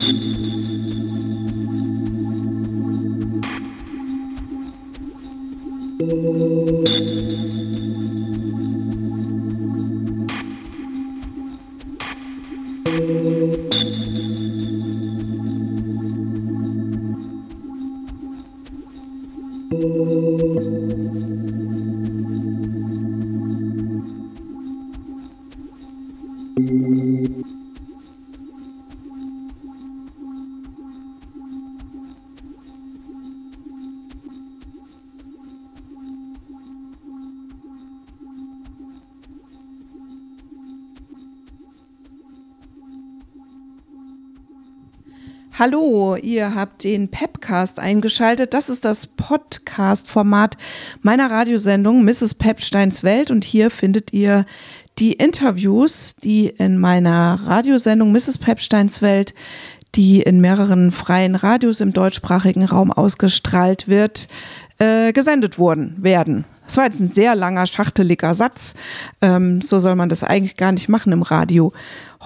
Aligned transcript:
you 0.00 0.57
Hallo, 45.58 46.14
ihr 46.14 46.54
habt 46.54 46.84
den 46.84 47.08
Pepcast 47.08 47.80
eingeschaltet. 47.80 48.54
Das 48.54 48.68
ist 48.68 48.84
das 48.84 49.08
Podcast-Format 49.08 50.56
meiner 51.02 51.32
Radiosendung 51.32 52.04
Mrs. 52.04 52.36
Pepsteins 52.36 53.02
Welt 53.02 53.32
und 53.32 53.42
hier 53.42 53.72
findet 53.72 54.12
ihr 54.12 54.46
die 55.00 55.14
Interviews, 55.14 56.14
die 56.14 56.46
in 56.46 56.78
meiner 56.78 57.40
Radiosendung 57.44 58.12
Mrs. 58.12 58.38
Pepsteins 58.38 59.02
Welt, 59.02 59.34
die 59.96 60.22
in 60.22 60.40
mehreren 60.40 60.92
freien 60.92 61.34
Radios 61.34 61.80
im 61.80 61.92
deutschsprachigen 61.92 62.64
Raum 62.64 62.92
ausgestrahlt 62.92 63.88
wird, 63.88 64.28
äh, 64.78 65.12
gesendet 65.12 65.58
wurden, 65.58 65.96
werden. 65.98 66.44
Das 66.68 66.76
war 66.76 66.84
jetzt 66.84 67.00
ein 67.00 67.08
sehr 67.08 67.34
langer, 67.34 67.66
schachteliger 67.66 68.34
Satz. 68.34 68.74
Ähm, 69.22 69.62
so 69.62 69.78
soll 69.78 69.94
man 69.94 70.10
das 70.10 70.22
eigentlich 70.22 70.58
gar 70.58 70.70
nicht 70.70 70.90
machen 70.90 71.12
im 71.12 71.22
Radio. 71.22 71.72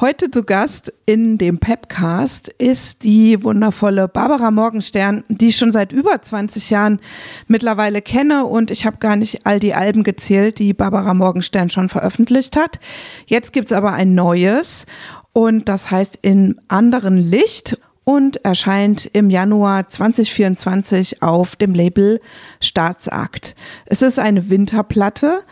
Heute 0.00 0.32
zu 0.32 0.42
Gast 0.42 0.92
in 1.06 1.38
dem 1.38 1.58
Pepcast 1.58 2.48
ist 2.48 3.04
die 3.04 3.44
wundervolle 3.44 4.08
Barbara 4.08 4.50
Morgenstern, 4.50 5.22
die 5.28 5.50
ich 5.50 5.56
schon 5.56 5.70
seit 5.70 5.92
über 5.92 6.20
20 6.20 6.70
Jahren 6.70 6.98
mittlerweile 7.46 8.02
kenne 8.02 8.44
und 8.44 8.72
ich 8.72 8.84
habe 8.84 8.96
gar 8.96 9.14
nicht 9.14 9.46
all 9.46 9.60
die 9.60 9.74
Alben 9.74 10.02
gezählt, 10.02 10.58
die 10.58 10.74
Barbara 10.74 11.14
Morgenstern 11.14 11.70
schon 11.70 11.88
veröffentlicht 11.88 12.56
hat. 12.56 12.80
Jetzt 13.26 13.52
gibt's 13.52 13.72
aber 13.72 13.92
ein 13.92 14.16
neues 14.16 14.86
und 15.32 15.68
das 15.68 15.92
heißt 15.92 16.18
in 16.20 16.60
anderen 16.66 17.16
Licht 17.16 17.76
und 18.04 18.44
erscheint 18.44 19.06
im 19.06 19.30
Januar 19.30 19.88
2024 19.88 21.22
auf 21.22 21.56
dem 21.56 21.74
Label 21.74 22.20
Staatsakt. 22.60 23.54
Es 23.86 24.02
ist 24.02 24.18
eine 24.18 24.50
Winterplatte. 24.50 25.42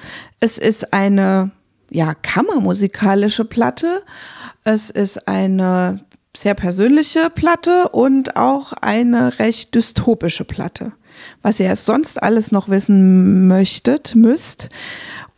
Es 0.40 0.58
ist 0.58 0.92
eine 0.92 1.52
ja, 1.90 2.14
kammermusikalische 2.14 3.44
Platte. 3.44 4.02
Es 4.64 4.90
ist 4.90 5.28
eine 5.28 6.04
sehr 6.36 6.54
persönliche 6.54 7.30
Platte 7.30 7.88
und 7.88 8.36
auch 8.36 8.72
eine 8.72 9.38
recht 9.38 9.74
dystopische 9.74 10.44
Platte. 10.44 10.92
Was 11.42 11.60
ihr 11.60 11.74
sonst 11.76 12.22
alles 12.22 12.52
noch 12.52 12.68
wissen 12.68 13.48
möchtet, 13.48 14.14
müsst, 14.14 14.68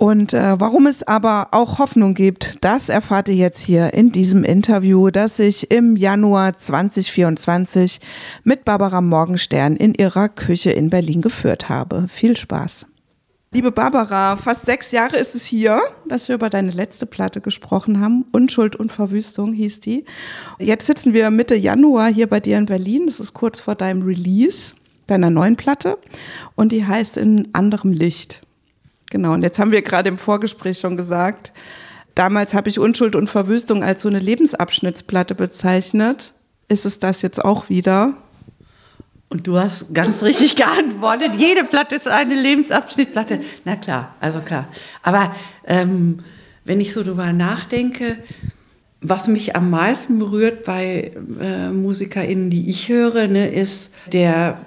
und 0.02 0.32
äh, 0.32 0.58
warum 0.58 0.88
es 0.88 1.06
aber 1.06 1.50
auch 1.52 1.78
Hoffnung 1.78 2.14
gibt, 2.14 2.64
das 2.64 2.88
erfahrt 2.88 3.28
ihr 3.28 3.36
jetzt 3.36 3.60
hier 3.60 3.94
in 3.94 4.10
diesem 4.10 4.42
Interview, 4.42 5.10
das 5.10 5.38
ich 5.38 5.70
im 5.70 5.94
Januar 5.94 6.58
2024 6.58 8.00
mit 8.42 8.64
Barbara 8.64 9.00
Morgenstern 9.00 9.76
in 9.76 9.94
ihrer 9.94 10.28
Küche 10.28 10.72
in 10.72 10.90
Berlin 10.90 11.20
geführt 11.20 11.68
habe. 11.68 12.06
Viel 12.08 12.36
Spaß. 12.36 12.86
Liebe 13.52 13.70
Barbara, 13.70 14.36
fast 14.36 14.66
sechs 14.66 14.90
Jahre 14.90 15.18
ist 15.18 15.36
es 15.36 15.44
hier, 15.44 15.80
dass 16.08 16.26
wir 16.26 16.34
über 16.34 16.50
deine 16.50 16.72
letzte 16.72 17.06
Platte 17.06 17.40
gesprochen 17.40 18.00
haben. 18.00 18.24
Unschuld 18.32 18.74
und 18.74 18.90
Verwüstung 18.90 19.52
hieß 19.52 19.78
die. 19.78 20.04
Jetzt 20.58 20.86
sitzen 20.86 21.12
wir 21.12 21.30
Mitte 21.30 21.54
Januar 21.54 22.12
hier 22.12 22.26
bei 22.26 22.40
dir 22.40 22.58
in 22.58 22.66
Berlin. 22.66 23.06
Das 23.06 23.20
ist 23.20 23.34
kurz 23.34 23.60
vor 23.60 23.76
deinem 23.76 24.02
Release 24.02 24.74
deiner 25.06 25.30
neuen 25.30 25.56
Platte 25.56 25.98
und 26.54 26.72
die 26.72 26.86
heißt 26.86 27.16
In 27.16 27.48
anderem 27.52 27.92
Licht. 27.92 28.42
Genau, 29.10 29.34
und 29.34 29.42
jetzt 29.42 29.58
haben 29.58 29.72
wir 29.72 29.82
gerade 29.82 30.08
im 30.08 30.18
Vorgespräch 30.18 30.78
schon 30.78 30.96
gesagt, 30.96 31.52
damals 32.14 32.54
habe 32.54 32.68
ich 32.68 32.78
Unschuld 32.78 33.14
und 33.14 33.28
Verwüstung 33.28 33.84
als 33.84 34.02
so 34.02 34.08
eine 34.08 34.18
Lebensabschnittsplatte 34.18 35.34
bezeichnet. 35.34 36.32
Ist 36.68 36.86
es 36.86 36.98
das 36.98 37.20
jetzt 37.20 37.44
auch 37.44 37.68
wieder? 37.68 38.14
Und 39.28 39.46
du 39.46 39.58
hast 39.58 39.92
ganz 39.94 40.22
richtig 40.22 40.56
geantwortet, 40.62 41.32
jede 41.36 41.64
Platte 41.64 41.94
ist 41.94 42.08
eine 42.08 42.34
Lebensabschnittplatte. 42.34 43.40
Na 43.64 43.76
klar, 43.76 44.14
also 44.20 44.40
klar. 44.40 44.68
Aber 45.02 45.34
ähm, 45.66 46.20
wenn 46.64 46.80
ich 46.80 46.92
so 46.92 47.02
drüber 47.02 47.32
nachdenke, 47.32 48.18
was 49.00 49.28
mich 49.28 49.56
am 49.56 49.70
meisten 49.70 50.18
berührt 50.18 50.64
bei 50.64 51.12
äh, 51.40 51.68
MusikerInnen, 51.68 52.50
die 52.50 52.70
ich 52.70 52.88
höre, 52.88 53.26
ne, 53.26 53.48
ist 53.48 53.90
der 54.12 54.58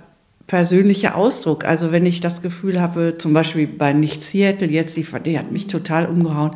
persönlicher 0.48 1.16
Ausdruck. 1.16 1.66
Also 1.66 1.92
wenn 1.92 2.06
ich 2.06 2.22
das 2.22 2.42
Gefühl 2.42 2.80
habe, 2.80 3.16
zum 3.18 3.34
Beispiel 3.34 3.68
bei 3.68 3.94
Nicht 3.94 4.24
Seattle 4.24 4.68
jetzt, 4.68 4.96
die, 4.96 5.06
die 5.26 5.40
hat 5.40 5.52
mich 5.52 5.68
total 5.68 6.06
umgehauen, 6.06 6.52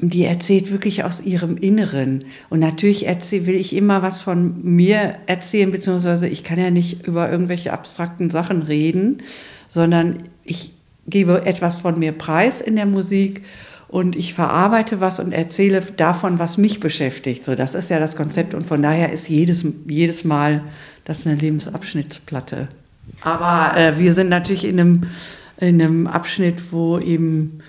die 0.00 0.24
erzählt 0.24 0.70
wirklich 0.70 1.04
aus 1.04 1.20
ihrem 1.20 1.56
Inneren. 1.56 2.24
Und 2.50 2.60
natürlich 2.60 3.06
erzähl, 3.06 3.46
will 3.46 3.56
ich 3.56 3.74
immer 3.74 4.02
was 4.02 4.22
von 4.22 4.62
mir 4.62 5.16
erzählen, 5.26 5.70
beziehungsweise 5.70 6.28
ich 6.28 6.44
kann 6.44 6.58
ja 6.58 6.70
nicht 6.70 7.06
über 7.06 7.30
irgendwelche 7.30 7.72
abstrakten 7.72 8.30
Sachen 8.30 8.62
reden, 8.62 9.18
sondern 9.68 10.18
ich 10.44 10.72
gebe 11.06 11.44
etwas 11.46 11.78
von 11.78 11.98
mir 11.98 12.12
preis 12.12 12.60
in 12.60 12.76
der 12.76 12.86
Musik 12.86 13.42
und 13.88 14.16
ich 14.16 14.34
verarbeite 14.34 15.00
was 15.00 15.18
und 15.18 15.32
erzähle 15.32 15.80
davon, 15.96 16.38
was 16.38 16.58
mich 16.58 16.80
beschäftigt. 16.80 17.44
So, 17.44 17.54
das 17.54 17.74
ist 17.74 17.90
ja 17.90 17.98
das 17.98 18.16
Konzept 18.16 18.54
und 18.54 18.66
von 18.66 18.82
daher 18.82 19.12
ist 19.12 19.28
jedes, 19.28 19.66
jedes 19.86 20.24
Mal 20.24 20.62
das 21.08 21.20
ist 21.20 21.26
eine 21.26 21.36
Lebensabschnittsplatte. 21.36 22.68
Aber 23.22 23.76
äh, 23.76 23.98
wir 23.98 24.12
sind 24.12 24.28
natürlich 24.28 24.66
in 24.66 24.78
einem, 24.78 25.06
in 25.58 25.80
einem 25.80 26.06
Abschnitt, 26.06 26.70
wo 26.70 26.98
eben, 26.98 27.60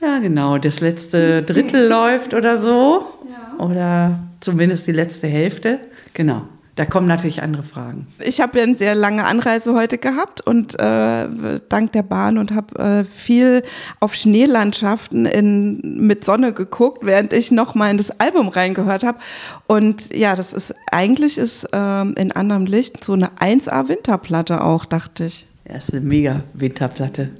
ja 0.00 0.18
genau, 0.20 0.56
das 0.56 0.80
letzte 0.80 1.42
Drittel 1.42 1.86
läuft 1.88 2.32
oder 2.32 2.58
so. 2.58 3.06
Ja. 3.30 3.64
Oder 3.64 4.18
zumindest 4.40 4.86
die 4.86 4.92
letzte 4.92 5.26
Hälfte. 5.26 5.80
Genau. 6.14 6.42
Da 6.78 6.86
kommen 6.86 7.08
natürlich 7.08 7.42
andere 7.42 7.64
Fragen. 7.64 8.06
Ich 8.24 8.40
habe 8.40 8.58
ja 8.58 8.64
eine 8.64 8.76
sehr 8.76 8.94
lange 8.94 9.24
Anreise 9.24 9.74
heute 9.74 9.98
gehabt 9.98 10.40
und 10.46 10.78
äh, 10.78 11.26
dank 11.68 11.90
der 11.90 12.04
Bahn 12.04 12.38
und 12.38 12.54
habe 12.54 12.78
äh, 12.78 13.04
viel 13.04 13.64
auf 13.98 14.14
Schneelandschaften 14.14 15.26
in, 15.26 15.80
mit 16.06 16.24
Sonne 16.24 16.52
geguckt, 16.52 17.04
während 17.04 17.32
ich 17.32 17.50
noch 17.50 17.74
mal 17.74 17.90
in 17.90 17.96
das 17.96 18.12
Album 18.20 18.46
reingehört 18.46 19.02
habe. 19.02 19.18
Und 19.66 20.14
ja, 20.14 20.36
das 20.36 20.52
ist 20.52 20.72
eigentlich 20.92 21.36
ist 21.36 21.64
äh, 21.64 22.02
in 22.02 22.30
anderem 22.30 22.64
Licht 22.64 23.02
so 23.02 23.14
eine 23.14 23.30
1A 23.40 23.88
Winterplatte 23.88 24.62
auch, 24.62 24.84
dachte 24.84 25.24
ich. 25.24 25.46
Ja, 25.68 25.78
ist 25.78 25.92
eine 25.92 26.02
mega 26.02 26.44
Winterplatte. 26.54 27.30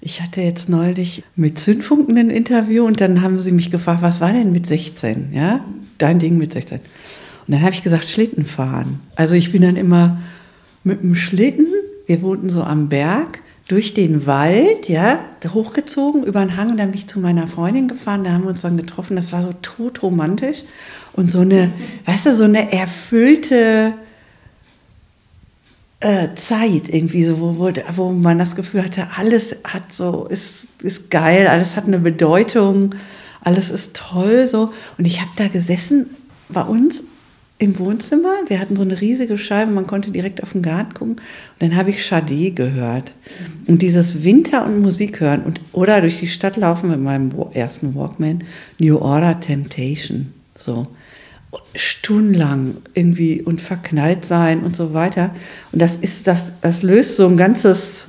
Ich 0.00 0.22
hatte 0.22 0.40
jetzt 0.40 0.70
neulich 0.70 1.22
mit 1.36 1.58
Zündfunken 1.58 2.16
ein 2.16 2.30
Interview 2.30 2.86
und 2.86 3.02
dann 3.02 3.20
haben 3.20 3.42
sie 3.42 3.52
mich 3.52 3.70
gefragt, 3.70 4.00
was 4.00 4.22
war 4.22 4.32
denn 4.32 4.52
mit 4.52 4.66
16? 4.66 5.34
Ja, 5.34 5.60
dein 5.98 6.18
Ding 6.18 6.38
mit 6.38 6.54
16. 6.54 6.80
Und 7.50 7.54
dann 7.56 7.62
habe 7.62 7.72
ich 7.72 7.82
gesagt, 7.82 8.04
Schlitten 8.04 8.44
fahren. 8.44 9.00
Also 9.16 9.34
ich 9.34 9.50
bin 9.50 9.62
dann 9.62 9.74
immer 9.74 10.18
mit 10.84 11.02
dem 11.02 11.16
Schlitten, 11.16 11.66
wir 12.06 12.22
wohnten 12.22 12.48
so 12.48 12.62
am 12.62 12.88
Berg, 12.88 13.40
durch 13.66 13.92
den 13.92 14.24
Wald, 14.24 14.88
ja, 14.88 15.18
hochgezogen 15.52 16.22
über 16.22 16.38
den 16.38 16.56
Hang 16.56 16.70
und 16.70 16.76
dann 16.76 16.92
bin 16.92 16.98
ich 17.00 17.08
zu 17.08 17.18
meiner 17.18 17.48
Freundin 17.48 17.88
gefahren, 17.88 18.22
da 18.22 18.30
haben 18.30 18.44
wir 18.44 18.50
uns 18.50 18.60
dann 18.60 18.76
getroffen, 18.76 19.16
das 19.16 19.32
war 19.32 19.42
so 19.42 19.52
totromantisch 19.62 20.58
und 21.12 21.28
so 21.28 21.40
eine, 21.40 21.72
weißt 22.04 22.26
du, 22.26 22.36
so 22.36 22.44
eine 22.44 22.72
erfüllte 22.72 23.94
äh, 25.98 26.28
Zeit 26.36 26.88
irgendwie, 26.88 27.24
so, 27.24 27.40
wo, 27.40 27.58
wo, 27.58 27.72
wo 27.96 28.12
man 28.12 28.38
das 28.38 28.54
Gefühl 28.54 28.84
hatte, 28.84 29.08
alles 29.16 29.56
hat 29.64 29.92
so, 29.92 30.26
ist, 30.26 30.68
ist 30.82 31.10
geil, 31.10 31.48
alles 31.48 31.74
hat 31.74 31.86
eine 31.88 31.98
Bedeutung, 31.98 32.94
alles 33.40 33.70
ist 33.70 33.94
toll, 33.94 34.46
so. 34.46 34.70
Und 34.98 35.04
ich 35.04 35.20
habe 35.20 35.30
da 35.34 35.48
gesessen 35.48 36.10
bei 36.48 36.62
uns 36.62 37.09
im 37.60 37.78
Wohnzimmer. 37.78 38.32
Wir 38.46 38.58
hatten 38.58 38.74
so 38.74 38.82
eine 38.82 39.00
riesige 39.00 39.36
Scheibe, 39.36 39.70
man 39.70 39.86
konnte 39.86 40.10
direkt 40.10 40.42
auf 40.42 40.52
den 40.52 40.62
Garten 40.62 40.94
gucken. 40.94 41.16
Und 41.16 41.22
dann 41.58 41.76
habe 41.76 41.90
ich 41.90 42.04
Sade 42.04 42.50
gehört. 42.52 43.12
Und 43.66 43.82
dieses 43.82 44.24
Winter 44.24 44.64
und 44.64 44.80
Musik 44.80 45.20
hören 45.20 45.42
und, 45.42 45.60
oder 45.72 46.00
durch 46.00 46.18
die 46.20 46.26
Stadt 46.26 46.56
laufen 46.56 46.88
mit 46.88 47.00
meinem 47.00 47.30
ersten 47.52 47.94
Walkman, 47.94 48.44
New 48.78 48.96
Order 48.96 49.38
Temptation. 49.38 50.32
So. 50.56 50.86
Stundenlang 51.74 52.76
irgendwie 52.94 53.42
und 53.42 53.60
verknallt 53.60 54.24
sein 54.24 54.62
und 54.62 54.74
so 54.74 54.94
weiter. 54.94 55.34
Und 55.72 55.82
das 55.82 55.96
ist 55.96 56.26
das, 56.26 56.54
das 56.62 56.82
löst 56.82 57.16
so 57.16 57.26
ein 57.26 57.36
ganzes 57.36 58.08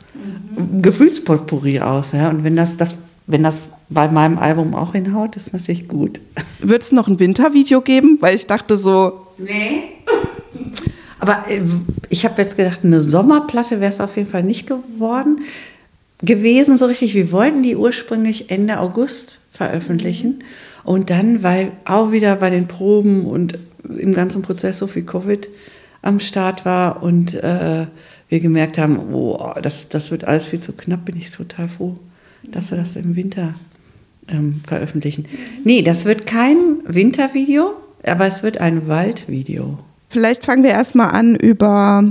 mhm. 0.56 0.82
Gefühlspotpourri 0.82 1.82
aus. 1.82 2.14
Ja? 2.14 2.30
Und 2.30 2.46
wenn 2.46 2.56
das, 2.56 2.78
das, 2.78 2.96
wenn 3.28 3.44
das 3.44 3.68
bei 3.90 4.08
meinem 4.08 4.40
Album 4.40 4.74
auch 4.74 4.94
hinhaut, 4.94 5.36
ist 5.36 5.52
natürlich 5.52 5.90
gut. 5.90 6.22
Wird 6.60 6.84
es 6.84 6.94
noch 6.94 7.10
ein 7.10 7.20
Wintervideo 7.20 7.82
geben? 7.82 8.18
Weil 8.22 8.36
ich 8.36 8.48
dachte 8.48 8.78
so, 8.78 9.28
Nee. 9.44 9.84
Aber 11.20 11.46
äh, 11.50 11.62
ich 12.10 12.26
habe 12.26 12.42
jetzt 12.42 12.58
gedacht, 12.58 12.82
eine 12.84 13.02
Sommerplatte 13.02 13.80
wäre 13.80 13.92
es 13.92 14.00
auf 14.00 14.18
jeden 14.18 14.30
Fall 14.30 14.44
nicht 14.44 14.68
geworden 14.68 15.42
gewesen, 16.22 16.78
so 16.78 16.86
richtig. 16.86 17.14
Wir 17.14 17.32
wollten 17.32 17.64
die 17.64 17.76
ursprünglich 17.76 18.52
Ende 18.52 18.80
August 18.80 19.40
veröffentlichen. 19.52 20.44
Und 20.84 21.10
dann, 21.10 21.44
weil 21.44 21.72
auch 21.86 22.12
wieder 22.12 22.36
bei 22.36 22.50
den 22.50 22.68
Proben 22.68 23.26
und 23.26 23.58
im 23.88 24.14
ganzen 24.14 24.42
Prozess 24.42 24.80
so 24.80 24.88
viel 24.88 25.04
Covid 25.04 25.48
am 26.02 26.20
Start 26.20 26.66
war 26.66 27.04
und 27.04 27.36
äh, 27.36 27.86
wir 28.30 28.40
gemerkt 28.40 28.78
haben, 28.78 29.14
oh, 29.14 29.54
das, 29.62 29.90
das 29.90 30.10
wird 30.10 30.24
alles 30.24 30.48
viel 30.48 30.60
zu 30.60 30.74
knapp, 30.74 31.06
bin 31.06 31.18
ich 31.18 31.32
total 31.32 31.68
froh, 31.68 31.98
dass 32.44 32.72
wir 32.72 32.78
das 32.78 32.96
im 32.96 33.16
Winter 33.16 33.54
ähm, 34.28 34.62
veröffentlichen. 34.66 35.26
Nee, 35.64 35.82
das 35.82 36.06
wird 36.06 36.26
kein 36.26 36.58
Wintervideo, 36.86 37.76
aber 38.06 38.28
es 38.28 38.44
wird 38.44 38.60
ein 38.60 38.88
Waldvideo. 38.88 39.80
Vielleicht 40.10 40.46
fangen 40.46 40.64
wir 40.64 40.72
erstmal 40.72 41.12
an, 41.12 41.36
über 41.36 42.04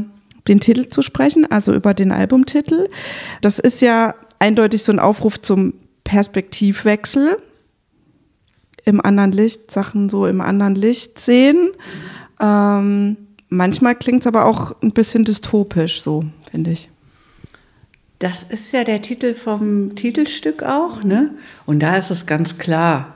den 0.49 0.61
Titel 0.61 0.89
zu 0.89 1.03
sprechen, 1.03 1.51
also 1.51 1.75
über 1.75 1.95
den 1.95 2.13
Albumtitel. 2.13 2.89
Das 3.41 3.59
ist 3.59 3.81
ja 3.83 4.15
eindeutig 4.39 4.83
so 4.83 4.93
ein 4.93 4.99
Aufruf 4.99 5.41
zum 5.41 5.75
Perspektivwechsel 6.05 7.39
im 8.85 9.01
anderen 9.01 9.33
Licht, 9.33 9.71
Sachen 9.71 10.09
so 10.09 10.27
im 10.27 10.41
anderen 10.41 10.75
Licht 10.75 11.19
sehen. 11.19 11.71
Ähm, 12.41 13.17
manchmal 13.49 13.95
klingt 13.95 14.23
es 14.23 14.27
aber 14.27 14.47
auch 14.47 14.75
ein 14.83 14.93
bisschen 14.93 15.25
dystopisch, 15.25 16.01
so 16.01 16.25
finde 16.51 16.71
ich. 16.73 16.89
Das 18.19 18.43
ist 18.43 18.73
ja 18.73 18.85
der 18.85 19.03
Titel 19.03 19.35
vom 19.35 19.95
Titelstück 19.95 20.63
auch, 20.63 21.05
ne? 21.05 21.35
Und 21.65 21.81
da 21.81 21.97
ist 21.97 22.11
es 22.11 22.27
ganz 22.27 22.59
klar 22.59 23.15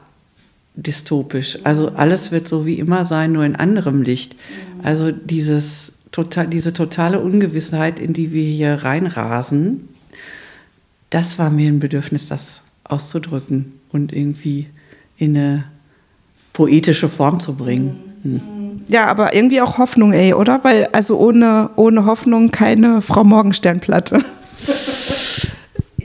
dystopisch. 0.75 1.59
Also 1.65 1.93
alles 1.97 2.33
wird 2.33 2.49
so 2.49 2.67
wie 2.67 2.79
immer 2.79 3.05
sein, 3.05 3.33
nur 3.33 3.45
in 3.45 3.57
anderem 3.57 4.03
Licht. 4.03 4.35
Also 4.83 5.13
dieses 5.13 5.93
total, 6.13 6.49
diese 6.49 6.73
totale 6.73 7.21
Ungewissheit, 7.21 7.99
in 7.99 8.13
die 8.13 8.33
wir 8.33 8.45
hier 8.45 8.85
reinrasen, 8.85 9.89
das 11.11 11.39
war 11.39 11.51
mir 11.51 11.69
ein 11.69 11.81
Bedürfnis, 11.81 12.29
das 12.29 12.61
auszudrücken 12.83 13.73
und 13.91 14.13
irgendwie 14.13 14.67
in 15.17 15.37
eine 15.37 15.65
poetische 16.53 17.09
Form 17.09 17.41
zu 17.41 17.55
bringen. 17.55 17.99
Hm. 18.23 18.83
Ja, 18.89 19.07
aber 19.07 19.35
irgendwie 19.35 19.61
auch 19.61 19.79
Hoffnung, 19.79 20.13
ey, 20.13 20.35
oder? 20.35 20.63
Weil 20.63 20.89
also 20.93 21.19
ohne, 21.19 21.71
ohne 21.77 22.05
Hoffnung 22.05 22.51
keine 22.51 23.01
Frau 23.01 23.25
Morgensternplatte. 23.25 24.25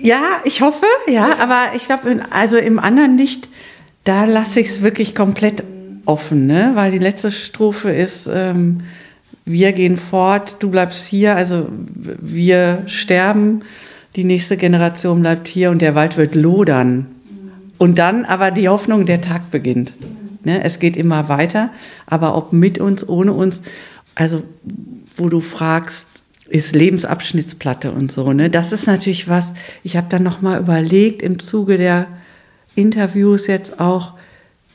Ja, 0.01 0.39
ich 0.45 0.61
hoffe, 0.61 0.85
ja, 1.07 1.37
aber 1.39 1.75
ich 1.75 1.85
glaube, 1.85 2.21
also 2.29 2.55
im 2.55 2.79
anderen 2.79 3.17
Licht, 3.17 3.49
da 4.03 4.25
lasse 4.25 4.59
ich 4.59 4.67
es 4.67 4.81
wirklich 4.81 5.15
komplett 5.15 5.63
offen, 6.05 6.47
ne? 6.47 6.71
weil 6.73 6.91
die 6.91 6.97
letzte 6.97 7.31
Strophe 7.31 7.91
ist, 7.91 8.29
ähm, 8.31 8.81
wir 9.45 9.73
gehen 9.73 9.97
fort, 9.97 10.57
du 10.59 10.69
bleibst 10.69 11.07
hier, 11.07 11.35
also 11.35 11.67
wir 11.69 12.83
sterben, 12.87 13.61
die 14.15 14.23
nächste 14.23 14.57
Generation 14.57 15.21
bleibt 15.21 15.47
hier 15.47 15.71
und 15.71 15.81
der 15.81 15.95
Wald 15.95 16.17
wird 16.17 16.35
lodern. 16.35 17.07
Und 17.77 17.97
dann 17.97 18.25
aber 18.25 18.51
die 18.51 18.67
Hoffnung, 18.67 19.05
der 19.05 19.21
Tag 19.21 19.51
beginnt. 19.51 19.93
Ne? 20.43 20.63
Es 20.63 20.79
geht 20.79 20.97
immer 20.97 21.29
weiter, 21.29 21.69
aber 22.05 22.35
ob 22.35 22.53
mit 22.53 22.77
uns, 22.77 23.07
ohne 23.07 23.33
uns, 23.33 23.61
also 24.15 24.43
wo 25.15 25.29
du 25.29 25.39
fragst, 25.39 26.07
ist 26.47 26.75
Lebensabschnittsplatte 26.75 27.91
und 27.91 28.11
so. 28.11 28.33
Ne? 28.33 28.49
Das 28.49 28.71
ist 28.71 28.87
natürlich 28.87 29.27
was, 29.27 29.53
ich 29.83 29.95
habe 29.95 30.07
dann 30.09 30.23
nochmal 30.23 30.59
überlegt 30.59 31.21
im 31.21 31.39
Zuge 31.39 31.77
der 31.77 32.07
Interviews 32.75 33.47
jetzt 33.47 33.79
auch, 33.79 34.13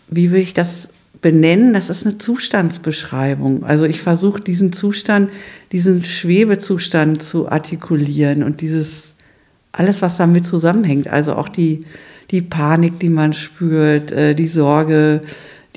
wie 0.08 0.30
will 0.30 0.40
ich 0.40 0.54
das 0.54 0.88
benennen? 1.20 1.72
Das 1.72 1.90
ist 1.90 2.04
eine 2.04 2.18
Zustandsbeschreibung. 2.18 3.64
Also 3.64 3.84
ich 3.84 4.00
versuche 4.00 4.40
diesen 4.40 4.72
Zustand, 4.72 5.30
diesen 5.72 6.04
Schwebezustand 6.04 7.22
zu 7.22 7.50
artikulieren 7.50 8.42
und 8.42 8.60
dieses, 8.60 9.14
alles, 9.72 10.02
was 10.02 10.16
damit 10.16 10.46
zusammenhängt. 10.46 11.08
Also 11.08 11.34
auch 11.34 11.48
die, 11.48 11.84
die 12.30 12.42
Panik, 12.42 13.00
die 13.00 13.08
man 13.08 13.32
spürt, 13.32 14.12
äh, 14.12 14.34
die 14.34 14.48
Sorge, 14.48 15.22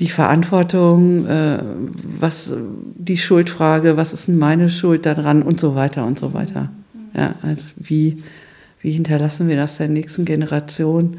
die 0.00 0.08
Verantwortung, 0.08 1.26
äh, 1.26 1.58
was 2.20 2.52
die 2.94 3.18
Schuldfrage, 3.18 3.96
was 3.96 4.12
ist 4.12 4.28
denn 4.28 4.38
meine 4.38 4.70
Schuld 4.70 5.06
daran 5.06 5.42
und 5.42 5.58
so 5.58 5.74
weiter 5.74 6.06
und 6.06 6.18
so 6.18 6.34
weiter. 6.34 6.70
Ja, 7.14 7.34
also 7.42 7.64
wie, 7.76 8.22
wie 8.80 8.92
hinterlassen 8.92 9.48
wir 9.48 9.56
das 9.56 9.78
der 9.78 9.88
nächsten 9.88 10.24
Generation? 10.24 11.16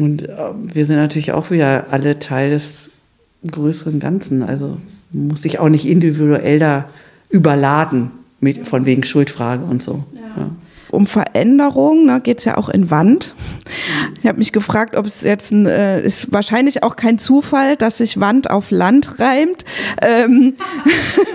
Und 0.00 0.28
äh, 0.28 0.36
wir 0.62 0.84
sind 0.84 0.96
natürlich 0.96 1.32
auch 1.32 1.50
wieder 1.50 1.86
alle 1.90 2.18
Teil 2.18 2.50
des 2.50 2.90
größeren 3.50 4.00
Ganzen. 4.00 4.42
Also 4.42 4.78
muss 5.12 5.42
sich 5.42 5.58
auch 5.58 5.68
nicht 5.68 5.86
individuell 5.86 6.58
da 6.58 6.88
überladen 7.30 8.10
mit, 8.40 8.66
von 8.66 8.86
wegen 8.86 9.04
Schuldfrage 9.04 9.64
und 9.64 9.82
so. 9.82 10.04
Ja. 10.14 10.42
Ja 10.42 10.50
um 10.90 11.06
Veränderung, 11.06 12.06
ne, 12.06 12.20
geht 12.20 12.38
es 12.38 12.44
ja 12.44 12.56
auch 12.56 12.68
in 12.68 12.90
Wand. 12.90 13.34
Ich 14.20 14.26
habe 14.26 14.38
mich 14.38 14.52
gefragt, 14.52 14.96
ob 14.96 15.06
es 15.06 15.22
jetzt 15.22 15.50
ein, 15.50 15.66
äh, 15.66 16.02
ist 16.02 16.32
wahrscheinlich 16.32 16.82
auch 16.82 16.96
kein 16.96 17.18
Zufall, 17.18 17.76
dass 17.76 17.98
sich 17.98 18.20
Wand 18.20 18.50
auf 18.50 18.70
Land 18.70 19.18
reimt. 19.18 19.64
Ähm, 20.02 20.54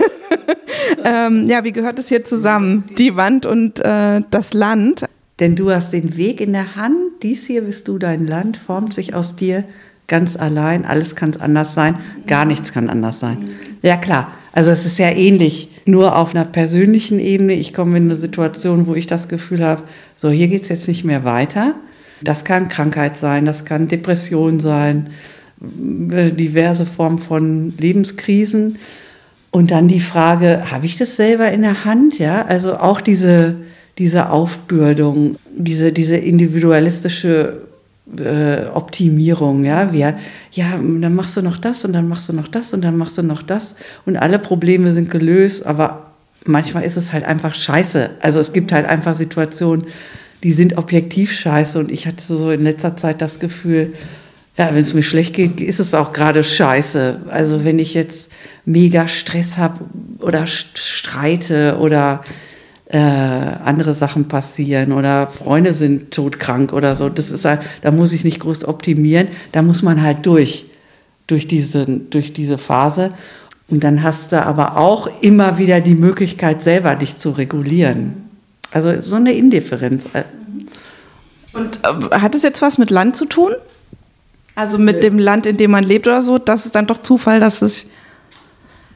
ähm, 1.04 1.48
ja, 1.48 1.64
wie 1.64 1.72
gehört 1.72 1.98
es 1.98 2.08
hier 2.08 2.24
zusammen? 2.24 2.84
Die 2.98 3.16
Wand 3.16 3.46
und 3.46 3.80
äh, 3.80 4.22
das 4.30 4.52
Land. 4.54 5.04
Denn 5.40 5.56
du 5.56 5.70
hast 5.70 5.92
den 5.92 6.16
Weg 6.16 6.40
in 6.40 6.52
der 6.52 6.76
Hand, 6.76 6.96
dies 7.22 7.46
hier 7.46 7.62
bist 7.62 7.88
du, 7.88 7.98
dein 7.98 8.26
Land 8.26 8.56
formt 8.56 8.94
sich 8.94 9.14
aus 9.14 9.34
dir 9.34 9.64
ganz 10.06 10.36
allein, 10.36 10.84
alles 10.84 11.16
kann 11.16 11.34
anders 11.40 11.74
sein, 11.74 11.96
gar 12.26 12.44
nichts 12.44 12.72
kann 12.72 12.88
anders 12.90 13.20
sein. 13.20 13.48
Ja 13.82 13.96
klar, 13.96 14.32
also 14.52 14.70
es 14.70 14.86
ist 14.86 14.98
ja 14.98 15.10
ähnlich, 15.10 15.70
nur 15.86 16.16
auf 16.16 16.34
einer 16.34 16.44
persönlichen 16.44 17.18
Ebene. 17.18 17.54
Ich 17.54 17.74
komme 17.74 17.96
in 17.96 18.04
eine 18.04 18.16
Situation, 18.16 18.86
wo 18.86 18.94
ich 18.94 19.06
das 19.06 19.28
Gefühl 19.28 19.64
habe, 19.64 19.82
so 20.16 20.30
hier 20.30 20.48
geht 20.48 20.62
es 20.62 20.68
jetzt 20.68 20.88
nicht 20.88 21.04
mehr 21.04 21.24
weiter. 21.24 21.74
Das 22.22 22.44
kann 22.44 22.68
Krankheit 22.68 23.16
sein, 23.16 23.44
das 23.44 23.64
kann 23.64 23.88
Depression 23.88 24.60
sein, 24.60 25.10
äh, 26.10 26.30
diverse 26.30 26.86
Formen 26.86 27.18
von 27.18 27.74
Lebenskrisen. 27.76 28.78
Und 29.50 29.70
dann 29.70 29.88
die 29.88 30.00
Frage, 30.00 30.70
habe 30.70 30.86
ich 30.86 30.96
das 30.96 31.16
selber 31.16 31.50
in 31.50 31.62
der 31.62 31.84
Hand? 31.84 32.18
Ja, 32.18 32.44
also 32.44 32.76
auch 32.76 33.00
diese, 33.00 33.56
diese 33.98 34.30
Aufbürdung, 34.30 35.36
diese, 35.56 35.92
diese 35.92 36.16
individualistische 36.16 37.58
äh, 38.18 38.66
Optimierung, 38.72 39.64
ja, 39.64 39.92
wir, 39.92 40.18
ja, 40.52 40.72
dann 40.72 41.14
machst 41.14 41.36
du 41.36 41.42
noch 41.42 41.58
das 41.58 41.84
und 41.84 41.92
dann 41.92 42.08
machst 42.08 42.28
du 42.28 42.32
noch 42.32 42.48
das 42.48 42.74
und 42.74 42.82
dann 42.82 42.96
machst 42.96 43.18
du 43.18 43.22
noch 43.22 43.42
das 43.42 43.76
und 44.04 44.16
alle 44.16 44.38
Probleme 44.38 44.92
sind 44.92 45.10
gelöst, 45.10 45.64
aber 45.64 46.10
manchmal 46.44 46.84
ist 46.84 46.96
es 46.96 47.12
halt 47.12 47.24
einfach 47.24 47.54
scheiße. 47.54 48.10
Also 48.20 48.40
es 48.40 48.52
gibt 48.52 48.72
halt 48.72 48.86
einfach 48.86 49.14
Situationen, 49.14 49.86
die 50.42 50.52
sind 50.52 50.76
objektiv 50.76 51.32
scheiße 51.32 51.78
und 51.78 51.90
ich 51.90 52.06
hatte 52.06 52.22
so 52.22 52.50
in 52.50 52.62
letzter 52.62 52.96
Zeit 52.96 53.22
das 53.22 53.40
Gefühl, 53.40 53.94
ja, 54.56 54.68
wenn 54.68 54.82
es 54.82 54.94
mir 54.94 55.02
schlecht 55.02 55.34
geht, 55.34 55.60
ist 55.60 55.80
es 55.80 55.94
auch 55.94 56.12
gerade 56.12 56.44
scheiße. 56.44 57.22
Also 57.28 57.64
wenn 57.64 57.78
ich 57.78 57.94
jetzt 57.94 58.30
mega 58.64 59.08
Stress 59.08 59.56
habe 59.56 59.80
oder 60.20 60.46
streite 60.46 61.78
oder 61.80 62.22
äh, 62.94 62.98
andere 62.98 63.92
Sachen 63.92 64.28
passieren 64.28 64.92
oder 64.92 65.26
Freunde 65.26 65.74
sind 65.74 66.12
todkrank 66.12 66.72
oder 66.72 66.94
so. 66.94 67.08
Das 67.08 67.32
ist, 67.32 67.44
da 67.44 67.90
muss 67.90 68.12
ich 68.12 68.22
nicht 68.22 68.38
groß 68.38 68.66
optimieren. 68.66 69.26
Da 69.50 69.62
muss 69.62 69.82
man 69.82 70.00
halt 70.00 70.24
durch, 70.26 70.66
durch 71.26 71.48
diese, 71.48 71.86
durch 71.86 72.32
diese 72.32 72.56
Phase. 72.56 73.10
Und 73.68 73.82
dann 73.82 74.04
hast 74.04 74.30
du 74.30 74.40
aber 74.40 74.76
auch 74.76 75.08
immer 75.22 75.58
wieder 75.58 75.80
die 75.80 75.96
Möglichkeit, 75.96 76.62
selber 76.62 76.94
dich 76.94 77.18
zu 77.18 77.30
regulieren. 77.30 78.28
Also 78.70 79.02
so 79.02 79.16
eine 79.16 79.32
Indifferenz. 79.32 80.08
Und 81.52 81.80
äh, 81.82 82.20
hat 82.20 82.36
es 82.36 82.44
jetzt 82.44 82.62
was 82.62 82.78
mit 82.78 82.90
Land 82.90 83.16
zu 83.16 83.24
tun? 83.24 83.50
Also 84.54 84.78
mit 84.78 85.02
dem 85.02 85.18
Land, 85.18 85.46
in 85.46 85.56
dem 85.56 85.72
man 85.72 85.82
lebt 85.82 86.06
oder 86.06 86.22
so? 86.22 86.38
Das 86.38 86.64
ist 86.64 86.76
dann 86.76 86.86
doch 86.86 87.02
Zufall, 87.02 87.40
dass 87.40 87.60
es 87.60 87.88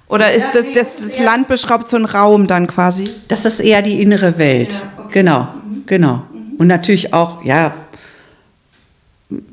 oder 0.09 0.33
ist 0.33 0.55
das, 0.55 0.65
das, 0.75 0.97
das 0.97 1.19
Land 1.19 1.49
beschraubt 1.49 1.89
so 1.89 1.97
ein 1.97 2.05
Raum 2.05 2.47
dann 2.47 2.67
quasi? 2.67 3.11
Das 3.29 3.45
ist 3.45 3.61
eher 3.61 3.83
die 3.83 4.01
innere 4.01 4.39
Welt. 4.39 4.71
Ja, 4.73 5.05
okay. 5.05 5.13
Genau, 5.13 5.41
mhm. 5.41 5.83
genau. 5.87 6.23
Und 6.57 6.67
natürlich 6.67 7.13
auch, 7.13 7.45
ja, 7.45 7.75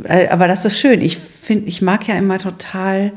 äh, 0.04 0.28
aber 0.30 0.48
das 0.48 0.66
ist 0.66 0.80
schön. 0.80 1.02
Ich 1.02 1.18
finde, 1.18 1.68
ich 1.68 1.82
mag 1.82 2.08
ja 2.08 2.16
immer 2.16 2.40
total, 2.40 3.12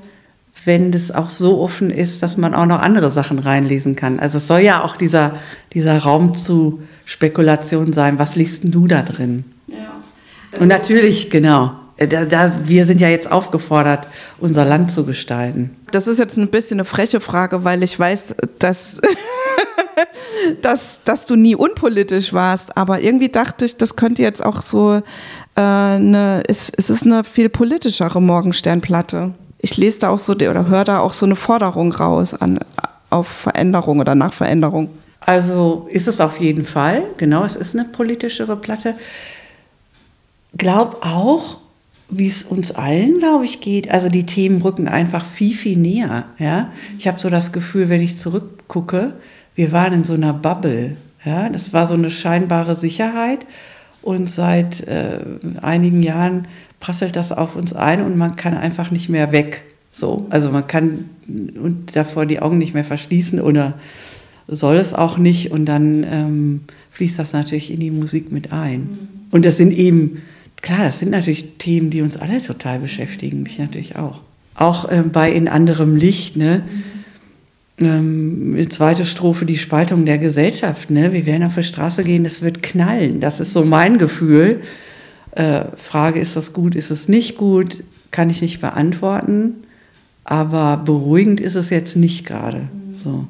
wenn 0.65 0.91
das 0.93 1.11
auch 1.11 1.31
so 1.31 1.61
offen 1.61 1.91
ist, 1.91 2.23
dass 2.23 2.37
man 2.37 2.55
auch 2.55 2.67
noch 2.67 2.81
andere 2.81 3.11
Sachen 3.11 3.39
reinlesen 3.39 3.97
kann. 3.97 4.19
Also 4.19 4.39
es 4.39 4.47
soll 4.47 4.61
ja 4.61 4.83
auch 4.83 4.97
dieser, 4.97 5.37
dieser 5.73 5.99
Raum 5.99 6.37
zu 6.37 6.83
Spekulation 7.05 7.93
sein. 7.93 8.19
Was 8.19 8.37
liest 8.37 8.65
denn 8.65 8.73
du 8.73 8.87
da 8.89 9.03
drin? 9.03 9.45
Ja. 9.69 9.77
Also 10.53 10.63
Und 10.63 10.69
natürlich, 10.69 11.31
genau. 11.31 11.73
Äh, 11.99 12.09
da, 12.09 12.25
da, 12.25 12.53
wir 12.65 12.87
sind 12.87 13.01
ja 13.01 13.09
jetzt 13.09 13.31
aufgefordert, 13.31 14.07
unser 14.39 14.65
Land 14.65 14.91
zu 14.91 15.05
gestalten. 15.05 15.77
Das 15.91 16.07
ist 16.07 16.19
jetzt 16.19 16.39
ein 16.39 16.49
bisschen 16.49 16.79
eine 16.79 16.85
freche 16.85 17.21
Frage, 17.21 17.65
weil 17.65 17.83
ich 17.83 17.99
weiß, 17.99 18.37
dass, 18.59 19.01
dass, 20.63 21.01
dass 21.05 21.27
du 21.27 21.37
nie 21.37 21.55
unpolitisch 21.55 22.33
warst. 22.33 22.77
Aber 22.77 23.01
irgendwie 23.01 23.29
dachte 23.29 23.65
ich, 23.65 23.77
das 23.77 23.97
könnte 23.97 24.23
jetzt 24.23 24.45
auch 24.45 24.63
so 24.63 25.03
äh, 25.57 25.61
eine, 25.61 26.43
es, 26.47 26.73
es 26.75 26.89
ist 26.89 27.03
eine 27.03 27.25
viel 27.25 27.49
politischere 27.49 28.23
Morgensternplatte. 28.23 29.35
ich 29.59 29.77
lese 29.77 30.01
da 30.01 30.11
auch 30.11 30.21
so 30.21 30.33
oder 30.33 30.69
höre 30.69 30.85
da 30.85 31.01
auch 31.01 31.13
so 31.13 31.27
eine 31.27 31.37
Forderung 31.37 31.93
raus 31.93 32.33
an, 32.33 32.61
auf 33.11 33.27
Veränderung 33.27 33.99
oder 33.99 34.15
nach 34.15 34.33
Veränderung. 34.33 34.91
Also 35.21 35.89
ist 35.91 36.09
es 36.09 36.21
auf 36.21 36.41
jeden 36.41 36.65
Fall, 36.65 37.03
genau, 37.17 37.45
es 37.45 37.57
ist 37.57 37.75
eine 37.75 37.87
politischere 37.87 38.57
Platte. 38.57 38.95
Glaub 40.57 41.05
auch, 41.05 41.59
wie 42.11 42.27
es 42.27 42.43
uns 42.43 42.73
allen, 42.73 43.19
glaube 43.19 43.45
ich, 43.45 43.61
geht. 43.61 43.91
Also 43.91 44.09
die 44.09 44.25
Themen 44.25 44.63
rücken 44.63 44.89
einfach 44.89 45.25
viel, 45.25 45.55
viel 45.55 45.77
näher. 45.77 46.25
Ja? 46.39 46.73
Ich 46.99 47.07
habe 47.07 47.21
so 47.21 47.29
das 47.29 47.53
Gefühl, 47.53 47.89
wenn 47.89 48.01
ich 48.01 48.17
zurückgucke, 48.17 49.15
wir 49.55 49.73
waren 49.73 49.93
in 49.93 50.05
so 50.05 50.15
einer 50.15 50.33
Bubble. 50.33 50.97
Ja? 51.25 51.49
Das 51.49 51.73
war 51.73 51.87
so 51.87 51.95
eine 51.95 52.11
scheinbare 52.11 52.77
Sicherheit. 52.77 53.47
Und 54.01 54.31
seit 54.31 54.87
äh, 54.87 55.21
einigen 55.61 56.03
Jahren 56.03 56.47
prasselt 56.81 57.17
das 57.17 57.33
auf 57.33 57.57
uns 57.57 57.73
ein 57.73 58.03
und 58.03 58.17
man 58.17 58.37
kann 58.37 58.55
einfach 58.55 58.91
nicht 58.91 59.09
mehr 59.09 59.33
weg. 59.33 59.65
So, 59.91 60.27
also 60.31 60.51
man 60.51 60.67
kann 60.67 61.11
und 61.27 61.95
davor 61.95 62.25
die 62.25 62.41
Augen 62.41 62.59
nicht 62.59 62.73
mehr 62.73 62.85
verschließen 62.85 63.41
oder 63.41 63.75
soll 64.47 64.77
es 64.77 64.95
auch 64.95 65.19
nicht 65.19 65.51
und 65.51 65.67
dann 65.67 66.07
ähm, 66.09 66.61
fließt 66.93 67.19
das 67.19 67.33
natürlich 67.33 67.73
in 67.73 67.81
die 67.81 67.91
Musik 67.91 68.33
mit 68.33 68.53
ein. 68.53 69.09
Und 69.31 69.45
das 69.45 69.57
sind 69.57 69.73
eben 69.73 70.23
klar, 70.61 70.85
das 70.85 70.99
sind 70.99 71.11
natürlich 71.11 71.57
Themen, 71.59 71.91
die 71.91 72.03
uns 72.03 72.17
alle 72.17 72.43
total 72.43 72.79
beschäftigen, 72.81 73.43
mich 73.43 73.59
natürlich 73.59 73.97
auch. 73.97 74.21
Auch 74.55 74.89
äh, 74.91 75.03
bei 75.03 75.31
In 75.31 75.49
anderem 75.49 75.97
Licht, 75.97 76.37
ne? 76.37 76.63
Ähm, 77.81 78.67
zweite 78.71 79.07
Strophe, 79.07 79.47
die 79.47 79.59
Spaltung 79.59 80.05
der 80.05 80.19
Gesellschaft, 80.19 80.91
ne? 80.91 81.13
Wir 81.13 81.27
werden 81.27 81.45
auf 81.45 81.55
die 81.55 81.63
Straße 81.63 82.03
gehen, 82.03 82.25
das 82.25 82.43
wird 82.43 82.63
knallen. 82.63 83.21
Das 83.21 83.39
ist 83.41 83.53
so 83.53 83.65
mein 83.65 83.99
Gefühl. 83.99 84.63
Äh, 85.33 85.65
Frage, 85.77 86.19
ist 86.19 86.35
das 86.35 86.53
gut, 86.53 86.75
ist 86.75 86.91
es 86.91 87.09
nicht 87.09 87.37
gut, 87.37 87.85
kann 88.11 88.31
ich 88.31 88.43
nicht 88.43 88.61
beantworten. 88.61 89.55
Aber 90.25 90.77
beruhigend 90.79 91.41
ist 91.41 91.55
es 91.55 91.71
jetzt 91.71 91.97
nicht 91.97 92.27
gerade. 92.27 92.69
So. 93.03 93.29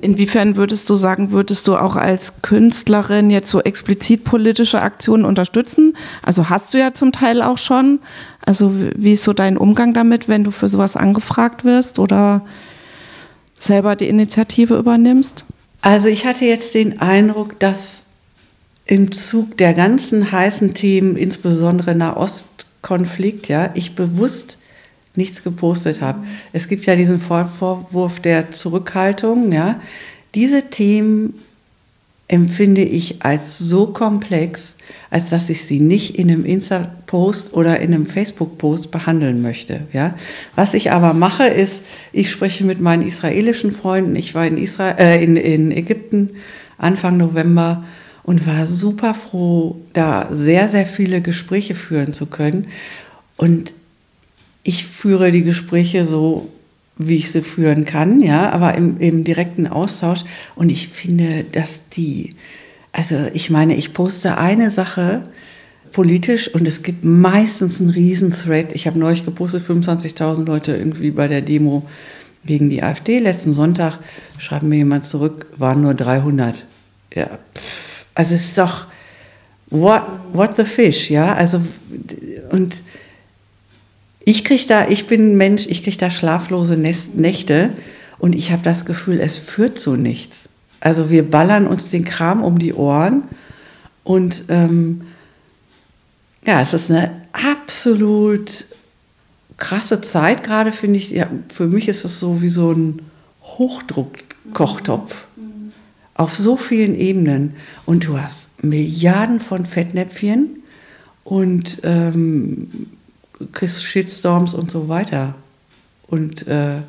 Inwiefern 0.00 0.56
würdest 0.56 0.88
du 0.90 0.96
sagen, 0.96 1.30
würdest 1.30 1.68
du 1.68 1.76
auch 1.76 1.96
als 1.96 2.42
Künstlerin 2.42 3.30
jetzt 3.30 3.50
so 3.50 3.60
explizit 3.60 4.24
politische 4.24 4.82
Aktionen 4.82 5.24
unterstützen? 5.24 5.96
Also 6.22 6.48
hast 6.48 6.74
du 6.74 6.78
ja 6.78 6.94
zum 6.94 7.12
Teil 7.12 7.42
auch 7.42 7.58
schon. 7.58 8.00
Also 8.44 8.74
wie 8.96 9.12
ist 9.12 9.24
so 9.24 9.32
dein 9.32 9.56
Umgang 9.56 9.94
damit, 9.94 10.28
wenn 10.28 10.44
du 10.44 10.50
für 10.50 10.68
sowas 10.68 10.96
angefragt 10.96 11.64
wirst 11.64 11.98
oder 11.98 12.42
selber 13.58 13.96
die 13.96 14.08
Initiative 14.08 14.76
übernimmst? 14.76 15.44
Also 15.80 16.08
ich 16.08 16.26
hatte 16.26 16.44
jetzt 16.44 16.74
den 16.74 17.00
Eindruck, 17.00 17.58
dass 17.58 18.06
im 18.86 19.12
Zug 19.12 19.56
der 19.58 19.74
ganzen 19.74 20.32
heißen 20.32 20.74
Themen, 20.74 21.16
insbesondere 21.16 21.94
Nahostkonflikt, 21.94 23.48
ja, 23.48 23.70
ich 23.74 23.94
bewusst 23.94 24.58
nichts 25.14 25.42
gepostet 25.44 26.00
habe. 26.00 26.24
Es 26.52 26.68
gibt 26.68 26.86
ja 26.86 26.96
diesen 26.96 27.18
Vorwurf 27.18 28.20
der 28.20 28.50
Zurückhaltung. 28.50 29.52
Ja. 29.52 29.80
Diese 30.34 30.70
Themen 30.70 31.34
empfinde 32.28 32.82
ich 32.82 33.22
als 33.22 33.58
so 33.58 33.88
komplex, 33.88 34.74
als 35.10 35.28
dass 35.28 35.50
ich 35.50 35.66
sie 35.66 35.80
nicht 35.80 36.18
in 36.18 36.30
einem 36.30 36.46
Insta-Post 36.46 37.52
oder 37.52 37.80
in 37.80 37.92
einem 37.92 38.06
Facebook-Post 38.06 38.90
behandeln 38.90 39.42
möchte. 39.42 39.82
Ja? 39.92 40.14
Was 40.56 40.72
ich 40.72 40.92
aber 40.92 41.12
mache, 41.12 41.44
ist, 41.44 41.84
ich 42.10 42.30
spreche 42.30 42.64
mit 42.64 42.80
meinen 42.80 43.02
israelischen 43.02 43.70
Freunden. 43.70 44.16
Ich 44.16 44.34
war 44.34 44.46
in, 44.46 44.56
Israel, 44.56 44.94
äh, 44.98 45.22
in, 45.22 45.36
in 45.36 45.70
Ägypten 45.72 46.30
Anfang 46.78 47.18
November 47.18 47.84
und 48.22 48.46
war 48.46 48.66
super 48.66 49.12
froh, 49.12 49.76
da 49.92 50.28
sehr, 50.30 50.68
sehr 50.68 50.86
viele 50.86 51.20
Gespräche 51.20 51.74
führen 51.74 52.14
zu 52.14 52.26
können. 52.26 52.68
Und 53.36 53.74
ich 54.62 54.86
führe 54.86 55.32
die 55.32 55.42
Gespräche 55.42 56.06
so, 56.06 56.48
wie 56.96 57.16
ich 57.16 57.32
sie 57.32 57.42
führen 57.42 57.84
kann, 57.84 58.20
ja, 58.20 58.50
aber 58.50 58.74
im, 58.74 58.98
im 59.00 59.24
direkten 59.24 59.66
Austausch. 59.66 60.20
Und 60.54 60.70
ich 60.70 60.88
finde, 60.88 61.44
dass 61.44 61.88
die, 61.90 62.36
also 62.92 63.26
ich 63.32 63.50
meine, 63.50 63.76
ich 63.76 63.94
poste 63.94 64.38
eine 64.38 64.70
Sache 64.70 65.22
politisch 65.92 66.48
und 66.54 66.66
es 66.66 66.82
gibt 66.82 67.04
meistens 67.04 67.80
einen 67.80 67.90
riesen 67.90 68.30
Thread. 68.30 68.72
Ich 68.72 68.86
habe 68.86 68.98
neulich 68.98 69.24
gepostet, 69.24 69.62
25.000 69.62 70.44
Leute 70.46 70.76
irgendwie 70.76 71.10
bei 71.10 71.28
der 71.28 71.42
Demo 71.42 71.86
gegen 72.44 72.70
die 72.70 72.82
AfD. 72.82 73.18
Letzten 73.18 73.52
Sonntag 73.52 73.98
schreibt 74.38 74.64
mir 74.64 74.76
jemand 74.76 75.06
zurück, 75.06 75.46
waren 75.56 75.82
nur 75.82 75.94
300. 75.94 76.64
Ja, 77.14 77.38
pff, 77.54 78.06
also 78.14 78.34
es 78.34 78.44
ist 78.46 78.58
doch, 78.58 78.86
what, 79.70 80.02
what 80.32 80.56
the 80.56 80.64
fish, 80.64 81.10
ja, 81.10 81.34
also 81.34 81.60
und 82.50 82.82
ich 84.24 84.44
kriege 84.44 84.64
da, 84.68 84.88
ich 84.88 85.06
bin 85.06 85.36
Mensch, 85.36 85.66
ich 85.66 85.82
kriege 85.82 85.96
da 85.96 86.10
schlaflose 86.10 86.76
Nächte 86.76 87.70
und 88.18 88.34
ich 88.34 88.52
habe 88.52 88.62
das 88.62 88.84
Gefühl, 88.84 89.20
es 89.20 89.38
führt 89.38 89.78
zu 89.78 89.96
nichts. 89.96 90.48
Also 90.80 91.10
wir 91.10 91.28
ballern 91.28 91.66
uns 91.66 91.90
den 91.90 92.04
Kram 92.04 92.42
um 92.42 92.58
die 92.58 92.74
Ohren 92.74 93.22
und 94.04 94.44
ähm, 94.48 95.02
ja, 96.44 96.60
es 96.60 96.74
ist 96.74 96.90
eine 96.90 97.22
absolut 97.32 98.66
krasse 99.56 100.00
Zeit 100.00 100.42
gerade, 100.42 100.72
finde 100.72 100.98
ich. 100.98 101.10
Ja, 101.10 101.28
für 101.48 101.66
mich 101.66 101.88
ist 101.88 102.04
es 102.04 102.18
so 102.18 102.42
wie 102.42 102.48
so 102.48 102.72
ein 102.72 103.02
Hochdruckkochtopf 103.42 105.26
mhm. 105.36 105.72
auf 106.14 106.34
so 106.34 106.56
vielen 106.56 106.96
Ebenen. 106.96 107.54
Und 107.86 108.06
du 108.06 108.20
hast 108.20 108.50
Milliarden 108.62 109.38
von 109.38 109.66
Fettnäpfchen 109.66 110.62
und 111.22 111.80
ähm, 111.84 112.88
kriegst 113.52 113.84
Shitstorms 113.84 114.54
und 114.54 114.70
so 114.70 114.88
weiter. 114.88 115.34
Und 116.06 116.46
äh, 116.46 116.82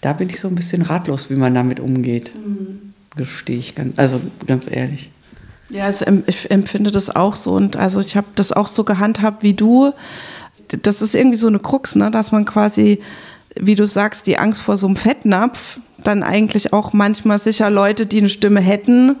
da 0.00 0.12
bin 0.12 0.28
ich 0.28 0.38
so 0.38 0.48
ein 0.48 0.54
bisschen 0.54 0.82
ratlos, 0.82 1.30
wie 1.30 1.34
man 1.34 1.54
damit 1.54 1.80
umgeht. 1.80 2.30
Mhm. 2.34 2.92
Gestehe 3.16 3.58
ich 3.58 3.74
ganz, 3.74 3.98
also 3.98 4.20
ganz 4.46 4.70
ehrlich. 4.70 5.10
Ja, 5.70 5.86
also 5.86 6.04
ich 6.26 6.50
empfinde 6.50 6.90
das 6.90 7.14
auch 7.14 7.36
so 7.36 7.52
und 7.52 7.76
also 7.76 8.00
ich 8.00 8.16
habe 8.16 8.26
das 8.34 8.52
auch 8.52 8.68
so 8.68 8.84
gehandhabt 8.84 9.42
wie 9.42 9.54
du. 9.54 9.92
Das 10.82 11.00
ist 11.00 11.14
irgendwie 11.14 11.38
so 11.38 11.46
eine 11.46 11.58
Krux, 11.58 11.94
ne, 11.94 12.10
dass 12.10 12.32
man 12.32 12.44
quasi, 12.44 13.00
wie 13.56 13.74
du 13.74 13.86
sagst, 13.86 14.26
die 14.26 14.38
Angst 14.38 14.60
vor 14.60 14.76
so 14.76 14.86
einem 14.86 14.96
Fettnapf 14.96 15.80
dann 15.98 16.22
eigentlich 16.22 16.72
auch 16.72 16.92
manchmal 16.92 17.38
sicher 17.38 17.70
Leute, 17.70 18.06
die 18.06 18.18
eine 18.18 18.28
Stimme 18.28 18.60
hätten, 18.60 19.16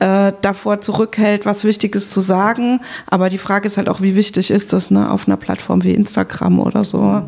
äh, 0.00 0.32
davor 0.42 0.80
zurückhält, 0.80 1.46
was 1.46 1.64
Wichtiges 1.64 2.10
zu 2.10 2.20
sagen. 2.20 2.80
Aber 3.06 3.28
die 3.28 3.38
Frage 3.38 3.66
ist 3.66 3.76
halt 3.76 3.88
auch, 3.88 4.00
wie 4.00 4.14
wichtig 4.14 4.50
ist 4.50 4.72
das 4.72 4.90
ne, 4.90 5.10
auf 5.10 5.26
einer 5.26 5.36
Plattform 5.36 5.82
wie 5.84 5.94
Instagram 5.94 6.60
oder 6.60 6.84
so. 6.84 7.22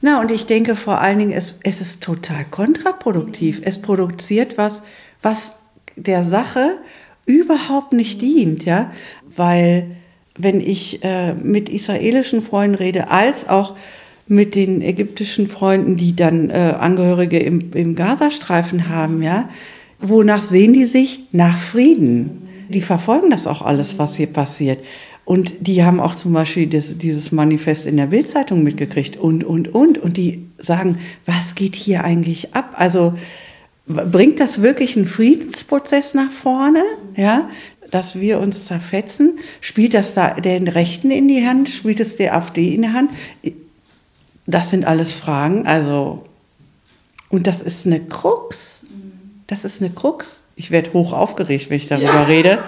Na, 0.00 0.20
und 0.20 0.30
ich 0.30 0.46
denke 0.46 0.76
vor 0.76 1.00
allen 1.00 1.18
Dingen, 1.18 1.32
es, 1.32 1.56
es 1.62 1.80
ist 1.80 2.02
total 2.02 2.44
kontraproduktiv. 2.50 3.60
Es 3.64 3.80
produziert 3.82 4.58
was, 4.58 4.82
was 5.22 5.54
der 5.96 6.24
Sache 6.24 6.78
überhaupt 7.26 7.92
nicht 7.92 8.22
dient, 8.22 8.64
ja, 8.64 8.90
weil 9.36 9.96
wenn 10.36 10.60
ich 10.60 11.04
äh, 11.04 11.34
mit 11.34 11.68
israelischen 11.68 12.42
Freunden 12.42 12.76
rede, 12.76 13.10
als 13.10 13.48
auch 13.48 13.76
mit 14.28 14.54
den 14.54 14.82
ägyptischen 14.82 15.46
Freunden, 15.46 15.96
die 15.96 16.14
dann 16.14 16.50
äh, 16.50 16.74
Angehörige 16.78 17.38
im, 17.38 17.72
im 17.72 17.96
Gazastreifen 17.96 18.88
haben, 18.88 19.22
ja, 19.22 19.48
Wonach 20.00 20.42
sehen 20.42 20.72
die 20.72 20.84
sich? 20.84 21.24
Nach 21.32 21.58
Frieden. 21.58 22.48
Die 22.68 22.82
verfolgen 22.82 23.30
das 23.30 23.46
auch 23.46 23.62
alles, 23.62 23.98
was 23.98 24.16
hier 24.16 24.26
passiert. 24.26 24.84
Und 25.24 25.52
die 25.60 25.84
haben 25.84 26.00
auch 26.00 26.14
zum 26.14 26.32
Beispiel 26.32 26.66
das, 26.66 26.96
dieses 26.96 27.32
Manifest 27.32 27.86
in 27.86 27.96
der 27.96 28.06
Bildzeitung 28.06 28.62
mitgekriegt 28.62 29.16
und, 29.16 29.44
und, 29.44 29.74
und. 29.74 29.98
Und 29.98 30.16
die 30.16 30.46
sagen, 30.58 30.98
was 31.26 31.54
geht 31.54 31.76
hier 31.76 32.04
eigentlich 32.04 32.54
ab? 32.54 32.74
Also 32.76 33.14
bringt 33.86 34.40
das 34.40 34.62
wirklich 34.62 34.96
einen 34.96 35.06
Friedensprozess 35.06 36.14
nach 36.14 36.30
vorne? 36.30 36.82
Ja, 37.16 37.48
dass 37.90 38.18
wir 38.20 38.38
uns 38.38 38.66
zerfetzen? 38.66 39.38
Spielt 39.60 39.94
das 39.94 40.14
da 40.14 40.34
den 40.34 40.68
Rechten 40.68 41.10
in 41.10 41.28
die 41.28 41.46
Hand? 41.46 41.68
Spielt 41.68 42.00
es 42.00 42.16
der 42.16 42.34
AfD 42.34 42.74
in 42.74 42.82
die 42.82 42.88
Hand? 42.88 43.10
Das 44.46 44.70
sind 44.70 44.86
alles 44.86 45.12
Fragen. 45.12 45.66
Also, 45.66 46.24
und 47.28 47.46
das 47.46 47.60
ist 47.60 47.86
eine 47.86 48.00
Krux 48.00 48.86
das 49.48 49.64
ist 49.64 49.82
eine 49.82 49.90
Krux. 49.90 50.44
Ich 50.54 50.70
werde 50.70 50.92
hoch 50.92 51.12
aufgeregt, 51.12 51.70
wenn 51.70 51.78
ich 51.78 51.88
darüber 51.88 52.14
ja. 52.14 52.22
rede. 52.22 52.58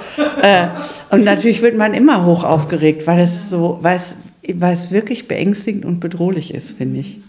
Äh, 0.42 0.68
und 1.10 1.22
natürlich 1.22 1.60
wird 1.60 1.76
man 1.76 1.92
immer 1.92 2.24
hoch 2.24 2.44
aufgeregt, 2.44 3.06
weil 3.06 3.20
es 3.20 3.50
so, 3.50 3.78
weil 3.82 3.96
es, 3.96 4.16
weil 4.54 4.72
es 4.72 4.90
wirklich 4.90 5.28
beängstigend 5.28 5.84
und 5.84 6.00
bedrohlich 6.00 6.54
ist, 6.54 6.72
finde 6.72 7.00
ich. 7.00 7.20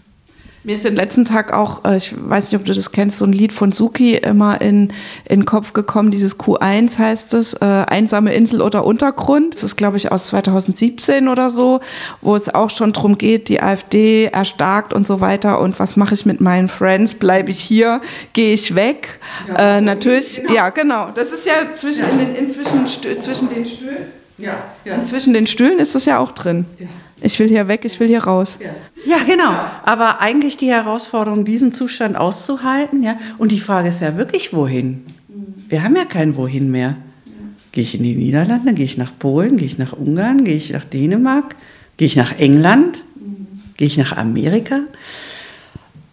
Mir 0.64 0.74
ist 0.76 0.84
den 0.84 0.94
letzten 0.94 1.24
Tag 1.24 1.52
auch, 1.52 1.84
äh, 1.84 1.96
ich 1.96 2.14
weiß 2.16 2.52
nicht, 2.52 2.60
ob 2.60 2.64
du 2.64 2.72
das 2.72 2.92
kennst, 2.92 3.18
so 3.18 3.24
ein 3.24 3.32
Lied 3.32 3.52
von 3.52 3.72
Suki 3.72 4.14
immer 4.14 4.60
in, 4.60 4.92
in 5.24 5.40
den 5.40 5.44
Kopf 5.44 5.72
gekommen. 5.72 6.12
Dieses 6.12 6.38
Q1 6.38 6.98
heißt 6.98 7.34
es, 7.34 7.54
äh, 7.54 7.64
Einsame 7.64 8.32
Insel 8.32 8.62
oder 8.62 8.84
Untergrund. 8.84 9.54
Das 9.54 9.64
ist, 9.64 9.76
glaube 9.76 9.96
ich, 9.96 10.12
aus 10.12 10.28
2017 10.28 11.26
oder 11.26 11.50
so, 11.50 11.80
wo 12.20 12.36
es 12.36 12.48
auch 12.48 12.70
schon 12.70 12.92
darum 12.92 13.18
geht, 13.18 13.48
die 13.48 13.60
AfD 13.60 14.26
erstarkt 14.26 14.92
und 14.92 15.04
so 15.04 15.20
weiter. 15.20 15.60
Und 15.60 15.80
was 15.80 15.96
mache 15.96 16.14
ich 16.14 16.26
mit 16.26 16.40
meinen 16.40 16.68
Friends? 16.68 17.14
Bleibe 17.14 17.50
ich 17.50 17.58
hier? 17.58 18.00
Gehe 18.32 18.54
ich 18.54 18.76
weg? 18.76 19.18
Ja, 19.48 19.78
äh, 19.78 19.80
natürlich, 19.80 20.42
genau. 20.42 20.54
ja, 20.54 20.70
genau. 20.70 21.10
Das 21.12 21.32
ist 21.32 21.44
ja 21.44 21.54
zwischen, 21.76 22.02
ja. 22.02 22.08
In 22.08 22.18
den, 22.18 22.34
inzwischen 22.36 22.86
zwischen 22.86 23.48
den 23.48 23.66
Stühlen. 23.66 24.06
Ja, 24.38 24.64
ja. 24.84 24.94
Und 24.94 25.06
zwischen 25.08 25.34
den 25.34 25.48
Stühlen 25.48 25.80
ist 25.80 25.96
es 25.96 26.04
ja 26.04 26.18
auch 26.18 26.32
drin. 26.32 26.66
Ja. 26.78 26.86
Ich 27.22 27.38
will 27.38 27.48
hier 27.48 27.68
weg, 27.68 27.84
ich 27.84 27.98
will 28.00 28.08
hier 28.08 28.24
raus. 28.24 28.58
Ja. 29.06 29.18
genau. 29.24 29.54
Aber 29.84 30.20
eigentlich 30.20 30.56
die 30.56 30.70
Herausforderung, 30.70 31.44
diesen 31.44 31.72
Zustand 31.72 32.16
auszuhalten, 32.16 33.02
ja. 33.02 33.16
Und 33.38 33.52
die 33.52 33.60
Frage 33.60 33.88
ist 33.88 34.00
ja 34.00 34.16
wirklich, 34.16 34.52
wohin? 34.52 35.04
Wir 35.68 35.84
haben 35.84 35.96
ja 35.96 36.04
kein 36.04 36.36
Wohin 36.36 36.70
mehr. 36.70 36.96
Gehe 37.70 37.84
ich 37.84 37.94
in 37.94 38.02
die 38.02 38.14
Niederlande, 38.14 38.74
gehe 38.74 38.84
ich 38.84 38.98
nach 38.98 39.12
Polen, 39.18 39.56
gehe 39.56 39.66
ich 39.66 39.78
nach 39.78 39.92
Ungarn, 39.92 40.44
gehe 40.44 40.56
ich 40.56 40.72
nach 40.72 40.84
Dänemark, 40.84 41.56
gehe 41.96 42.06
ich 42.06 42.16
nach 42.16 42.38
England, 42.38 43.02
gehe 43.78 43.86
ich 43.86 43.96
nach 43.96 44.14
Amerika? 44.16 44.80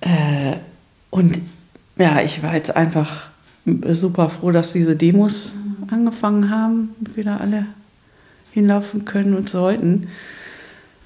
Äh, 0.01 0.53
und 1.09 1.41
ja, 1.97 2.21
ich 2.21 2.41
war 2.43 2.55
jetzt 2.55 2.75
einfach 2.75 3.29
super 3.91 4.29
froh, 4.29 4.51
dass 4.51 4.71
diese 4.71 4.95
Demos 4.95 5.53
angefangen 5.91 6.49
haben, 6.49 6.95
wieder 7.15 7.41
alle 7.41 7.65
hinlaufen 8.51 9.05
können 9.05 9.33
und 9.33 9.49
sollten. 9.49 10.07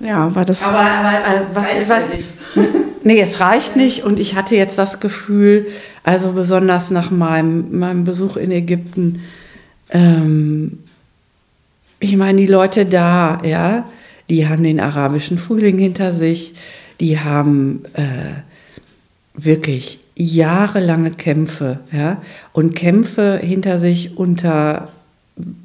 Ja, 0.04 0.26
aber 0.26 0.46
das. 0.46 0.64
Aber, 0.64 0.80
aber 0.80 1.26
also, 1.26 1.48
was, 1.54 1.90
was, 1.90 2.10
nee, 3.04 3.20
es 3.20 3.40
reicht 3.40 3.76
nicht. 3.76 4.04
Und 4.04 4.20
ich 4.20 4.36
hatte 4.36 4.56
jetzt 4.56 4.78
das 4.78 5.00
Gefühl, 5.00 5.68
also 6.04 6.34
besonders 6.34 6.92
nach 6.92 7.10
meinem, 7.10 7.80
meinem 7.80 8.04
Besuch 8.04 8.36
in 8.38 8.52
Ägypten, 8.52 9.22
ähm, 9.90 10.80
ich 12.00 12.18
meine, 12.18 12.42
die 12.42 12.48
Leute 12.48 12.86
da, 12.86 13.40
ja, 13.46 13.86
die 14.30 14.48
haben 14.48 14.64
den 14.64 14.82
arabischen 14.82 15.38
Frühling 15.38 15.78
hinter 15.78 16.12
sich, 16.12 16.54
die 17.00 17.20
haben 17.20 17.84
äh, 17.94 18.42
wirklich 19.36 20.00
jahrelange 20.16 21.12
Kämpfe, 21.12 21.80
ja, 21.92 22.22
und 22.52 22.76
Kämpfe 22.76 23.40
hinter 23.42 23.80
sich 23.80 24.18
unter 24.18 24.90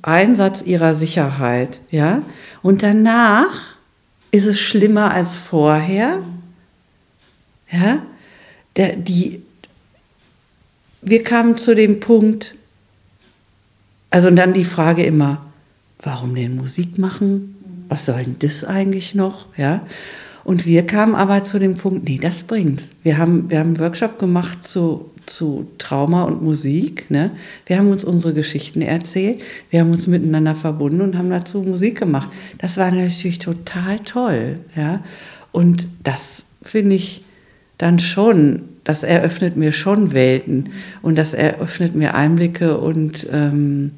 Einsatz 0.03 0.63
ihrer 0.63 0.95
Sicherheit, 0.95 1.81
ja, 1.91 2.23
und 2.63 2.85
danach 2.85 3.78
ist 4.31 4.47
es 4.47 4.59
schlimmer 4.59 5.13
als 5.13 5.37
vorher, 5.37 6.23
ja, 7.71 8.03
der, 8.77 8.97
die, 8.97 9.43
wir 11.03 11.23
kamen 11.23 11.59
zu 11.59 11.75
dem 11.75 12.01
Punkt, 12.01 12.55
also 14.11 14.31
dann 14.31 14.55
die 14.55 14.65
Frage 14.65 15.05
immer, 15.05 15.45
warum 16.01 16.35
denn 16.35 16.57
Musik 16.57 16.99
machen? 16.99 17.55
Was 17.89 18.07
soll 18.07 18.25
denn 18.25 18.37
das 18.39 18.65
eigentlich 18.65 19.15
noch? 19.15 19.47
Ja? 19.57 19.87
Und 20.45 20.67
wir 20.67 20.87
kamen 20.87 21.15
aber 21.15 21.45
zu 21.45 21.59
dem 21.59 21.77
Punkt, 21.77 22.09
nee, 22.09 22.19
das 22.19 22.43
bringt's. 22.45 22.91
Wir 23.03 23.19
haben, 23.19 23.51
wir 23.51 23.59
haben 23.59 23.69
einen 23.69 23.81
Workshop 23.81 24.19
gemacht 24.19 24.65
zu, 24.65 25.11
zu 25.29 25.69
Trauma 25.79 26.25
und 26.25 26.43
Musik. 26.43 27.11
Ne? 27.11 27.31
Wir 27.67 27.79
haben 27.79 27.91
uns 27.91 28.05
unsere 28.05 28.35
Geschichten 28.35 28.83
erzählt, 28.83 29.43
wir 29.71 29.81
haben 29.81 29.91
uns 29.91 30.07
miteinander 30.07 30.55
verbunden 30.55 31.01
und 31.01 31.17
haben 31.17 31.31
dazu 31.31 31.63
Musik 31.63 31.99
gemacht. 31.99 32.29
Das 32.59 32.77
war 32.77 32.91
natürlich 32.91 33.39
total 33.39 33.99
toll. 34.01 34.61
Ja? 34.77 35.03
Und 35.53 35.87
das 36.03 36.45
finde 36.63 36.97
ich 36.97 37.23
dann 37.79 37.99
schon, 37.99 38.63
das 38.85 39.03
eröffnet 39.05 39.57
mir 39.57 39.73
schon 39.73 40.13
Welten 40.13 40.71
und 41.03 41.17
das 41.17 41.35
eröffnet 41.35 41.95
mir 41.95 42.15
Einblicke 42.15 42.79
und 42.79 43.27
ähm, 43.33 43.93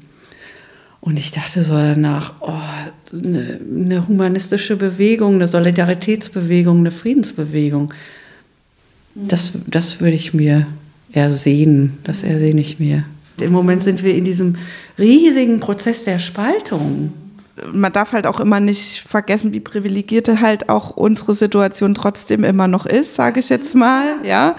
und 1.03 1.17
ich 1.17 1.31
dachte 1.31 1.63
so 1.63 1.73
danach, 1.73 2.33
oh, 2.41 2.51
eine, 3.11 3.59
eine 3.75 4.07
humanistische 4.07 4.75
Bewegung, 4.75 5.35
eine 5.35 5.47
Solidaritätsbewegung, 5.47 6.77
eine 6.77 6.91
Friedensbewegung. 6.91 7.91
Das, 9.15 9.51
das 9.65 9.99
würde 9.99 10.15
ich 10.15 10.35
mir 10.35 10.67
ersehen, 11.13 11.97
das 12.03 12.23
ersehne 12.23 12.61
ich 12.61 12.79
mir. 12.79 13.03
Im 13.39 13.51
Moment 13.51 13.83
sind 13.83 14.03
wir 14.03 14.15
in 14.15 14.25
diesem 14.25 14.55
riesigen 14.97 15.59
Prozess 15.59 16.03
der 16.03 16.19
Spaltung. 16.19 17.13
Man 17.73 17.91
darf 17.91 18.13
halt 18.13 18.27
auch 18.27 18.39
immer 18.39 18.59
nicht 18.59 19.01
vergessen, 19.01 19.53
wie 19.53 19.59
privilegierte 19.59 20.41
halt 20.41 20.69
auch 20.69 20.91
unsere 20.91 21.33
Situation 21.33 21.93
trotzdem 21.93 22.43
immer 22.43 22.67
noch 22.67 22.85
ist, 22.85 23.15
sage 23.15 23.39
ich 23.39 23.49
jetzt 23.49 23.75
mal, 23.75 24.15
ja. 24.23 24.55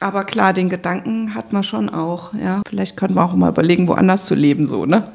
Aber 0.00 0.24
klar, 0.24 0.52
den 0.52 0.68
Gedanken 0.68 1.34
hat 1.34 1.52
man 1.52 1.64
schon 1.64 1.88
auch, 1.88 2.32
ja. 2.34 2.62
Vielleicht 2.68 2.96
können 2.96 3.14
wir 3.14 3.24
auch 3.24 3.34
mal 3.34 3.50
überlegen, 3.50 3.88
woanders 3.88 4.26
zu 4.26 4.34
leben, 4.34 4.66
so, 4.66 4.86
ne? 4.86 5.08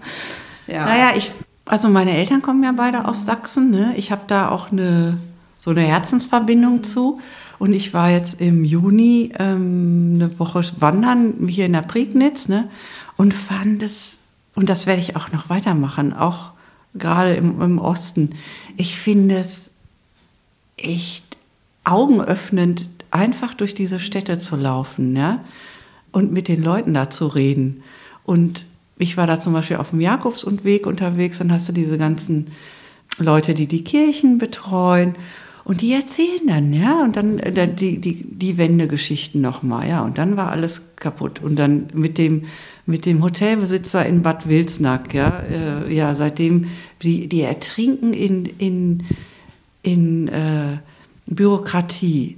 Ja. 0.68 0.86
Naja, 0.86 1.12
ich, 1.16 1.32
also 1.66 1.90
meine 1.90 2.16
Eltern 2.16 2.42
kommen 2.42 2.64
ja 2.64 2.74
beide 2.74 3.06
aus 3.08 3.26
Sachsen, 3.26 3.70
ne? 3.70 3.94
Ich 3.96 4.12
habe 4.12 4.24
da 4.28 4.50
auch 4.50 4.72
eine, 4.72 5.18
so 5.58 5.72
eine 5.72 5.82
Herzensverbindung 5.82 6.84
zu. 6.84 7.22
Und 7.64 7.72
ich 7.72 7.94
war 7.94 8.10
jetzt 8.10 8.42
im 8.42 8.66
Juni 8.66 9.32
ähm, 9.40 10.16
eine 10.16 10.38
Woche 10.38 10.62
wandern 10.80 11.48
hier 11.48 11.66
in 11.66 11.72
der 11.72 11.84
Prignitz, 11.84 12.50
ne? 12.50 12.70
Und 13.16 13.34
fand 13.34 13.82
es, 13.82 14.20
und 14.54 14.68
das 14.68 14.86
werde 14.86 15.00
ich 15.00 15.16
auch 15.16 15.32
noch 15.32 15.48
weitermachen, 15.48 16.12
auch 16.12 16.52
gerade 16.94 17.36
im, 17.36 17.62
im 17.62 17.80
Osten. 17.80 18.32
Ich 18.76 18.98
finde 18.98 19.38
es 19.38 19.72
echt 20.76 21.38
augenöffnend, 21.86 22.90
einfach 23.12 23.54
durch 23.54 23.74
diese 23.74 24.02
Städte 24.02 24.40
zu 24.40 24.58
laufen 24.58 25.16
ja? 25.16 25.46
und 26.12 26.34
mit 26.34 26.50
den 26.50 26.62
Leuten 26.62 26.94
da 26.94 27.10
zu 27.10 27.28
reden. 27.28 27.82
Und 28.26 28.66
ich 28.98 29.16
war 29.16 29.26
da 29.26 29.40
zum 29.40 29.54
Beispiel 29.54 29.78
auf 29.78 29.92
dem 29.92 30.02
Jakobsweg 30.02 30.86
unterwegs, 30.86 31.38
dann 31.38 31.54
hast 31.54 31.70
du 31.70 31.72
diese 31.72 31.98
ganzen 31.98 32.48
Leute, 33.20 33.54
die 33.54 33.68
die 33.68 33.86
Kirchen 33.86 34.38
betreuen. 34.38 35.16
Und 35.66 35.80
die 35.80 35.94
erzählen 35.94 36.46
dann, 36.46 36.74
ja, 36.74 37.04
und 37.04 37.16
dann 37.16 37.40
äh, 37.40 37.74
die, 37.74 38.00
die, 38.00 38.24
die 38.24 38.58
Wendegeschichten 38.58 39.40
nochmal, 39.40 39.88
ja, 39.88 40.04
und 40.04 40.18
dann 40.18 40.36
war 40.36 40.52
alles 40.52 40.82
kaputt. 40.98 41.42
Und 41.42 41.56
dann 41.56 41.88
mit 41.94 42.18
dem, 42.18 42.46
mit 42.86 43.06
dem 43.06 43.24
Hotelbesitzer 43.24 44.06
in 44.06 44.24
Bad 44.24 44.48
Wilsnack, 44.48 45.14
ja, 45.14 45.42
äh, 45.50 45.94
ja, 45.94 46.16
seitdem, 46.16 46.68
die, 47.02 47.28
die 47.28 47.42
ertrinken 47.42 48.14
in, 48.14 48.46
in, 48.46 49.04
in 49.84 50.28
äh, 50.28 50.78
Bürokratie 51.28 52.38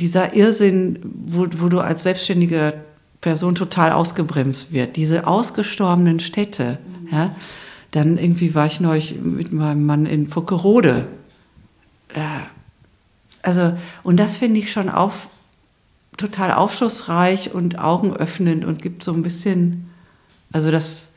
dieser 0.00 0.34
Irrsinn, 0.34 0.98
wo, 1.02 1.46
wo 1.52 1.68
du 1.68 1.80
als 1.80 2.02
selbstständige 2.02 2.74
Person 3.20 3.54
total 3.54 3.92
ausgebremst 3.92 4.72
wird, 4.72 4.96
diese 4.96 5.26
ausgestorbenen 5.26 6.20
Städte, 6.20 6.78
mhm. 7.02 7.08
ja, 7.12 7.36
dann 7.90 8.18
irgendwie 8.18 8.54
war 8.54 8.66
ich 8.66 8.80
neulich 8.80 9.14
mit 9.22 9.52
meinem 9.52 9.86
Mann 9.86 10.06
in 10.06 10.26
Fuckerode. 10.26 11.06
Ja, 12.14 12.46
also, 13.42 13.76
und 14.02 14.18
das 14.18 14.38
finde 14.38 14.60
ich 14.60 14.72
schon 14.72 14.88
auf, 14.88 15.28
total 16.16 16.52
aufschlussreich 16.52 17.54
und 17.54 17.78
augenöffnend 17.78 18.64
und 18.64 18.80
gibt 18.80 19.02
so 19.02 19.12
ein 19.12 19.22
bisschen, 19.22 19.90
also 20.52 20.70
das, 20.70 21.10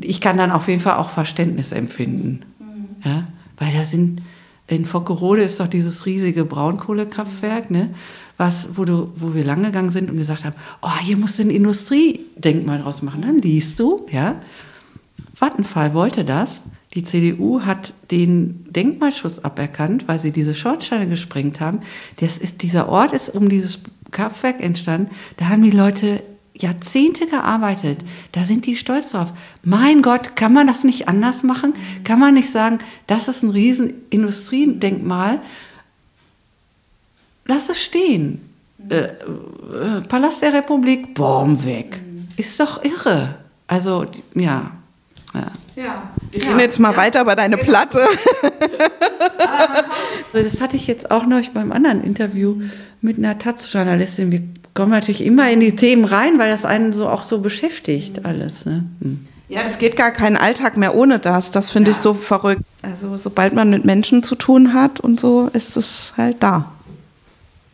ich 0.00 0.20
kann 0.20 0.38
dann 0.38 0.50
auf 0.50 0.68
jeden 0.68 0.80
Fall 0.80 0.96
auch 0.96 1.10
Verständnis 1.10 1.72
empfinden. 1.72 2.44
Mhm. 2.58 2.96
Ja, 3.04 3.24
weil 3.58 3.72
da 3.72 3.84
sind, 3.84 4.22
in 4.68 4.86
Fockerode 4.86 5.42
ist 5.42 5.60
doch 5.60 5.66
dieses 5.66 6.06
riesige 6.06 6.44
Braunkohlekraftwerk, 6.44 7.70
ne? 7.70 7.94
Was, 8.38 8.76
wo, 8.76 8.84
du, 8.84 9.12
wo 9.14 9.34
wir 9.34 9.44
lang 9.44 9.62
gegangen 9.62 9.90
sind 9.90 10.10
und 10.10 10.16
gesagt 10.16 10.44
haben, 10.44 10.56
oh, 10.80 10.96
hier 11.02 11.16
musst 11.16 11.38
du 11.38 11.42
ein 11.42 11.50
Industriedenkmal 11.50 12.80
draus 12.80 13.02
machen. 13.02 13.22
Dann 13.22 13.38
liest 13.40 13.78
du, 13.78 14.06
ja, 14.10 14.36
Vattenfall 15.34 15.94
wollte 15.94 16.24
das. 16.24 16.64
Die 16.94 17.04
CDU 17.04 17.62
hat 17.62 17.94
den 18.10 18.66
Denkmalschutz 18.70 19.38
aberkannt, 19.38 20.08
weil 20.08 20.18
sie 20.18 20.30
diese 20.30 20.54
Schornsteine 20.54 21.08
gesprengt 21.08 21.60
haben. 21.60 21.80
Das 22.18 22.36
ist, 22.36 22.62
dieser 22.62 22.88
Ort 22.88 23.12
ist 23.12 23.30
um 23.30 23.48
dieses 23.48 23.80
Kraftwerk 24.10 24.62
entstanden. 24.62 25.10
Da 25.38 25.48
haben 25.48 25.62
die 25.62 25.70
Leute 25.70 26.22
Jahrzehnte 26.54 27.26
gearbeitet. 27.26 28.00
Da 28.32 28.44
sind 28.44 28.66
die 28.66 28.76
stolz 28.76 29.12
drauf. 29.12 29.32
Mein 29.62 30.02
Gott, 30.02 30.36
kann 30.36 30.52
man 30.52 30.66
das 30.66 30.84
nicht 30.84 31.08
anders 31.08 31.42
machen? 31.42 31.74
Kann 32.04 32.20
man 32.20 32.34
nicht 32.34 32.50
sagen, 32.50 32.78
das 33.06 33.28
ist 33.28 33.42
ein 33.42 33.50
riesen 33.50 33.94
Industriedenkmal? 34.10 35.40
Lass 37.46 37.70
es 37.70 37.82
stehen. 37.82 38.48
Äh, 38.88 39.04
äh, 39.04 40.00
Palast 40.08 40.42
der 40.42 40.52
Republik, 40.52 41.14
Baum 41.14 41.64
weg. 41.64 42.00
Ist 42.36 42.60
doch 42.60 42.84
irre. 42.84 43.36
Also, 43.66 44.06
ja. 44.34 44.72
Ja. 45.34 45.46
ja. 45.76 46.10
Wir 46.30 46.40
gehen 46.40 46.58
jetzt 46.58 46.78
mal 46.78 46.92
ja. 46.92 46.96
weiter 46.96 47.24
bei 47.24 47.34
deine 47.34 47.56
Platte. 47.56 48.06
das 50.32 50.60
hatte 50.60 50.76
ich 50.76 50.86
jetzt 50.86 51.10
auch 51.10 51.26
noch 51.26 51.40
beim 51.50 51.72
anderen 51.72 52.04
Interview 52.04 52.60
mit 53.00 53.18
einer 53.18 53.38
Taz-Journalistin. 53.38 54.30
Wir 54.30 54.42
kommen 54.74 54.90
natürlich 54.90 55.24
immer 55.24 55.50
in 55.50 55.60
die 55.60 55.76
Themen 55.76 56.04
rein, 56.04 56.38
weil 56.38 56.50
das 56.50 56.64
einen 56.64 56.92
so 56.92 57.08
auch 57.08 57.24
so 57.24 57.40
beschäftigt 57.40 58.24
alles. 58.24 58.64
Ne? 58.64 58.84
Hm. 59.00 59.26
Ja, 59.48 59.62
das 59.62 59.78
geht 59.78 59.96
gar 59.96 60.12
keinen 60.12 60.36
Alltag 60.36 60.78
mehr 60.78 60.94
ohne 60.94 61.18
das. 61.18 61.50
Das 61.50 61.70
finde 61.70 61.90
ja. 61.90 61.96
ich 61.96 62.00
so 62.00 62.14
verrückt. 62.14 62.62
Also 62.80 63.16
sobald 63.18 63.52
man 63.52 63.70
mit 63.70 63.84
Menschen 63.84 64.22
zu 64.22 64.34
tun 64.34 64.72
hat 64.72 64.98
und 65.00 65.20
so, 65.20 65.50
ist 65.52 65.76
es 65.76 66.14
halt 66.16 66.42
da. 66.42 66.72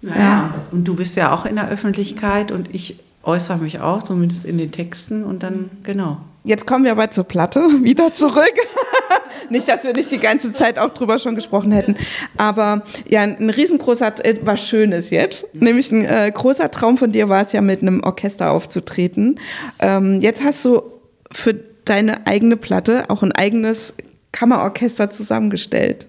Naja. 0.03 0.21
Ja. 0.21 0.55
Und 0.71 0.85
du 0.85 0.97
bist 0.97 1.17
ja 1.17 1.33
auch 1.33 1.47
in 1.47 1.57
der 1.57 1.69
Öffentlichkeit 1.69 2.51
und 2.51 2.75
ich 2.75 2.99
äußere 3.23 3.59
mich 3.59 3.81
auch, 3.81 4.03
zumindest 4.03 4.45
in 4.45 4.59
den 4.59 4.73
Texten 4.73 5.25
und 5.25 5.43
dann, 5.43 5.71
genau. 5.83 6.19
Jetzt 6.49 6.67
kommen 6.67 6.83
wir 6.83 6.93
aber 6.93 7.11
zur 7.11 7.25
Platte 7.25 7.61
wieder 7.83 8.15
zurück. 8.15 8.55
nicht, 9.51 9.69
dass 9.69 9.85
wir 9.85 9.93
nicht 9.93 10.11
die 10.11 10.19
ganze 10.19 10.55
Zeit 10.55 10.79
auch 10.79 10.95
drüber 10.95 11.19
schon 11.19 11.35
gesprochen 11.35 11.73
hätten. 11.73 11.97
Aber 12.39 12.85
ja, 13.07 13.21
ein 13.21 13.51
riesengroßer, 13.51 14.25
äh, 14.25 14.37
was 14.45 14.67
Schönes 14.67 15.11
jetzt. 15.11 15.45
Nämlich 15.53 15.93
ein 15.93 16.07
äh, 16.07 16.33
großer 16.35 16.71
Traum 16.71 16.97
von 16.97 17.13
dir 17.13 17.29
war 17.29 17.43
es 17.43 17.53
ja, 17.53 17.61
mit 17.61 17.83
einem 17.83 18.03
Orchester 18.03 18.51
aufzutreten. 18.51 19.39
Ähm, 19.79 20.23
jetzt 20.23 20.43
hast 20.43 20.65
du 20.65 20.81
für 21.31 21.53
deine 21.85 22.27
eigene 22.27 22.57
Platte 22.57 23.05
auch 23.09 23.23
ein 23.23 23.33
eigenes 23.33 23.93
Kammerorchester 24.33 25.11
zusammengestellt. 25.11 26.07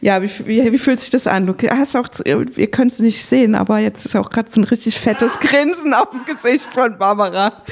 Ja, 0.00 0.22
wie, 0.22 0.30
wie, 0.46 0.72
wie, 0.72 0.78
fühlt 0.78 1.00
sich 1.00 1.10
das 1.10 1.26
an? 1.26 1.46
Du 1.46 1.54
hast 1.68 1.96
auch, 1.96 2.08
ihr 2.24 2.70
könnt 2.70 2.92
es 2.92 3.00
nicht 3.00 3.24
sehen, 3.24 3.56
aber 3.56 3.78
jetzt 3.78 4.06
ist 4.06 4.14
auch 4.14 4.30
gerade 4.30 4.50
so 4.50 4.60
ein 4.60 4.64
richtig 4.64 5.00
fettes 5.00 5.38
Grinsen 5.40 5.94
auf 5.94 6.10
dem 6.10 6.24
Gesicht 6.24 6.68
von 6.72 6.96
Barbara. 6.96 7.62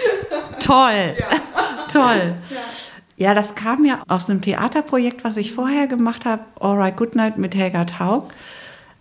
Toll, 0.60 1.14
ja. 1.18 1.26
Toll. 2.02 2.34
Ja. 2.50 3.28
ja, 3.28 3.34
das 3.34 3.54
kam 3.54 3.84
ja 3.84 4.02
aus 4.08 4.28
einem 4.28 4.40
Theaterprojekt, 4.40 5.24
was 5.24 5.36
ich 5.36 5.52
vorher 5.52 5.86
gemacht 5.86 6.24
habe, 6.24 6.42
Alright 6.60 6.96
Goodnight 6.96 7.38
mit 7.38 7.54
Helga 7.54 7.84
Taug, 7.84 8.28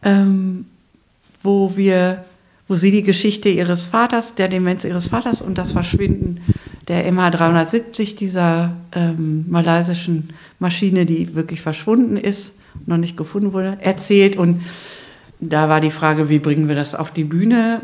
ähm, 0.03 0.65
wo 1.43 1.75
wir, 1.75 2.25
wo 2.67 2.75
sie 2.75 2.91
die 2.91 3.03
Geschichte 3.03 3.49
ihres 3.49 3.85
Vaters, 3.85 4.35
der 4.35 4.47
Demenz 4.47 4.83
ihres 4.83 5.07
Vaters 5.07 5.41
und 5.41 5.57
das 5.57 5.71
Verschwinden 5.71 6.41
der 6.87 7.11
MH370, 7.11 8.15
dieser 8.15 8.73
ähm, 8.93 9.45
malaysischen 9.49 10.33
Maschine, 10.59 11.05
die 11.05 11.35
wirklich 11.35 11.61
verschwunden 11.61 12.17
ist, 12.17 12.53
noch 12.85 12.97
nicht 12.97 13.17
gefunden 13.17 13.53
wurde, 13.53 13.77
erzählt. 13.81 14.37
Und 14.37 14.61
da 15.39 15.69
war 15.69 15.81
die 15.81 15.91
Frage, 15.91 16.29
wie 16.29 16.39
bringen 16.39 16.67
wir 16.67 16.75
das 16.75 16.95
auf 16.95 17.11
die 17.11 17.25
Bühne? 17.25 17.81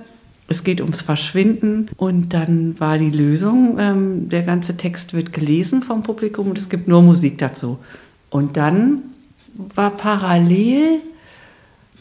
Es 0.47 0.63
geht 0.63 0.81
ums 0.81 1.01
Verschwinden 1.01 1.89
und 1.97 2.33
dann 2.33 2.79
war 2.79 2.97
die 2.97 3.09
Lösung, 3.09 3.77
ähm, 3.79 4.29
der 4.29 4.43
ganze 4.43 4.75
Text 4.75 5.13
wird 5.13 5.33
gelesen 5.33 5.81
vom 5.81 6.03
Publikum 6.03 6.49
und 6.49 6.57
es 6.57 6.69
gibt 6.69 6.87
nur 6.87 7.01
Musik 7.01 7.37
dazu. 7.37 7.79
Und 8.29 8.57
dann 8.57 9.03
war 9.55 9.91
parallel 9.91 10.99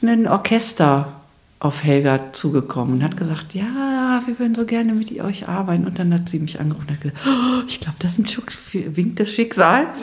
ein 0.02 0.26
Orchester 0.26 1.22
auf 1.62 1.84
Helga 1.84 2.32
zugekommen 2.32 2.94
und 2.94 3.04
hat 3.04 3.16
gesagt, 3.16 3.54
ja, 3.54 4.20
wir 4.26 4.36
würden 4.40 4.56
so 4.56 4.64
gerne 4.64 4.94
mit 4.94 5.12
euch 5.20 5.48
arbeiten. 5.48 5.86
Und 5.86 5.96
dann 5.96 6.12
hat 6.12 6.28
sie 6.28 6.40
mich 6.40 6.58
angerufen 6.58 6.88
und 6.88 6.94
hat 6.94 7.00
gesagt, 7.00 7.20
oh, 7.24 7.62
ich 7.68 7.78
glaube, 7.78 7.96
das 8.00 8.18
ist 8.18 8.38
ein 8.74 8.96
Wink 8.96 9.14
des 9.16 9.30
Schicksals. 9.30 10.02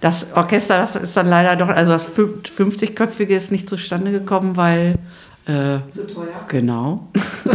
Das 0.00 0.32
Orchester, 0.32 0.76
das 0.76 0.94
ist 0.94 1.16
dann 1.16 1.26
leider 1.26 1.56
doch, 1.56 1.68
also 1.68 1.90
das 1.90 2.16
50-köpfige 2.16 3.36
ist 3.36 3.50
nicht 3.50 3.68
zustande 3.68 4.12
gekommen, 4.12 4.56
weil... 4.56 4.96
Äh, 5.46 5.78
Zu 5.90 6.06
teuer. 6.06 6.44
Genau. 6.48 7.08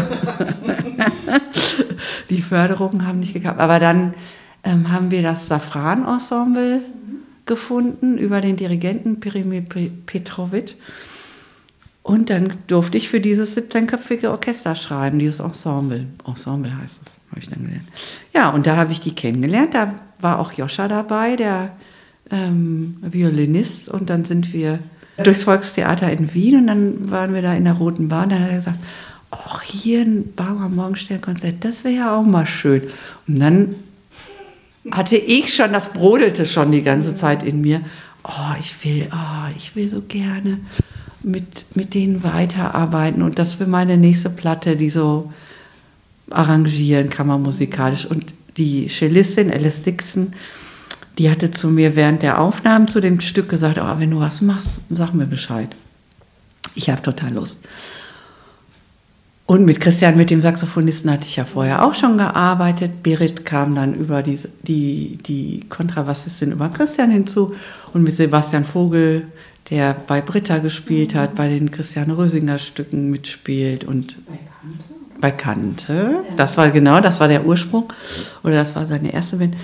Die 2.30 2.41
Förderungen 2.41 3.08
haben 3.08 3.19
nicht 3.19 3.34
geklappt. 3.34 3.60
Aber 3.60 3.80
dann 3.80 4.13
ähm, 4.63 4.91
haben 4.91 5.12
wir 5.12 5.21
das 5.21 5.47
Safran-Ensemble 5.47 6.80
mhm. 6.80 7.19
gefunden 7.45 8.17
über 8.17 8.41
den 8.41 8.58
Dirigenten 8.58 9.19
Pirimi 9.19 9.62
Petrovic. 9.62 10.76
Und 12.04 12.30
dann 12.30 12.54
durfte 12.67 12.97
ich 12.97 13.10
für 13.10 13.19
dieses 13.19 13.58
17-köpfige 13.58 14.30
Orchester 14.30 14.76
schreiben, 14.76 15.19
dieses 15.19 15.41
Ensemble. 15.41 16.06
Ensemble 16.26 16.78
heißt 16.78 17.02
es, 17.06 17.17
habe 17.30 17.41
ich 17.41 17.50
dann 17.50 17.65
gelernt. 17.65 17.88
Ja, 18.34 18.50
und 18.50 18.65
da 18.65 18.78
habe 18.78 18.93
ich 18.93 19.02
die 19.02 19.13
kennengelernt. 19.13 19.73
Da 19.73 19.93
war 20.19 20.39
auch 20.39 20.54
Joscha 20.54 20.88
dabei, 20.88 21.36
der 21.36 21.73
ähm, 22.32 22.95
Violinist. 23.02 23.89
Und 23.89 24.10
dann 24.10 24.23
sind 24.23 24.54
wir 24.54 24.80
durchs 25.23 25.43
Volkstheater 25.43 26.12
in 26.12 26.34
Wien 26.34 26.60
und 26.60 26.67
dann 26.67 27.10
waren 27.10 27.34
wir 27.34 27.41
da 27.41 27.53
in 27.53 27.65
der 27.65 27.73
Roten 27.73 28.08
Bahn. 28.08 28.30
Dann 28.30 28.43
hat 28.43 28.49
er 28.49 28.58
gesagt, 28.58 28.80
ach, 29.32 29.62
hier 29.62 30.01
ein 30.01 30.34
Bauer 30.36 30.69
Morgenstern-Konzert, 30.69 31.56
das 31.63 31.84
wäre 31.84 31.95
ja 31.95 32.17
auch 32.17 32.23
mal 32.23 32.45
schön. 32.45 32.84
Und 33.27 33.39
dann 33.39 33.75
hatte 34.91 35.17
ich 35.17 35.53
schon, 35.53 35.73
das 35.73 35.89
brodelte 35.89 36.45
schon 36.45 36.71
die 36.71 36.84
ganze 36.84 37.15
Zeit 37.15 37.43
in 37.43 37.62
mir. 37.62 37.82
Oh, 38.23 38.56
ich 38.60 38.73
will, 38.84 39.10
oh, 39.12 39.51
ich 39.56 39.75
will 39.75 39.88
so 39.88 40.01
gerne 40.01 40.60
mit, 41.23 41.65
mit 41.75 41.93
denen 41.93 42.23
weiterarbeiten 42.23 43.21
und 43.21 43.39
das 43.39 43.56
für 43.56 43.67
meine 43.67 43.97
nächste 43.97 44.30
Platte, 44.30 44.75
die 44.75 44.89
so 44.89 45.32
arrangieren 46.30 47.10
kann 47.10 47.27
man 47.27 47.41
musikalisch. 47.41 48.06
Und 48.06 48.34
die 48.58 48.88
Cellistin 48.88 49.51
Alice 49.51 49.82
Dixon, 49.82 50.34
die 51.17 51.32
hatte 51.32 51.51
zu 51.51 51.69
mir 51.69 51.95
während 51.95 52.21
der 52.21 52.39
Aufnahmen 52.39 52.88
zu 52.88 52.99
dem 52.99 53.19
Stück 53.19 53.49
gesagt, 53.49 53.80
oh, 53.80 53.99
wenn 53.99 54.12
du 54.12 54.19
was 54.19 54.41
machst, 54.41 54.84
sag 54.89 55.13
mir 55.13 55.25
Bescheid. 55.25 55.75
Ich 56.75 56.89
habe 56.89 57.01
total 57.01 57.34
Lust. 57.34 57.60
Und 59.47 59.63
mit 59.65 59.80
Christian, 59.80 60.17
mit 60.17 60.30
dem 60.30 60.41
Saxophonisten, 60.41 61.10
hatte 61.10 61.25
ich 61.25 61.38
ja 61.38 61.45
vorher 61.45 61.86
auch 61.86 61.95
schon 61.95 62.17
gearbeitet. 62.17 63.01
Berit 63.01 63.45
kam 63.45 63.75
dann 63.75 63.95
über 63.95 64.21
die, 64.21 64.38
die, 64.63 65.19
die 65.25 65.62
Kontrabassistin 65.69 66.51
über 66.51 66.67
Christian 66.69 67.12
hinzu 67.12 67.56
und 67.93 68.03
mit 68.03 68.13
Sebastian 68.13 68.65
Vogel, 68.65 69.27
der 69.69 69.93
bei 69.93 70.19
Britta 70.19 70.58
gespielt 70.58 71.15
hat, 71.15 71.36
bei 71.36 71.47
den 71.47 71.71
Christiane 71.71 72.17
Rösinger 72.17 72.60
Stücken 72.60 73.10
mitspielt 73.10 73.86
und 73.86 74.17
bei 74.27 74.38
Kante. 74.62 74.96
Das 76.36 76.58
war 76.58 76.69
genau, 76.69 76.99
das 76.99 77.19
war 77.19 77.27
der 77.27 77.45
Ursprung 77.45 77.91
oder 78.43 78.56
das 78.56 78.75
war 78.75 78.86
seine 78.86 79.13
erste 79.13 79.38
Band. 79.38 79.56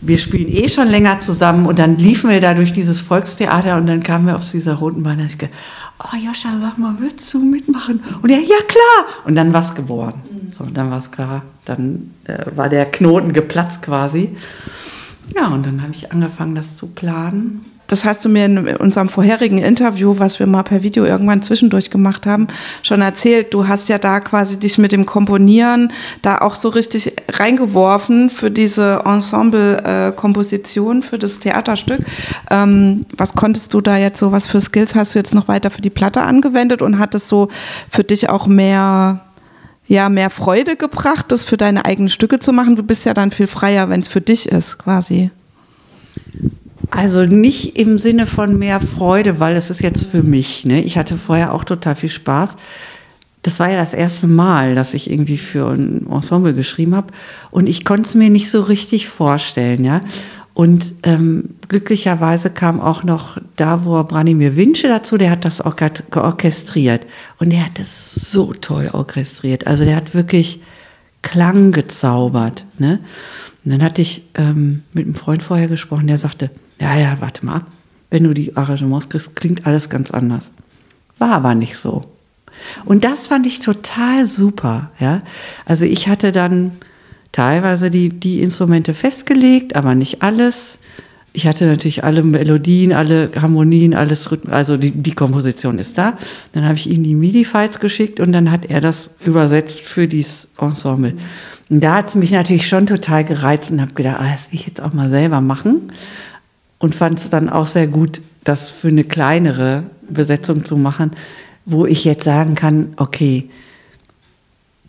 Wir 0.00 0.18
spielen 0.18 0.48
eh 0.48 0.68
schon 0.68 0.88
länger 0.88 1.20
zusammen 1.20 1.66
und 1.66 1.78
dann 1.78 1.96
liefen 1.96 2.30
wir 2.30 2.40
da 2.40 2.54
durch 2.54 2.72
dieses 2.72 3.00
Volkstheater 3.00 3.76
und 3.76 3.86
dann 3.86 4.02
kamen 4.02 4.26
wir 4.26 4.36
auf 4.36 4.48
dieser 4.48 4.74
roten 4.74 5.02
Bahn. 5.02 5.18
Und 5.18 5.26
ich 5.26 5.38
gedacht, 5.38 5.56
oh 5.98 6.16
Joscha, 6.16 6.50
sag 6.60 6.78
mal, 6.78 6.94
würdest 6.98 7.32
du 7.34 7.40
mitmachen? 7.40 8.00
Und 8.22 8.30
er, 8.30 8.40
ja 8.40 8.58
klar. 8.66 9.24
Und 9.24 9.34
dann 9.34 9.52
war 9.52 9.62
es 9.62 9.74
geboren. 9.74 10.14
So, 10.50 10.64
dann 10.64 10.90
war 10.90 10.98
es 10.98 11.10
klar. 11.10 11.42
Dann 11.64 12.14
äh, 12.24 12.44
war 12.54 12.68
der 12.68 12.86
Knoten 12.86 13.32
geplatzt 13.32 13.82
quasi. 13.82 14.36
Ja, 15.34 15.48
und 15.48 15.66
dann 15.66 15.82
habe 15.82 15.92
ich 15.92 16.12
angefangen, 16.12 16.54
das 16.54 16.76
zu 16.76 16.88
planen 16.88 17.64
das 17.88 18.04
hast 18.04 18.24
du 18.24 18.28
mir 18.28 18.44
in 18.44 18.58
unserem 18.76 19.08
vorherigen 19.08 19.58
Interview, 19.58 20.14
was 20.18 20.38
wir 20.38 20.46
mal 20.46 20.62
per 20.62 20.82
Video 20.82 21.04
irgendwann 21.04 21.42
zwischendurch 21.42 21.90
gemacht 21.90 22.26
haben, 22.26 22.46
schon 22.82 23.00
erzählt. 23.00 23.52
Du 23.54 23.66
hast 23.66 23.88
ja 23.88 23.98
da 23.98 24.20
quasi 24.20 24.58
dich 24.58 24.78
mit 24.78 24.92
dem 24.92 25.06
Komponieren 25.06 25.92
da 26.22 26.38
auch 26.38 26.54
so 26.54 26.68
richtig 26.68 27.14
reingeworfen 27.28 28.28
für 28.28 28.50
diese 28.50 29.02
Ensemble-Komposition, 29.04 31.02
für 31.02 31.18
das 31.18 31.40
Theaterstück. 31.40 32.00
Ähm, 32.50 33.06
was 33.16 33.34
konntest 33.34 33.72
du 33.72 33.80
da 33.80 33.96
jetzt 33.96 34.20
so, 34.20 34.32
was 34.32 34.48
für 34.48 34.60
Skills 34.60 34.94
hast 34.94 35.14
du 35.14 35.18
jetzt 35.18 35.34
noch 35.34 35.48
weiter 35.48 35.70
für 35.70 35.82
die 35.82 35.90
Platte 35.90 36.20
angewendet 36.20 36.82
und 36.82 36.98
hat 36.98 37.14
es 37.14 37.26
so 37.26 37.48
für 37.90 38.04
dich 38.04 38.28
auch 38.28 38.46
mehr 38.46 39.20
ja, 39.90 40.10
mehr 40.10 40.28
Freude 40.28 40.76
gebracht, 40.76 41.32
das 41.32 41.46
für 41.46 41.56
deine 41.56 41.86
eigenen 41.86 42.10
Stücke 42.10 42.38
zu 42.38 42.52
machen? 42.52 42.76
Du 42.76 42.82
bist 42.82 43.06
ja 43.06 43.14
dann 43.14 43.30
viel 43.30 43.46
freier, 43.46 43.88
wenn 43.88 44.00
es 44.00 44.08
für 44.08 44.20
dich 44.20 44.46
ist, 44.46 44.76
quasi. 44.76 45.30
Also 46.90 47.24
nicht 47.24 47.78
im 47.78 47.98
Sinne 47.98 48.26
von 48.26 48.58
mehr 48.58 48.80
Freude, 48.80 49.40
weil 49.40 49.56
es 49.56 49.70
ist 49.70 49.82
jetzt 49.82 50.06
für 50.06 50.22
mich. 50.22 50.64
Ne? 50.64 50.82
Ich 50.82 50.96
hatte 50.96 51.16
vorher 51.16 51.52
auch 51.52 51.64
total 51.64 51.94
viel 51.94 52.08
Spaß. 52.08 52.56
Das 53.42 53.60
war 53.60 53.70
ja 53.70 53.76
das 53.76 53.94
erste 53.94 54.26
Mal, 54.26 54.74
dass 54.74 54.94
ich 54.94 55.10
irgendwie 55.10 55.38
für 55.38 55.68
ein 55.68 56.06
Ensemble 56.10 56.54
geschrieben 56.54 56.94
habe. 56.94 57.08
Und 57.50 57.68
ich 57.68 57.84
konnte 57.84 58.08
es 58.08 58.14
mir 58.14 58.30
nicht 58.30 58.50
so 58.50 58.62
richtig 58.62 59.08
vorstellen. 59.08 59.84
Ja? 59.84 60.00
Und 60.54 60.94
ähm, 61.04 61.50
glücklicherweise 61.68 62.50
kam 62.50 62.80
auch 62.80 63.04
noch 63.04 63.38
da, 63.56 63.84
wo 63.84 64.02
Branimir 64.02 64.56
Winsche 64.56 64.88
dazu, 64.88 65.16
der 65.16 65.30
hat 65.30 65.44
das 65.44 65.60
auch 65.60 65.76
georchestriert. 65.76 67.06
Und 67.38 67.52
der 67.52 67.66
hat 67.66 67.78
das 67.78 68.14
so 68.14 68.54
toll 68.54 68.90
orchestriert. 68.92 69.66
Also 69.66 69.84
der 69.84 69.96
hat 69.96 70.14
wirklich 70.14 70.60
Klang 71.22 71.72
gezaubert. 71.72 72.64
Ne? 72.78 72.98
Und 73.64 73.70
dann 73.72 73.82
hatte 73.82 74.02
ich 74.02 74.24
ähm, 74.34 74.82
mit 74.92 75.04
einem 75.04 75.14
Freund 75.14 75.42
vorher 75.42 75.68
gesprochen, 75.68 76.06
der 76.06 76.18
sagte, 76.18 76.50
ja, 76.80 76.96
ja, 76.96 77.16
warte 77.20 77.44
mal, 77.44 77.62
wenn 78.10 78.24
du 78.24 78.34
die 78.34 78.56
Arrangements 78.56 79.08
kriegst, 79.08 79.36
klingt 79.36 79.66
alles 79.66 79.88
ganz 79.88 80.10
anders. 80.10 80.50
War 81.18 81.32
aber 81.32 81.54
nicht 81.54 81.76
so. 81.76 82.04
Und 82.84 83.04
das 83.04 83.28
fand 83.28 83.46
ich 83.46 83.60
total 83.60 84.26
super, 84.26 84.90
ja. 84.98 85.20
Also 85.64 85.84
ich 85.84 86.08
hatte 86.08 86.32
dann 86.32 86.72
teilweise 87.32 87.90
die, 87.90 88.08
die 88.08 88.40
Instrumente 88.40 88.94
festgelegt, 88.94 89.76
aber 89.76 89.94
nicht 89.94 90.22
alles. 90.22 90.78
Ich 91.32 91.46
hatte 91.46 91.66
natürlich 91.66 92.02
alle 92.02 92.22
Melodien, 92.22 92.92
alle 92.92 93.30
Harmonien, 93.40 93.94
alles 93.94 94.30
Rhythmen, 94.32 94.52
also 94.52 94.76
die, 94.76 94.90
die 94.90 95.12
Komposition 95.12 95.78
ist 95.78 95.98
da. 95.98 96.16
Dann 96.52 96.64
habe 96.64 96.76
ich 96.76 96.90
ihm 96.90 97.04
die 97.04 97.14
MIDI-Files 97.14 97.78
geschickt 97.80 98.18
und 98.18 98.32
dann 98.32 98.50
hat 98.50 98.66
er 98.66 98.80
das 98.80 99.10
übersetzt 99.24 99.80
für 99.82 100.08
dieses 100.08 100.48
Ensemble. 100.58 101.14
Und 101.68 101.80
da 101.80 101.96
hat 101.96 102.08
es 102.08 102.14
mich 102.14 102.32
natürlich 102.32 102.66
schon 102.66 102.86
total 102.86 103.24
gereizt 103.24 103.70
und 103.70 103.80
habe 103.80 103.92
gedacht, 103.92 104.16
ah, 104.18 104.32
das 104.32 104.50
will 104.50 104.58
ich 104.58 104.66
jetzt 104.66 104.80
auch 104.80 104.94
mal 104.94 105.10
selber 105.10 105.40
machen 105.40 105.92
und 106.78 106.94
fand 106.94 107.18
es 107.18 107.30
dann 107.30 107.48
auch 107.48 107.66
sehr 107.66 107.86
gut, 107.86 108.20
das 108.44 108.70
für 108.70 108.88
eine 108.88 109.04
kleinere 109.04 109.84
Besetzung 110.08 110.64
zu 110.64 110.76
machen, 110.76 111.12
wo 111.64 111.86
ich 111.86 112.04
jetzt 112.04 112.24
sagen 112.24 112.54
kann, 112.54 112.94
okay, 112.96 113.50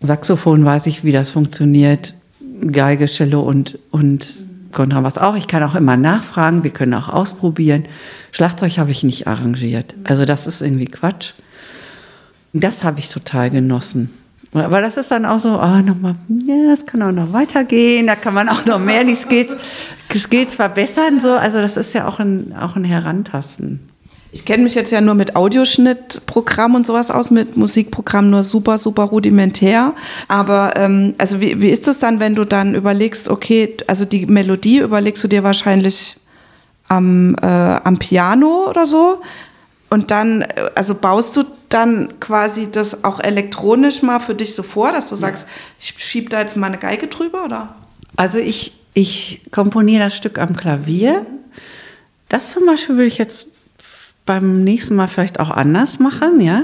Saxophon 0.02 0.64
weiß 0.64 0.88
ich, 0.88 1.04
wie 1.04 1.12
das 1.12 1.32
funktioniert, 1.32 2.14
Geige, 2.72 3.06
Cello 3.06 3.42
und, 3.42 3.80
und 3.92 4.46
Kontrabass 4.72 5.18
auch. 5.18 5.36
Ich 5.36 5.48
kann 5.48 5.64
auch 5.64 5.76
immer 5.76 5.98
nachfragen, 5.98 6.64
wir 6.64 6.72
können 6.72 6.94
auch 6.94 7.10
ausprobieren. 7.10 7.84
Schlagzeug 8.32 8.78
habe 8.78 8.92
ich 8.92 9.04
nicht 9.04 9.28
arrangiert. 9.28 9.96
Also 10.04 10.26
das 10.26 10.48
ist 10.48 10.62
irgendwie 10.62 10.86
Quatsch. 10.86 11.34
Das 12.54 12.84
habe 12.84 13.00
ich 13.00 13.10
total 13.10 13.50
genossen. 13.50 14.10
Aber 14.54 14.82
das 14.82 14.98
ist 14.98 15.12
dann 15.12 15.26
auch 15.26 15.40
so, 15.40 15.50
oh, 15.50 15.82
nochmal, 15.82 16.16
ja, 16.28 16.74
es 16.74 16.86
kann 16.86 17.04
auch 17.04 17.12
noch 17.12 17.34
weitergehen, 17.34 18.08
da 18.08 18.16
kann 18.16 18.34
man 18.34 18.50
auch 18.50 18.66
noch 18.66 18.80
mehr 18.80 19.04
die 19.04 19.16
Skills, 19.16 19.56
Skills 20.12 20.56
verbessern. 20.56 21.20
So. 21.20 21.34
Also 21.34 21.60
das 21.60 21.78
ist 21.78 21.94
ja 21.94 22.08
auch 22.08 22.20
ein, 22.20 22.56
auch 22.60 22.76
ein 22.76 22.84
Herantasten. 22.84 23.90
Ich 24.32 24.46
kenne 24.46 24.64
mich 24.64 24.76
jetzt 24.76 24.92
ja 24.92 25.02
nur 25.02 25.16
mit 25.16 25.36
Audioschnittprogramm 25.36 26.76
und 26.76 26.86
sowas 26.86 27.10
aus, 27.10 27.32
mit 27.32 27.58
Musikprogramm 27.58 28.30
nur 28.30 28.44
super, 28.44 28.78
super 28.78 29.04
rudimentär. 29.04 29.94
Aber 30.28 30.74
ähm, 30.76 31.14
also 31.18 31.42
wie, 31.42 31.60
wie 31.62 31.70
ist 31.70 31.88
das 31.88 31.98
dann, 31.98 32.20
wenn 32.20 32.36
du 32.36 32.46
dann 32.46 32.76
überlegst, 32.76 33.30
okay, 33.30 33.76
also 33.88 34.06
die 34.06 34.28
Melodie 34.28 34.80
überlegst 34.80 35.24
du 35.24 35.28
dir 35.28 35.44
wahrscheinlich 35.44 36.18
am, 36.88 37.36
äh, 37.42 37.46
am 37.46 37.98
Piano 37.98 38.68
oder 38.70 38.86
so? 38.86 39.22
Und 39.90 40.12
dann, 40.12 40.44
äh, 40.44 40.70
also 40.76 40.94
baust 40.94 41.36
du 41.36 41.44
dann 41.70 42.20
quasi 42.20 42.70
das 42.72 43.04
auch 43.04 43.20
elektronisch 43.20 44.02
mal 44.02 44.20
für 44.20 44.36
dich 44.36 44.56
so 44.56 44.64
vor, 44.64 44.92
dass 44.92 45.10
du 45.10 45.16
sagst, 45.16 45.48
ich 45.80 45.94
schiebe 45.98 46.30
da 46.30 46.42
jetzt 46.42 46.58
mal 46.58 46.68
eine 46.68 46.78
Geige 46.78 47.08
drüber, 47.08 47.46
oder? 47.46 47.76
Also 48.16 48.40
ich, 48.40 48.74
ich 48.94 49.42
komponiere 49.52 50.06
das 50.06 50.18
Stück 50.18 50.40
am 50.40 50.56
Klavier. 50.56 51.26
Das 52.28 52.52
zum 52.52 52.66
Beispiel 52.66 52.98
will 52.98 53.08
ich 53.08 53.20
jetzt 53.20 53.50
beim 54.26 54.64
nächsten 54.64 54.96
Mal 54.96 55.08
vielleicht 55.08 55.40
auch 55.40 55.52
anders 55.52 56.00
machen, 56.00 56.42
ja. 56.42 56.64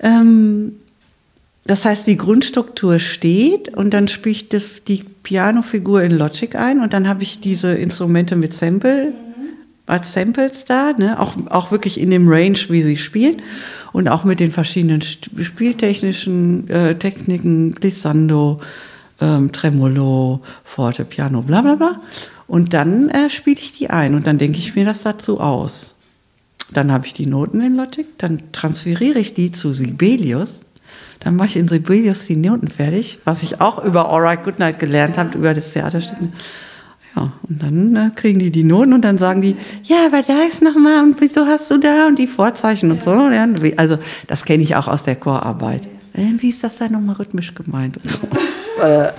Ähm, 0.00 0.76
das 1.64 1.84
heißt, 1.84 2.06
die 2.06 2.16
Grundstruktur 2.16 3.00
steht 3.00 3.76
und 3.76 3.92
dann 3.92 4.08
spiele 4.08 4.32
ich 4.32 4.48
das, 4.48 4.84
die 4.84 5.04
Pianofigur 5.22 6.02
in 6.02 6.12
Logic 6.12 6.54
ein 6.54 6.80
und 6.80 6.92
dann 6.92 7.08
habe 7.08 7.22
ich 7.22 7.40
diese 7.40 7.74
Instrumente 7.74 8.36
mit 8.36 8.54
Sample, 8.54 9.12
als 9.86 10.12
Samples 10.12 10.64
da, 10.64 10.92
ne? 10.92 11.18
auch, 11.18 11.34
auch 11.48 11.70
wirklich 11.70 12.00
in 12.00 12.10
dem 12.10 12.28
Range, 12.28 12.58
wie 12.68 12.82
sie 12.82 12.96
spielen 12.96 13.42
und 13.96 14.08
auch 14.08 14.24
mit 14.24 14.40
den 14.40 14.50
verschiedenen 14.50 15.00
spieltechnischen 15.00 16.68
äh, 16.68 16.96
Techniken, 16.96 17.74
Glissando, 17.74 18.60
ähm, 19.22 19.52
Tremolo, 19.52 20.42
Forte, 20.64 21.06
Piano, 21.06 21.40
bla 21.40 21.62
bla 21.62 21.76
bla. 21.76 22.02
Und 22.46 22.74
dann 22.74 23.08
äh, 23.08 23.30
spiele 23.30 23.58
ich 23.58 23.72
die 23.72 23.88
ein 23.88 24.14
und 24.14 24.26
dann 24.26 24.36
denke 24.36 24.58
ich 24.58 24.74
mir 24.74 24.84
das 24.84 25.02
dazu 25.02 25.40
aus. 25.40 25.94
Dann 26.70 26.92
habe 26.92 27.06
ich 27.06 27.14
die 27.14 27.24
Noten 27.24 27.62
in 27.62 27.74
Logic, 27.74 28.06
dann 28.18 28.52
transferiere 28.52 29.18
ich 29.18 29.32
die 29.32 29.50
zu 29.50 29.72
Sibelius. 29.72 30.66
Dann 31.20 31.34
mache 31.34 31.48
ich 31.48 31.56
in 31.56 31.66
Sibelius 31.66 32.26
die 32.26 32.36
Noten 32.36 32.68
fertig, 32.68 33.20
was 33.24 33.42
ich 33.42 33.62
auch 33.62 33.82
über 33.82 34.10
Alright 34.10 34.44
Goodnight 34.44 34.78
gelernt 34.78 35.16
habe, 35.16 35.38
über 35.38 35.54
das 35.54 35.70
Theaterstück. 35.70 36.18
Ja, 37.16 37.32
und 37.48 37.62
dann 37.62 37.96
äh, 37.96 38.10
kriegen 38.14 38.38
die 38.38 38.50
die 38.50 38.64
Noten 38.64 38.92
und 38.92 39.02
dann 39.02 39.16
sagen 39.16 39.40
die, 39.40 39.56
ja, 39.84 40.06
aber 40.06 40.22
da 40.22 40.42
ist 40.46 40.62
nochmal, 40.62 41.02
und 41.02 41.20
wieso 41.20 41.46
hast 41.46 41.70
du 41.70 41.78
da 41.78 42.06
und 42.06 42.18
die 42.18 42.26
Vorzeichen 42.26 42.90
und 42.90 43.02
so. 43.02 43.10
Also 43.76 43.98
das 44.26 44.44
kenne 44.44 44.62
ich 44.62 44.76
auch 44.76 44.86
aus 44.86 45.04
der 45.04 45.16
Chorarbeit. 45.16 45.88
Äh, 46.12 46.32
wie 46.38 46.50
ist 46.50 46.62
das 46.62 46.76
da 46.76 46.88
nochmal 46.88 47.16
rhythmisch 47.16 47.54
gemeint 47.54 47.96
und 47.96 48.10
so. 48.10 48.18
Äh. 48.82 49.10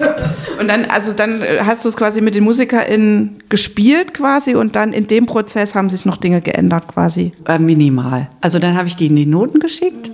Und 0.59 0.67
dann, 0.67 0.85
also 0.85 1.13
dann 1.13 1.41
äh, 1.41 1.59
hast 1.63 1.83
du 1.83 1.89
es 1.89 1.97
quasi 1.97 2.21
mit 2.21 2.35
den 2.35 2.43
MusikerInnen 2.43 3.43
gespielt 3.49 4.13
quasi 4.13 4.53
und 4.53 4.75
dann 4.75 4.93
in 4.93 5.07
dem 5.07 5.25
Prozess 5.25 5.73
haben 5.73 5.89
sich 5.89 6.05
noch 6.05 6.17
Dinge 6.17 6.41
geändert 6.41 6.87
quasi? 6.87 7.31
Äh, 7.45 7.57
minimal. 7.57 8.29
Also 8.41 8.59
dann 8.59 8.77
habe 8.77 8.87
ich 8.87 8.95
die 8.95 9.07
in 9.07 9.15
die 9.15 9.25
Noten 9.25 9.59
geschickt. 9.59 10.11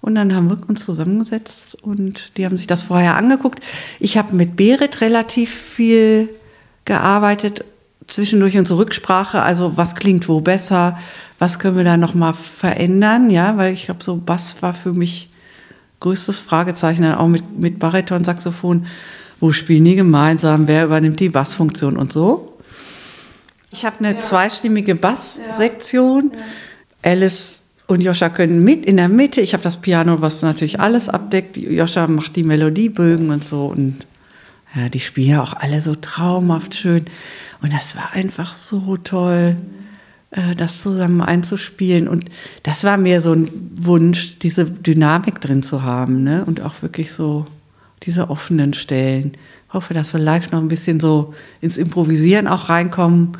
Und 0.00 0.16
dann 0.16 0.34
haben 0.34 0.50
wir 0.50 0.58
uns 0.68 0.84
zusammengesetzt 0.84 1.78
und 1.80 2.36
die 2.36 2.44
haben 2.44 2.56
sich 2.56 2.66
das 2.66 2.82
vorher 2.82 3.16
angeguckt. 3.16 3.60
Ich 4.00 4.18
habe 4.18 4.34
mit 4.34 4.56
Berit 4.56 5.00
relativ 5.00 5.54
viel 5.54 6.28
gearbeitet, 6.84 7.64
zwischendurch 8.08 8.56
unsere 8.58 8.78
Rücksprache, 8.78 9.42
also 9.42 9.76
was 9.76 9.94
klingt 9.94 10.28
wo 10.28 10.40
besser, 10.40 10.98
was 11.38 11.58
können 11.58 11.76
wir 11.76 11.84
da 11.84 11.96
nochmal 11.96 12.34
verändern, 12.34 13.30
ja, 13.30 13.56
weil 13.56 13.72
ich 13.72 13.86
glaube, 13.86 14.02
so 14.04 14.16
Bass 14.16 14.62
war 14.62 14.74
für 14.74 14.92
mich 14.92 15.30
größtes 16.00 16.38
Fragezeichen, 16.38 17.04
auch 17.04 17.28
mit, 17.28 17.58
mit 17.58 17.78
Bariton, 17.78 18.24
Saxophon, 18.24 18.86
wo 19.40 19.52
spielen 19.52 19.84
die 19.84 19.96
gemeinsam, 19.96 20.68
wer 20.68 20.84
übernimmt 20.84 21.20
die 21.20 21.28
Bassfunktion 21.28 21.96
und 21.96 22.12
so. 22.12 22.58
Ich 23.72 23.84
habe 23.84 23.96
eine 24.00 24.14
ja. 24.14 24.18
zweistimmige 24.18 24.94
Basssektion. 24.94 26.32
Ja. 26.34 27.10
Alice 27.10 27.62
und 27.86 28.00
Joscha 28.00 28.28
können 28.28 28.62
mit 28.62 28.84
in 28.86 28.96
der 28.96 29.08
Mitte. 29.08 29.40
Ich 29.40 29.54
habe 29.54 29.62
das 29.62 29.80
Piano, 29.80 30.20
was 30.20 30.42
natürlich 30.42 30.78
alles 30.78 31.08
abdeckt. 31.08 31.56
Joscha 31.56 32.06
macht 32.06 32.36
die 32.36 32.44
Melodiebögen 32.44 33.30
und 33.30 33.44
so. 33.44 33.66
Und 33.66 34.06
ja, 34.74 34.88
die 34.88 35.00
spielen 35.00 35.30
ja 35.30 35.42
auch 35.42 35.54
alle 35.54 35.82
so 35.82 35.94
traumhaft 35.94 36.74
schön. 36.74 37.04
Und 37.60 37.72
das 37.72 37.96
war 37.96 38.12
einfach 38.12 38.54
so 38.54 38.96
toll. 38.96 39.56
Äh, 40.32 40.54
das 40.54 40.80
zusammen 40.80 41.20
einzuspielen. 41.20 42.08
Und 42.08 42.24
das 42.62 42.84
war 42.84 42.96
mir 42.96 43.20
so 43.20 43.32
ein 43.32 43.48
Wunsch, 43.78 44.38
diese 44.38 44.64
Dynamik 44.64 45.40
drin 45.40 45.62
zu 45.62 45.82
haben 45.82 46.24
ne? 46.24 46.44
und 46.44 46.62
auch 46.62 46.82
wirklich 46.82 47.12
so 47.12 47.46
diese 48.02 48.30
offenen 48.30 48.72
Stellen. 48.72 49.32
Ich 49.68 49.74
hoffe, 49.74 49.94
dass 49.94 50.12
wir 50.12 50.20
live 50.20 50.50
noch 50.50 50.60
ein 50.60 50.68
bisschen 50.68 51.00
so 51.00 51.34
ins 51.60 51.76
Improvisieren 51.76 52.48
auch 52.48 52.68
reinkommen. 52.68 53.36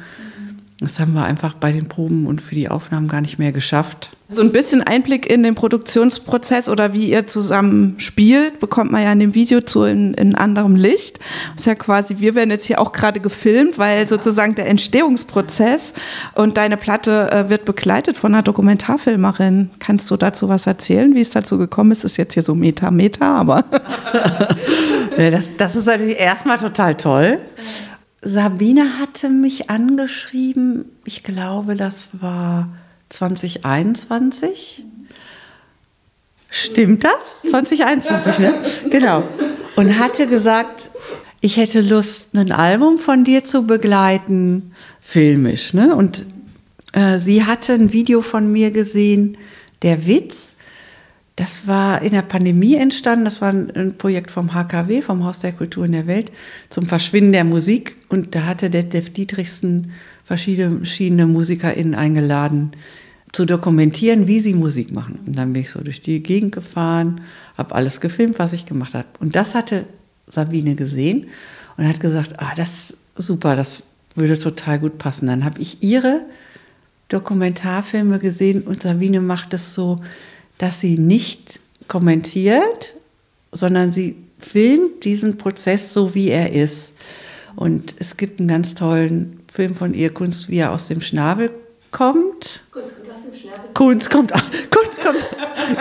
Das 0.82 0.98
haben 0.98 1.12
wir 1.12 1.22
einfach 1.22 1.54
bei 1.54 1.70
den 1.70 1.86
Proben 1.86 2.26
und 2.26 2.42
für 2.42 2.56
die 2.56 2.68
Aufnahmen 2.68 3.06
gar 3.06 3.20
nicht 3.20 3.38
mehr 3.38 3.52
geschafft. 3.52 4.10
So 4.26 4.40
ein 4.40 4.50
bisschen 4.50 4.82
Einblick 4.82 5.30
in 5.30 5.44
den 5.44 5.54
Produktionsprozess 5.54 6.68
oder 6.68 6.92
wie 6.92 7.08
ihr 7.10 7.26
zusammen 7.28 7.94
spielt, 7.98 8.58
bekommt 8.58 8.90
man 8.90 9.02
ja 9.02 9.12
in 9.12 9.20
dem 9.20 9.34
Video 9.34 9.60
zu 9.60 9.84
in, 9.84 10.14
in 10.14 10.34
anderem 10.34 10.74
Licht. 10.74 11.20
Das 11.52 11.62
ist 11.62 11.66
ja 11.66 11.76
quasi, 11.76 12.16
wir 12.18 12.34
werden 12.34 12.50
jetzt 12.50 12.64
hier 12.64 12.80
auch 12.80 12.92
gerade 12.92 13.20
gefilmt, 13.20 13.78
weil 13.78 14.08
sozusagen 14.08 14.56
der 14.56 14.66
Entstehungsprozess 14.68 15.92
und 16.34 16.56
deine 16.56 16.76
Platte 16.76 17.30
äh, 17.30 17.48
wird 17.48 17.64
begleitet 17.64 18.16
von 18.16 18.34
einer 18.34 18.42
Dokumentarfilmerin. 18.42 19.70
Kannst 19.78 20.10
du 20.10 20.16
dazu 20.16 20.48
was 20.48 20.66
erzählen, 20.66 21.14
wie 21.14 21.20
es 21.20 21.30
dazu 21.30 21.58
gekommen 21.58 21.92
ist? 21.92 22.04
Ist 22.04 22.16
jetzt 22.16 22.34
hier 22.34 22.42
so 22.42 22.56
Meta, 22.56 22.90
Meta, 22.90 23.36
aber. 23.36 23.64
ja, 25.16 25.30
das, 25.30 25.44
das 25.56 25.76
ist 25.76 25.86
natürlich 25.86 26.18
erstmal 26.18 26.58
total 26.58 26.96
toll. 26.96 27.38
Sabine 28.22 28.98
hatte 29.00 29.28
mich 29.28 29.68
angeschrieben, 29.68 30.84
ich 31.04 31.24
glaube, 31.24 31.74
das 31.74 32.08
war 32.12 32.68
2021. 33.08 34.84
Stimmt 36.48 37.04
das? 37.04 37.50
2021, 37.50 38.38
ne? 38.38 38.62
Genau. 38.90 39.24
Und 39.74 39.98
hatte 39.98 40.28
gesagt, 40.28 40.90
ich 41.40 41.56
hätte 41.56 41.80
Lust, 41.80 42.36
ein 42.36 42.52
Album 42.52 42.98
von 42.98 43.24
dir 43.24 43.42
zu 43.42 43.66
begleiten, 43.66 44.72
filmisch. 45.00 45.74
Ne? 45.74 45.96
Und 45.96 46.24
äh, 46.92 47.18
sie 47.18 47.44
hatte 47.44 47.72
ein 47.72 47.92
Video 47.92 48.22
von 48.22 48.52
mir 48.52 48.70
gesehen, 48.70 49.36
Der 49.82 50.06
Witz. 50.06 50.51
Das 51.36 51.66
war 51.66 52.02
in 52.02 52.12
der 52.12 52.22
Pandemie 52.22 52.74
entstanden. 52.74 53.24
Das 53.24 53.40
war 53.40 53.50
ein, 53.50 53.94
Projekt 53.96 54.30
vom 54.30 54.52
HKW, 54.52 55.00
vom 55.00 55.24
Haus 55.24 55.40
der 55.40 55.52
Kultur 55.52 55.86
in 55.86 55.92
der 55.92 56.06
Welt, 56.06 56.30
zum 56.68 56.86
Verschwinden 56.86 57.32
der 57.32 57.44
Musik. 57.44 57.96
Und 58.08 58.34
da 58.34 58.44
hatte 58.44 58.68
Detlef 58.68 59.10
Dietrichsen 59.10 59.92
verschiedene, 60.24 61.26
MusikerInnen 61.26 61.94
eingeladen, 61.94 62.72
zu 63.32 63.46
dokumentieren, 63.46 64.26
wie 64.26 64.40
sie 64.40 64.52
Musik 64.52 64.92
machen. 64.92 65.20
Und 65.26 65.36
dann 65.38 65.54
bin 65.54 65.62
ich 65.62 65.70
so 65.70 65.80
durch 65.80 66.02
die 66.02 66.22
Gegend 66.22 66.52
gefahren, 66.52 67.22
habe 67.56 67.74
alles 67.74 68.00
gefilmt, 68.00 68.38
was 68.38 68.52
ich 68.52 68.66
gemacht 68.66 68.92
habe. 68.92 69.08
Und 69.20 69.34
das 69.34 69.54
hatte 69.54 69.86
Sabine 70.28 70.74
gesehen 70.74 71.28
und 71.78 71.88
hat 71.88 71.98
gesagt, 71.98 72.40
ah, 72.40 72.52
das 72.54 72.90
ist 72.90 73.26
super, 73.26 73.56
das 73.56 73.82
würde 74.14 74.38
total 74.38 74.78
gut 74.78 74.98
passen. 74.98 75.28
Dann 75.28 75.44
habe 75.44 75.60
ich 75.62 75.82
ihre 75.82 76.20
Dokumentarfilme 77.08 78.18
gesehen 78.18 78.62
und 78.62 78.82
Sabine 78.82 79.20
macht 79.20 79.54
es 79.54 79.72
so, 79.72 80.00
dass 80.62 80.78
sie 80.78 80.96
nicht 80.96 81.58
kommentiert, 81.88 82.94
sondern 83.50 83.90
sie 83.90 84.14
filmt 84.38 85.04
diesen 85.04 85.36
Prozess 85.36 85.92
so, 85.92 86.14
wie 86.14 86.28
er 86.28 86.52
ist. 86.52 86.92
Und 87.56 87.96
es 87.98 88.16
gibt 88.16 88.38
einen 88.38 88.48
ganz 88.48 88.76
tollen 88.76 89.40
Film 89.52 89.74
von 89.74 89.92
ihr, 89.92 90.14
Kunst, 90.14 90.48
wie 90.48 90.58
er 90.58 90.70
aus 90.70 90.86
dem 90.86 91.00
Schnabel 91.00 91.50
kommt. 91.90 92.62
Kunst 93.74 94.08
kommt, 94.08 94.30
Kunst 94.70 95.02
kommt, 95.02 95.18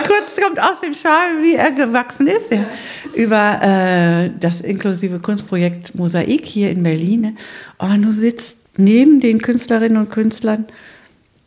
Kunst 0.04 0.42
kommt 0.42 0.60
aus 0.60 0.80
dem 0.84 0.94
Schnabel, 0.94 1.44
wie 1.44 1.54
er 1.54 1.70
gewachsen 1.70 2.26
ist. 2.26 2.50
Ja. 2.50 2.66
Über 3.14 3.62
äh, 3.62 4.30
das 4.40 4.62
inklusive 4.62 5.20
Kunstprojekt 5.20 5.94
Mosaik 5.94 6.44
hier 6.44 6.72
in 6.72 6.82
Berlin. 6.82 7.38
Und 7.78 8.02
du 8.02 8.10
sitzt 8.10 8.56
neben 8.76 9.20
den 9.20 9.40
Künstlerinnen 9.40 9.96
und 9.96 10.10
Künstlern 10.10 10.66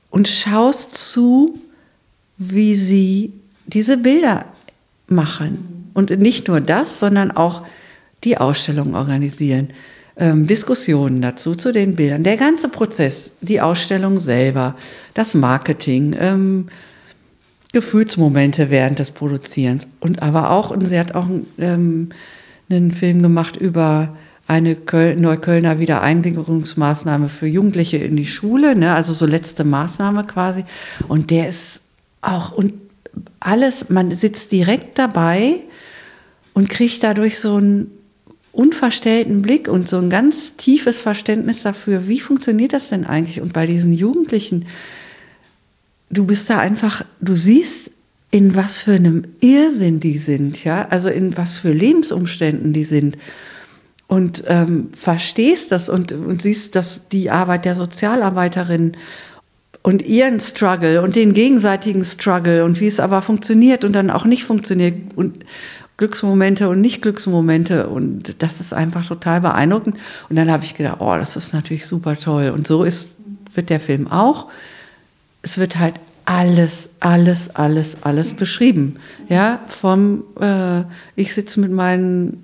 und 0.10 0.30
schaust 0.30 0.96
zu, 0.96 1.60
wie 2.38 2.76
sie 2.76 3.34
diese 3.66 3.98
Bilder 3.98 4.46
machen. 5.08 5.92
Und 5.94 6.10
nicht 6.20 6.48
nur 6.48 6.62
das, 6.62 7.00
sondern 7.00 7.32
auch 7.32 7.66
die 8.24 8.38
Ausstellung 8.38 8.96
organisieren, 8.96 9.70
ähm, 10.18 10.48
Diskussionen 10.48 11.22
dazu, 11.22 11.56
zu 11.56 11.72
den 11.72 11.96
Bildern, 11.96 12.24
der 12.24 12.38
ganze 12.38 12.70
Prozess, 12.70 13.34
die 13.42 13.62
Ausstellung 13.62 14.20
selber, 14.20 14.76
das 15.14 15.36
Marketing, 15.36 16.16
ähm, 16.20 16.68
Gefühlsmomente 17.74 18.70
während 18.70 19.00
des 19.00 19.12
Produzierens. 19.12 19.88
Und 20.00 20.22
aber 20.22 20.52
auch, 20.52 20.72
und 20.72 20.86
sie 20.88 20.98
hat 20.98 21.14
auch 21.14 21.28
ähm, 21.58 22.10
einen 22.70 22.92
Film 22.92 23.22
gemacht 23.22 23.58
über 23.58 24.16
eine 24.48 24.76
Köl 24.76 25.16
Neuköllner 25.16 25.80
Wiedereingliederungsmaßnahme 25.80 27.30
für 27.30 27.48
Jugendliche 27.48 27.98
in 27.98 28.16
die 28.16 28.28
Schule, 28.28 28.76
ne? 28.76 28.94
also 28.94 29.12
so 29.12 29.26
letzte 29.26 29.64
Maßnahme 29.64 30.24
quasi. 30.26 30.64
Und 31.08 31.32
der 31.32 31.50
ist 31.50 31.82
auch, 32.28 32.52
und 32.52 32.74
alles, 33.40 33.90
man 33.90 34.16
sitzt 34.16 34.52
direkt 34.52 34.98
dabei 34.98 35.62
und 36.54 36.70
kriegt 36.70 37.04
dadurch 37.04 37.40
so 37.40 37.56
einen 37.56 37.92
unverstellten 38.52 39.42
Blick 39.42 39.68
und 39.68 39.90
so 39.90 39.98
ein 39.98 40.10
ganz 40.10 40.56
tiefes 40.56 41.02
Verständnis 41.02 41.64
dafür, 41.64 42.08
wie 42.08 42.20
funktioniert 42.20 42.74
das 42.74 42.90
denn 42.90 43.06
eigentlich? 43.06 43.42
Und 43.42 43.54
bei 43.54 43.68
diesen 43.68 43.94
Jugendlichen, 43.94 44.66
du 46.10 46.26
bist 46.26 46.50
da 46.50 46.60
einfach, 46.60 47.04
du 47.20 47.36
siehst, 47.36 47.92
in 48.32 48.56
was 48.56 48.80
für 48.80 48.94
einem 48.94 49.26
Irrsinn 49.40 50.00
die 50.00 50.18
sind, 50.18 50.64
ja, 50.64 50.88
also 50.90 51.10
in 51.10 51.38
was 51.38 51.58
für 51.58 51.72
Lebensumständen 51.72 52.74
die 52.74 52.84
sind 52.84 53.18
und 54.08 54.44
ähm, 54.48 54.90
verstehst 54.94 55.72
das 55.72 55.90
und, 55.90 56.12
und 56.12 56.42
siehst, 56.42 56.76
dass 56.76 57.08
die 57.10 57.30
Arbeit 57.30 57.66
der 57.66 57.76
Sozialarbeiterin 57.76 58.98
und 59.86 60.02
ihren 60.02 60.40
Struggle 60.40 61.04
und 61.04 61.16
den 61.16 61.36
gegenseitigen 61.36 62.04
Struggle 62.04 62.66
und 62.66 62.80
wie 62.80 62.88
es 62.88 63.00
aber 63.00 63.22
funktioniert 63.22 63.84
und 63.84 63.94
dann 63.94 64.10
auch 64.10 64.26
nicht 64.26 64.44
funktioniert 64.44 64.96
und 65.16 65.46
Glücksmomente 65.98 66.68
und 66.70 66.82
nicht 66.82 67.04
Glücksmomente 67.04 67.88
und 67.88 68.42
das 68.42 68.60
ist 68.60 68.74
einfach 68.74 69.06
total 69.06 69.42
beeindruckend 69.42 69.98
und 70.28 70.38
dann 70.38 70.50
habe 70.50 70.64
ich 70.64 70.74
gedacht, 70.74 70.98
oh, 71.02 71.16
das 71.16 71.36
ist 71.36 71.54
natürlich 71.54 71.86
super 71.86 72.18
toll 72.18 72.50
und 72.50 72.66
so 72.66 72.84
ist 72.84 73.10
wird 73.54 73.70
der 73.70 73.80
Film 73.80 74.08
auch. 74.12 74.48
Es 75.44 75.60
wird 75.60 75.78
halt 75.78 75.94
alles, 76.26 76.90
alles, 77.00 77.56
alles, 77.56 77.98
alles 78.02 78.34
beschrieben. 78.34 78.96
Ja, 79.30 79.60
vom 79.68 80.24
äh, 80.42 80.82
ich 81.16 81.32
sitze 81.36 81.60
mit 81.60 81.72
meinen 81.72 82.44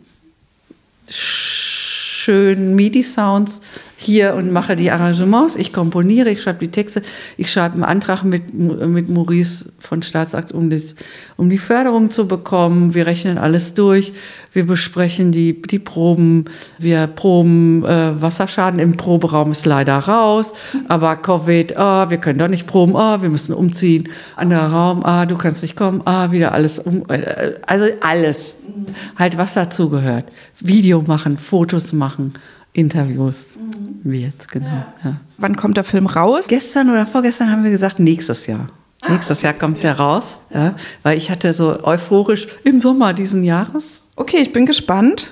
schönen 1.08 2.76
MIDI-Sounds 2.76 3.62
hier 4.02 4.34
und 4.34 4.52
mache 4.52 4.76
die 4.76 4.90
Arrangements, 4.90 5.56
ich 5.56 5.72
komponiere, 5.72 6.32
ich 6.32 6.42
schreibe 6.42 6.60
die 6.60 6.72
Texte, 6.72 7.04
ich 7.38 7.52
schreibe 7.52 7.76
einen 7.76 7.84
Antrag 7.84 8.24
mit, 8.24 8.54
mit 8.54 9.10
Maurice 9.10 9.72
von 9.80 10.02
Staatsakt, 10.02 10.52
um, 10.52 10.72
das, 10.72 10.96
um 11.38 11.50
die 11.50 11.60
Förderung 11.60 12.10
zu 12.10 12.28
bekommen. 12.28 12.96
Wir 12.96 13.06
rechnen 13.06 13.38
alles 13.38 13.76
durch, 13.76 14.14
wir 14.54 14.66
besprechen 14.66 15.32
die, 15.32 15.62
die 15.62 15.78
Proben, 15.78 16.46
wir 16.80 17.06
proben, 17.06 17.86
äh, 17.86 18.20
Wasserschaden 18.20 18.80
im 18.80 18.98
Proberaum 18.98 19.52
ist 19.52 19.68
leider 19.68 19.98
raus, 20.00 20.54
aber 20.88 21.16
Covid, 21.16 21.78
ah, 21.78 22.10
wir 22.10 22.18
können 22.18 22.40
doch 22.40 22.48
nicht 22.48 22.66
proben, 22.66 22.96
ah, 22.96 23.22
wir 23.22 23.30
müssen 23.30 23.54
umziehen, 23.54 24.10
anderer 24.36 24.72
Raum, 24.72 25.06
ah, 25.06 25.28
du 25.28 25.38
kannst 25.38 25.62
nicht 25.62 25.76
kommen, 25.76 26.02
ah, 26.06 26.32
wieder 26.32 26.54
alles 26.54 26.80
um, 26.80 27.04
äh, 27.08 27.54
also 27.68 27.86
alles, 28.02 28.56
halt 29.16 29.38
was 29.38 29.54
dazugehört. 29.54 30.26
Video 30.60 31.02
machen, 31.02 31.38
Fotos 31.38 31.94
machen. 31.94 32.34
Interviews. 32.74 33.48
Mhm. 33.58 34.00
Wie 34.04 34.22
jetzt, 34.24 34.50
genau. 34.50 34.68
Ja. 34.68 34.94
Ja. 35.04 35.16
Wann 35.38 35.56
kommt 35.56 35.78
der 35.78 35.84
Film 35.84 36.08
raus? 36.08 36.48
Gestern 36.48 36.90
oder 36.90 37.06
vorgestern 37.06 37.52
haben 37.52 37.64
wir 37.64 37.72
gesagt, 37.72 38.00
nächstes 38.00 38.48
Jahr. 38.48 38.68
Ah. 39.02 39.14
Nächstes 39.14 39.42
Jahr 39.42 39.54
kommt 39.54 39.84
der 39.84 39.98
raus, 39.98 40.38
ja, 40.54 40.76
weil 41.02 41.18
ich 41.18 41.32
hatte 41.32 41.54
so 41.54 41.84
euphorisch 41.84 42.48
im 42.64 42.82
Sommer 42.82 43.14
diesen 43.14 43.44
Jahres. 43.44 44.00
Okay, 44.16 44.38
ich 44.38 44.54
bin 44.54 44.66
gespannt. 44.66 45.32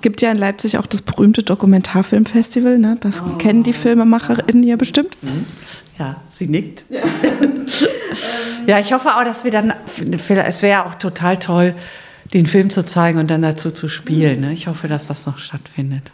Gibt 0.00 0.20
ja 0.20 0.30
in 0.30 0.36
Leipzig 0.36 0.76
auch 0.76 0.86
das 0.86 1.00
berühmte 1.00 1.42
Dokumentarfilmfestival, 1.42 2.78
ne? 2.78 2.96
Das 3.00 3.22
oh. 3.22 3.36
kennen 3.36 3.62
die 3.62 3.72
FilmemacherInnen 3.72 4.64
ja 4.64 4.76
bestimmt. 4.76 5.16
Mhm. 5.22 5.46
Ja, 5.98 6.16
sie 6.30 6.46
nickt. 6.46 6.84
Ja. 6.90 7.00
ja, 8.66 8.80
ich 8.80 8.92
hoffe 8.92 9.10
auch, 9.10 9.24
dass 9.24 9.44
wir 9.44 9.50
dann, 9.50 9.72
es 10.16 10.62
wäre 10.62 10.86
auch 10.86 10.94
total 10.94 11.38
toll, 11.38 11.74
den 12.34 12.46
Film 12.46 12.70
zu 12.70 12.84
zeigen 12.84 13.18
und 13.18 13.30
dann 13.30 13.42
dazu 13.42 13.70
zu 13.70 13.88
spielen. 13.88 14.40
Ne? 14.40 14.52
Ich 14.52 14.66
hoffe, 14.66 14.88
dass 14.88 15.06
das 15.06 15.26
noch 15.26 15.38
stattfindet 15.38 16.10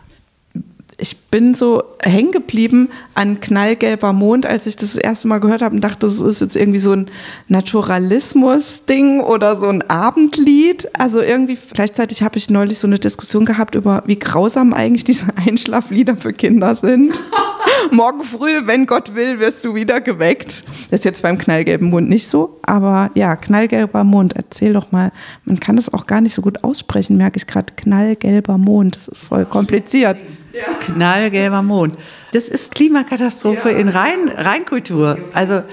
ich 1.01 1.17
bin 1.31 1.55
so 1.55 1.85
hängen 2.03 2.33
geblieben 2.33 2.89
an 3.15 3.39
knallgelber 3.41 4.13
Mond, 4.13 4.47
als 4.47 4.67
ich 4.67 4.75
das, 4.75 4.95
das 4.95 4.97
erste 4.97 5.29
Mal 5.29 5.39
gehört 5.39 5.63
habe 5.63 5.75
und 5.77 5.81
dachte, 5.81 6.01
das 6.01 6.21
ist 6.21 6.41
jetzt 6.41 6.57
irgendwie 6.57 6.81
so 6.81 6.93
ein 6.93 7.09
Naturalismus-Ding 7.47 9.21
oder 9.21 9.57
so 9.57 9.67
ein 9.67 9.89
Abendlied. 9.89 10.89
Also 10.99 11.21
irgendwie, 11.21 11.57
gleichzeitig 11.73 12.23
habe 12.23 12.37
ich 12.37 12.51
neulich 12.51 12.81
so 12.81 12.89
eine 12.89 12.99
Diskussion 12.99 13.45
gehabt 13.45 13.77
über, 13.77 14.03
wie 14.07 14.19
grausam 14.19 14.75
eigentlich 14.75 15.05
diese 15.05 15.27
Einschlaflieder 15.37 16.17
für 16.17 16.33
Kinder 16.33 16.75
sind. 16.75 17.23
Morgen 17.93 18.25
früh, 18.25 18.67
wenn 18.67 18.87
Gott 18.87 19.15
will, 19.15 19.39
wirst 19.39 19.65
du 19.65 19.77
wieder 19.77 20.01
geweckt. 20.01 20.65
Das 20.91 21.01
ist 21.01 21.05
jetzt 21.05 21.23
beim 21.23 21.39
knallgelben 21.39 21.91
Mond 21.91 22.09
nicht 22.09 22.27
so, 22.27 22.59
aber 22.63 23.13
ja, 23.15 23.37
knallgelber 23.37 24.03
Mond, 24.03 24.35
erzähl 24.35 24.73
doch 24.73 24.91
mal. 24.91 25.13
Man 25.45 25.61
kann 25.61 25.77
das 25.77 25.93
auch 25.93 26.07
gar 26.07 26.21
nicht 26.21 26.35
so 26.35 26.43
gut 26.43 26.65
aussprechen, 26.65 27.17
merke 27.17 27.37
ich 27.37 27.47
gerade. 27.47 27.73
Knallgelber 27.77 28.59
Mond, 28.59 28.97
das 28.97 29.07
ist 29.07 29.25
voll 29.29 29.45
kompliziert. 29.45 30.17
Ja. 30.59 30.75
Knallgelber 30.81 31.63
Mond. 31.63 31.97
Das 32.33 32.49
ist 32.49 32.75
Klimakatastrophe 32.75 33.71
ja. 33.71 33.79
in 33.79 33.89
Rhein, 33.89 34.29
Rheinkultur. 34.29 35.19
Also 35.33 35.55
ja. 35.55 35.65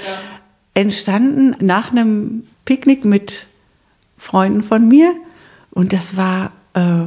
entstanden 0.73 1.55
nach 1.59 1.91
einem 1.91 2.43
Picknick 2.65 3.05
mit 3.05 3.47
Freunden 4.17 4.63
von 4.63 4.87
mir. 4.87 5.13
Und 5.71 5.93
das 5.93 6.17
war 6.17 6.51
äh, 6.73 7.05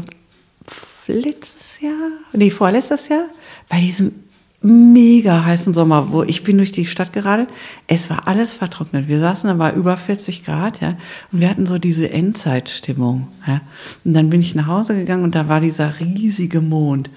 letztes 1.07 1.81
Jahr, 1.81 2.11
nee, 2.33 2.51
vorletztes 2.51 3.09
Jahr, 3.09 3.25
bei 3.69 3.81
diesem 3.81 4.13
mega 4.61 5.45
heißen 5.45 5.73
Sommer, 5.73 6.11
wo 6.11 6.25
ich 6.25 6.43
bin 6.43 6.57
durch 6.57 6.73
die 6.73 6.87
Stadt 6.87 7.13
geradelt. 7.13 7.49
Es 7.87 8.11
war 8.11 8.27
alles 8.27 8.55
vertrocknet. 8.55 9.07
Wir 9.07 9.21
saßen 9.21 9.49
da 9.49 9.55
bei 9.55 9.73
über 9.73 9.97
40 9.97 10.45
Grad, 10.45 10.81
ja, 10.81 10.97
und 11.33 11.41
wir 11.41 11.49
hatten 11.49 11.67
so 11.67 11.79
diese 11.79 12.11
Endzeitstimmung, 12.11 13.29
ja. 13.47 13.61
Und 14.05 14.15
dann 14.15 14.31
bin 14.31 14.41
ich 14.41 14.55
nach 14.55 14.67
Hause 14.67 14.95
gegangen 14.95 15.25
und 15.25 15.35
da 15.35 15.49
war 15.49 15.61
dieser 15.61 16.01
riesige 16.01 16.61
Mond. 16.61 17.11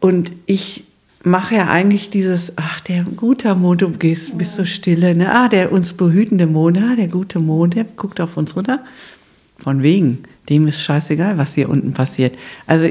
Und 0.00 0.32
ich 0.46 0.84
mache 1.22 1.56
ja 1.56 1.68
eigentlich 1.68 2.10
dieses, 2.10 2.52
ach, 2.56 2.80
der 2.80 3.04
gute 3.04 3.54
Mond, 3.54 3.82
du 3.82 3.90
gehst, 3.90 4.38
bist 4.38 4.54
so 4.54 4.64
stille, 4.64 5.14
ne? 5.14 5.32
Ah, 5.32 5.48
der 5.48 5.72
uns 5.72 5.92
behütende 5.92 6.46
Mond, 6.46 6.78
ah, 6.78 6.94
der 6.96 7.08
gute 7.08 7.38
Mond, 7.38 7.74
der 7.74 7.84
guckt 7.84 8.20
auf 8.20 8.36
uns 8.36 8.54
runter. 8.56 8.84
Von 9.58 9.82
wegen, 9.82 10.22
dem 10.48 10.68
ist 10.68 10.82
scheißegal, 10.82 11.36
was 11.38 11.54
hier 11.54 11.68
unten 11.68 11.92
passiert. 11.92 12.36
Also 12.66 12.88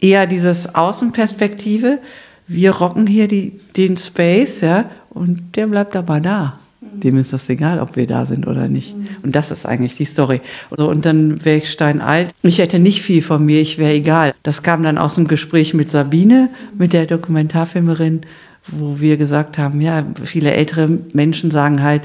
eher 0.00 0.26
dieses 0.26 0.74
Außenperspektive, 0.74 2.00
wir 2.46 2.70
rocken 2.70 3.06
hier 3.06 3.28
die, 3.28 3.60
den 3.76 3.98
Space, 3.98 4.62
ja, 4.62 4.90
und 5.10 5.56
der 5.56 5.66
bleibt 5.66 5.94
aber 5.94 6.20
da. 6.20 6.58
Dem 6.80 7.16
ist 7.16 7.32
das 7.32 7.48
egal, 7.48 7.80
ob 7.80 7.96
wir 7.96 8.06
da 8.06 8.24
sind 8.24 8.46
oder 8.46 8.68
nicht. 8.68 8.96
Mhm. 8.96 9.08
Und 9.22 9.34
das 9.34 9.50
ist 9.50 9.66
eigentlich 9.66 9.96
die 9.96 10.04
Story. 10.04 10.40
Und 10.70 11.04
dann 11.04 11.44
wäre 11.44 11.58
ich 11.58 11.72
steinalt. 11.72 12.30
Ich 12.42 12.58
hätte 12.58 12.78
nicht 12.78 13.02
viel 13.02 13.20
von 13.20 13.44
mir, 13.44 13.60
ich 13.60 13.78
wäre 13.78 13.92
egal. 13.92 14.34
Das 14.44 14.62
kam 14.62 14.84
dann 14.84 14.96
aus 14.96 15.16
dem 15.16 15.26
Gespräch 15.26 15.74
mit 15.74 15.90
Sabine, 15.90 16.50
mit 16.76 16.92
der 16.92 17.06
Dokumentarfilmerin, 17.06 18.20
wo 18.68 19.00
wir 19.00 19.16
gesagt 19.16 19.58
haben, 19.58 19.80
ja, 19.80 20.04
viele 20.24 20.52
ältere 20.52 20.88
Menschen 21.12 21.50
sagen 21.50 21.82
halt, 21.82 22.02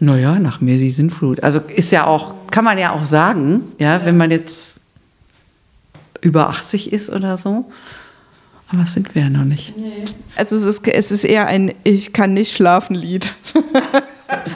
naja, 0.00 0.38
nach 0.38 0.60
mir 0.60 0.78
die 0.78 0.90
Sintflut. 0.90 1.42
Also 1.42 1.60
ist 1.60 1.92
ja 1.92 2.06
auch, 2.06 2.34
kann 2.50 2.64
man 2.64 2.78
ja 2.78 2.92
auch 2.92 3.04
sagen, 3.04 3.62
ja, 3.78 4.00
wenn 4.04 4.16
man 4.16 4.30
jetzt 4.30 4.80
über 6.20 6.48
80 6.48 6.92
ist 6.92 7.10
oder 7.10 7.36
so. 7.36 7.70
Aber 8.68 8.82
das 8.82 8.94
sind 8.94 9.14
wir 9.14 9.22
ja 9.22 9.30
noch 9.30 9.44
nicht. 9.44 9.76
Nee. 9.76 10.04
Also 10.34 10.56
es 10.56 10.64
ist, 10.64 10.88
es 10.88 11.12
ist 11.12 11.22
eher 11.24 11.46
ein 11.46 11.72
Ich 11.84 12.12
kann 12.12 12.34
nicht 12.34 12.52
schlafen 12.52 12.96
Lied. 12.96 13.32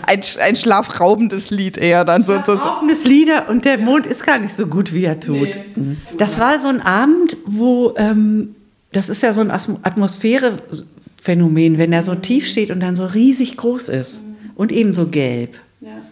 ein, 0.06 0.22
ein 0.40 0.56
schlafraubendes 0.56 1.50
Lied 1.50 1.76
eher 1.76 2.04
dann 2.04 2.24
sozusagen. 2.24 2.58
Schlafraubendes 2.58 3.04
Lieder 3.04 3.48
und 3.48 3.64
der 3.64 3.78
Mond 3.78 4.06
ist 4.06 4.26
gar 4.26 4.38
nicht 4.38 4.52
so 4.54 4.66
gut, 4.66 4.92
wie 4.92 5.04
er 5.04 5.20
tut. 5.20 5.50
Nee. 5.76 5.76
Mhm. 5.76 5.98
Das 6.18 6.40
war 6.40 6.58
so 6.58 6.66
ein 6.68 6.80
Abend, 6.80 7.36
wo, 7.46 7.94
ähm, 7.96 8.56
das 8.92 9.08
ist 9.08 9.22
ja 9.22 9.32
so 9.32 9.42
ein 9.42 9.52
Atmosphärephänomen, 9.52 11.78
wenn 11.78 11.92
er 11.92 12.02
so 12.02 12.16
tief 12.16 12.48
steht 12.48 12.70
und 12.70 12.80
dann 12.80 12.96
so 12.96 13.06
riesig 13.06 13.56
groß 13.56 13.90
ist 13.90 14.22
und 14.56 14.72
eben 14.72 14.92
so 14.92 15.06
gelb. 15.06 15.54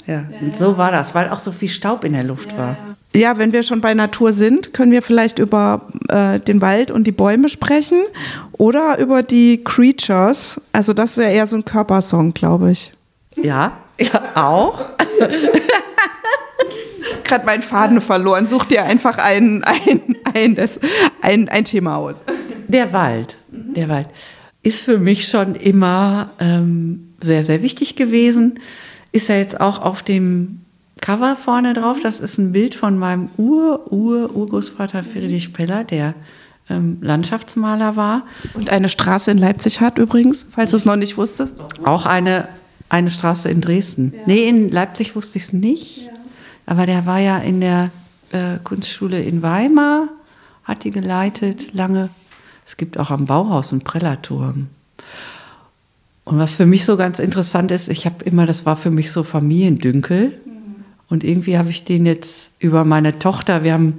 Ja, 0.09 0.25
und 0.41 0.57
so 0.57 0.79
war 0.79 0.91
das, 0.91 1.15
weil 1.15 1.29
auch 1.29 1.39
so 1.39 1.53
viel 1.53 1.69
Staub 1.69 2.03
in 2.03 2.15
der 2.15 2.25
Luft 2.25 2.57
war. 2.57 2.77
Ja, 3.15 3.37
wenn 3.37 3.53
wir 3.53 3.63
schon 3.63 3.83
bei 3.83 3.93
Natur 3.93 4.33
sind, 4.33 4.73
können 4.73 4.91
wir 4.91 5.03
vielleicht 5.03 5.39
über 5.39 5.83
äh, 6.09 6.41
den 6.41 6.63
Wald 6.63 6.91
und 6.91 7.05
die 7.05 7.13
Bäume 7.13 7.51
sprechen 7.51 7.99
oder 8.53 8.99
über 8.99 9.23
die 9.23 9.63
Creatures. 9.63 10.61
Also 10.73 10.95
das 10.95 11.11
ist 11.11 11.23
ja 11.23 11.31
eher 11.31 11.47
so 11.47 11.57
ein 11.57 11.65
Körpersong, 11.65 12.33
glaube 12.33 12.71
ich. 12.71 12.93
Ja, 13.37 13.73
ja 14.01 14.23
auch. 14.35 14.87
gerade 17.25 17.45
meinen 17.45 17.63
Faden 17.63 18.01
verloren. 18.01 18.49
Such 18.49 18.65
dir 18.65 18.85
einfach 18.85 19.19
ein, 19.19 19.63
ein, 19.65 20.17
ein, 20.35 20.55
das, 20.55 20.81
ein, 21.21 21.51
ein 21.51 21.65
Thema 21.65 21.97
aus. 21.97 22.23
Der 22.67 22.95
Wald. 22.95 23.37
Der 23.51 23.91
Wald 23.91 24.09
ist 24.63 24.85
für 24.85 24.99
mich 24.99 25.29
schon 25.29 25.55
immer 25.55 26.31
ähm, 26.41 27.15
sehr, 27.23 27.45
sehr 27.45 27.63
wichtig 27.63 27.97
gewesen. 27.97 28.59
Ist 29.13 29.29
ja 29.29 29.37
jetzt 29.37 29.61
auch 29.61 29.81
auf 29.81 30.03
dem 30.03 30.61
Cover 31.01 31.37
vorne 31.37 31.75
drauf. 31.75 31.99
Das 32.01 32.21
ist 32.21 32.39
ein 32.39 32.53
Bild 32.53 32.75
von 32.75 32.99
meinem 32.99 33.31
Ur-Ur-Urgroßvater 33.37 35.05
Friedrich 35.05 35.53
Peller, 35.53 35.85
der 35.85 36.15
ähm, 36.69 36.99
Landschaftsmaler 37.01 37.97
war. 37.97 38.25
Und 38.55 38.71
eine 38.71 38.89
Straße 38.89 39.31
in 39.31 39.39
Leipzig 39.39 39.81
hat 39.81 39.99
übrigens, 39.99 40.47
falls 40.51 40.71
du 40.71 40.77
es 40.77 40.85
noch 40.85 40.97
nicht 40.97 41.17
wusstest. 41.17 41.57
Auch 41.85 42.05
eine 42.05 42.49
eine 42.89 43.11
Straße 43.11 43.51
in 43.51 43.61
Dresden. 43.61 44.13
Ja. 44.15 44.23
Nee, 44.27 44.49
in 44.49 44.71
Leipzig 44.71 45.15
wusste 45.15 45.39
ich 45.39 45.45
es 45.45 45.53
nicht. 45.53 46.07
Ja. 46.07 46.11
Aber 46.67 46.87
der 46.87 47.07
war 47.07 47.19
ja 47.19 47.39
in 47.39 47.61
der 47.61 47.91
äh, 48.31 48.59
Kunstschule 48.63 49.23
in 49.23 49.43
Weimar, 49.43 50.09
hat 50.65 50.85
die 50.85 50.91
geleitet 50.91 51.75
lange. 51.75 52.11
Es 52.67 52.77
gibt 52.77 52.99
auch 52.99 53.11
am 53.11 53.27
Bauhaus 53.27 53.73
einen 53.73 53.83
Prellerturm. 53.83 54.69
Und 56.29 56.39
was 56.39 56.57
für 56.57 56.67
mich 56.67 56.85
so 56.85 56.99
ganz 56.99 57.21
interessant 57.21 57.71
ist, 57.71 57.89
ich 57.89 58.05
habe 58.05 58.23
immer, 58.25 58.45
das 58.45 58.67
war 58.67 58.77
für 58.77 58.91
mich 58.91 59.11
so 59.11 59.23
Familiendünkel. 59.23 60.39
Und 61.09 61.25
irgendwie 61.25 61.57
habe 61.57 61.71
ich 61.71 61.85
den 61.85 62.05
jetzt 62.05 62.51
über 62.59 62.85
meine 62.85 63.19
Tochter, 63.19 63.65
wir 63.65 63.73
haben 63.73 63.95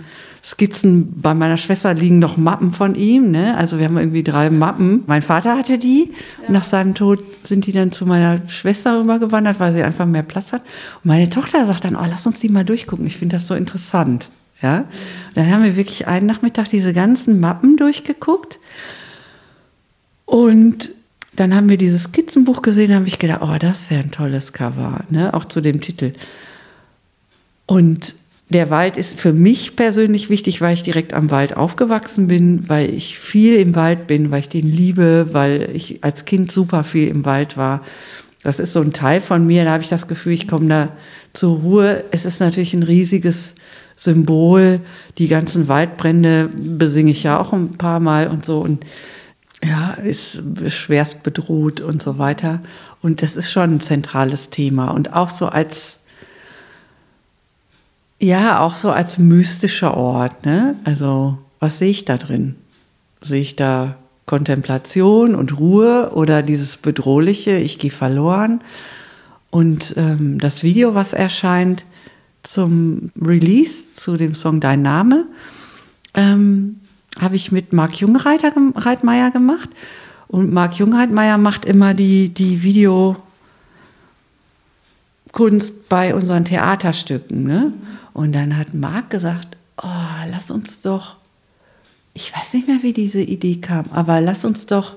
Skizzen, 0.45 1.19
bei 1.19 1.33
meiner 1.33 1.57
Schwester 1.57 1.95
liegen 1.95 2.19
noch 2.19 2.37
Mappen 2.37 2.71
von 2.71 2.93
ihm, 2.93 3.31
ne? 3.31 3.57
Also 3.57 3.79
wir 3.79 3.85
haben 3.85 3.97
irgendwie 3.97 4.21
drei 4.21 4.51
Mappen. 4.51 5.03
Mein 5.07 5.23
Vater 5.23 5.57
hatte 5.57 5.79
die. 5.79 6.11
Ja. 6.43 6.51
Nach 6.51 6.63
seinem 6.63 6.93
Tod 6.93 7.19
sind 7.41 7.65
die 7.65 7.71
dann 7.71 7.91
zu 7.91 8.05
meiner 8.05 8.47
Schwester 8.47 8.99
rübergewandert, 8.99 9.59
weil 9.59 9.73
sie 9.73 9.81
einfach 9.81 10.05
mehr 10.05 10.21
Platz 10.21 10.53
hat. 10.53 10.61
Und 11.03 11.07
meine 11.07 11.31
Tochter 11.31 11.65
sagt 11.65 11.83
dann, 11.83 11.95
oh, 11.95 12.05
lass 12.07 12.27
uns 12.27 12.39
die 12.39 12.49
mal 12.49 12.63
durchgucken. 12.63 13.07
Ich 13.07 13.17
finde 13.17 13.37
das 13.37 13.47
so 13.47 13.55
interessant. 13.55 14.29
Ja? 14.61 14.81
Und 14.81 14.87
dann 15.33 15.51
haben 15.51 15.63
wir 15.63 15.75
wirklich 15.75 16.07
einen 16.07 16.27
Nachmittag 16.27 16.69
diese 16.69 16.93
ganzen 16.93 17.39
Mappen 17.39 17.75
durchgeguckt. 17.75 18.59
Und 20.25 20.91
dann 21.39 21.55
haben 21.55 21.69
wir 21.69 21.77
dieses 21.77 22.03
Skizzenbuch 22.03 22.61
gesehen, 22.61 22.93
habe 22.93 23.07
ich 23.07 23.17
gedacht, 23.17 23.41
oh, 23.41 23.55
das 23.57 23.89
wäre 23.89 24.03
ein 24.03 24.11
tolles 24.11 24.51
Cover, 24.51 25.05
ne? 25.09 25.33
auch 25.33 25.45
zu 25.45 25.61
dem 25.61 25.79
Titel. 25.79 26.13
Und 27.65 28.15
der 28.49 28.69
Wald 28.69 28.97
ist 28.97 29.19
für 29.19 29.31
mich 29.31 29.75
persönlich 29.75 30.29
wichtig, 30.29 30.59
weil 30.59 30.73
ich 30.73 30.83
direkt 30.83 31.13
am 31.13 31.31
Wald 31.31 31.55
aufgewachsen 31.55 32.27
bin, 32.27 32.67
weil 32.67 32.93
ich 32.93 33.17
viel 33.17 33.55
im 33.55 33.75
Wald 33.75 34.07
bin, 34.07 34.31
weil 34.31 34.41
ich 34.41 34.49
den 34.49 34.69
liebe, 34.69 35.29
weil 35.31 35.69
ich 35.73 36.03
als 36.03 36.25
Kind 36.25 36.51
super 36.51 36.83
viel 36.83 37.07
im 37.07 37.25
Wald 37.25 37.55
war. 37.55 37.83
Das 38.43 38.59
ist 38.59 38.73
so 38.73 38.81
ein 38.81 38.91
Teil 38.91 39.21
von 39.21 39.45
mir, 39.45 39.63
da 39.63 39.71
habe 39.71 39.83
ich 39.83 39.89
das 39.89 40.07
Gefühl, 40.07 40.33
ich 40.33 40.47
komme 40.47 40.67
da 40.67 40.89
zur 41.33 41.59
Ruhe. 41.59 42.03
Es 42.11 42.25
ist 42.25 42.39
natürlich 42.39 42.73
ein 42.73 42.83
riesiges 42.83 43.55
Symbol. 43.95 44.81
Die 45.17 45.27
ganzen 45.27 45.67
Waldbrände 45.67 46.49
besinge 46.53 47.11
ich 47.11 47.23
ja 47.23 47.39
auch 47.39 47.53
ein 47.53 47.77
paar 47.77 47.99
Mal 47.99 48.27
und 48.27 48.45
so. 48.45 48.59
Und 48.59 48.83
ja, 49.63 49.93
ist 49.93 50.41
schwerst 50.69 51.23
bedroht 51.23 51.81
und 51.81 52.01
so 52.01 52.17
weiter. 52.17 52.61
Und 53.01 53.21
das 53.21 53.35
ist 53.35 53.51
schon 53.51 53.75
ein 53.75 53.79
zentrales 53.79 54.49
Thema. 54.49 54.89
Und 54.89 55.13
auch 55.13 55.29
so 55.29 55.47
als 55.47 55.99
ja, 58.19 58.59
auch 58.59 58.75
so 58.75 58.91
als 58.91 59.17
mystischer 59.17 59.95
Ort. 59.95 60.45
Ne? 60.45 60.75
Also, 60.83 61.37
was 61.59 61.79
sehe 61.79 61.91
ich 61.91 62.05
da 62.05 62.17
drin? 62.17 62.55
Sehe 63.21 63.41
ich 63.41 63.55
da 63.55 63.95
Kontemplation 64.25 65.35
und 65.35 65.57
Ruhe 65.57 66.11
oder 66.13 66.43
dieses 66.43 66.77
Bedrohliche, 66.77 67.57
ich 67.57 67.79
gehe 67.79 67.91
verloren? 67.91 68.61
Und 69.49 69.95
ähm, 69.97 70.37
das 70.37 70.63
Video, 70.63 70.93
was 70.93 71.13
erscheint 71.13 71.85
zum 72.43 73.11
Release 73.19 73.91
zu 73.93 74.17
dem 74.17 74.35
Song 74.35 74.59
Dein 74.59 74.81
Name, 74.81 75.25
ähm, 76.13 76.78
habe 77.19 77.35
ich 77.35 77.51
mit 77.51 77.73
Marc 77.73 77.99
Jungreitmeier 77.99 79.31
gemacht. 79.31 79.69
Und 80.27 80.53
Marc 80.53 80.75
Jungreitmeier 80.75 81.37
macht 81.37 81.65
immer 81.65 81.93
die, 81.93 82.29
die 82.29 82.63
Video- 82.63 83.17
Kunst 85.31 85.89
bei 85.89 86.15
unseren 86.15 86.45
Theaterstücken. 86.45 87.43
Ne? 87.43 87.73
Und 88.13 88.33
dann 88.33 88.57
hat 88.57 88.73
Marc 88.73 89.09
gesagt, 89.09 89.57
oh, 89.81 89.87
lass 90.29 90.51
uns 90.51 90.81
doch, 90.81 91.15
ich 92.13 92.35
weiß 92.35 92.53
nicht 92.55 92.67
mehr, 92.67 92.81
wie 92.81 92.93
diese 92.93 93.21
Idee 93.21 93.57
kam, 93.57 93.85
aber 93.91 94.21
lass 94.21 94.43
uns 94.43 94.65
doch 94.65 94.95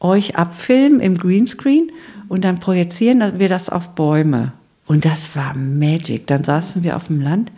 euch 0.00 0.36
abfilmen 0.36 1.00
im 1.00 1.18
Greenscreen 1.18 1.90
und 2.28 2.44
dann 2.44 2.60
projizieren 2.60 3.38
wir 3.38 3.48
das 3.48 3.68
auf 3.68 3.90
Bäume. 3.90 4.52
Und 4.86 5.04
das 5.04 5.34
war 5.34 5.54
Magic. 5.54 6.26
Dann 6.28 6.44
saßen 6.44 6.82
wir 6.82 6.96
auf 6.96 7.08
dem 7.08 7.20
Land 7.20 7.50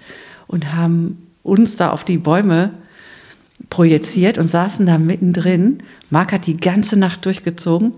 und 0.46 0.72
haben 0.72 1.26
uns 1.42 1.76
da 1.76 1.90
auf 1.90 2.04
die 2.04 2.18
Bäume 2.18 2.70
projiziert 3.70 4.36
und 4.36 4.48
saßen 4.48 4.84
da 4.84 4.98
mittendrin. 4.98 5.78
Marc 6.10 6.32
hat 6.32 6.46
die 6.46 6.58
ganze 6.58 6.98
Nacht 6.98 7.24
durchgezogen 7.24 7.94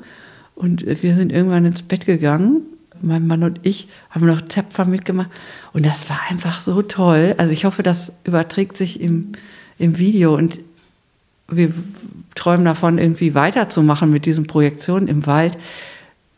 und 0.54 0.84
wir 0.86 1.14
sind 1.14 1.32
irgendwann 1.32 1.64
ins 1.64 1.82
Bett 1.82 2.06
gegangen 2.06 2.62
mein 3.02 3.26
Mann 3.26 3.42
und 3.42 3.60
ich 3.62 3.88
haben 4.10 4.26
noch 4.26 4.40
tapfer 4.42 4.84
mitgemacht. 4.84 5.30
Und 5.72 5.84
das 5.84 6.08
war 6.08 6.20
einfach 6.30 6.60
so 6.60 6.82
toll. 6.82 7.34
Also 7.38 7.52
ich 7.52 7.64
hoffe, 7.64 7.82
das 7.82 8.12
überträgt 8.24 8.76
sich 8.76 9.00
im, 9.00 9.32
im 9.78 9.98
Video. 9.98 10.34
Und 10.34 10.60
wir 11.48 11.72
träumen 12.34 12.64
davon, 12.64 12.98
irgendwie 12.98 13.34
weiterzumachen 13.34 14.10
mit 14.10 14.26
diesen 14.26 14.46
Projektionen 14.46 15.08
im 15.08 15.26
Wald 15.26 15.58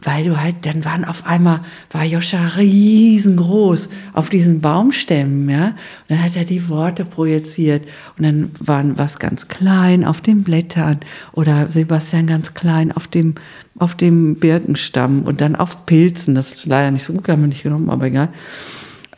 weil 0.05 0.25
du 0.25 0.41
halt, 0.41 0.67
dann 0.67 0.85
waren 0.85 1.05
auf 1.05 1.27
einmal, 1.27 1.61
war 1.91 2.05
Joscha 2.05 2.39
riesengroß 2.57 3.89
auf 4.13 4.29
diesen 4.29 4.61
Baumstämmen, 4.61 5.49
ja. 5.49 5.69
Und 5.69 5.77
dann 6.09 6.23
hat 6.23 6.37
er 6.37 6.45
die 6.45 6.69
Worte 6.69 7.05
projiziert 7.07 7.89
und 8.17 8.25
dann 8.25 8.51
waren 8.61 8.99
was 8.99 9.19
ganz 9.19 9.49
klein 9.49 10.05
auf 10.05 10.21
den 10.21 10.45
Blättern 10.45 11.01
oder 11.33 11.71
Sebastian 11.71 12.27
ganz 12.27 12.53
klein 12.53 12.93
auf 12.93 13.09
dem, 13.09 13.35
auf 13.79 13.95
dem 13.95 14.37
Birkenstamm 14.37 15.23
und 15.23 15.41
dann 15.41 15.57
auf 15.57 15.87
Pilzen. 15.87 16.35
Das 16.35 16.53
ist 16.53 16.67
leider 16.67 16.91
nicht 16.91 17.05
so 17.05 17.15
gut, 17.15 17.27
haben 17.29 17.41
wir 17.41 17.49
nicht 17.49 17.63
genommen, 17.63 17.89
aber 17.89 18.07
egal. 18.07 18.29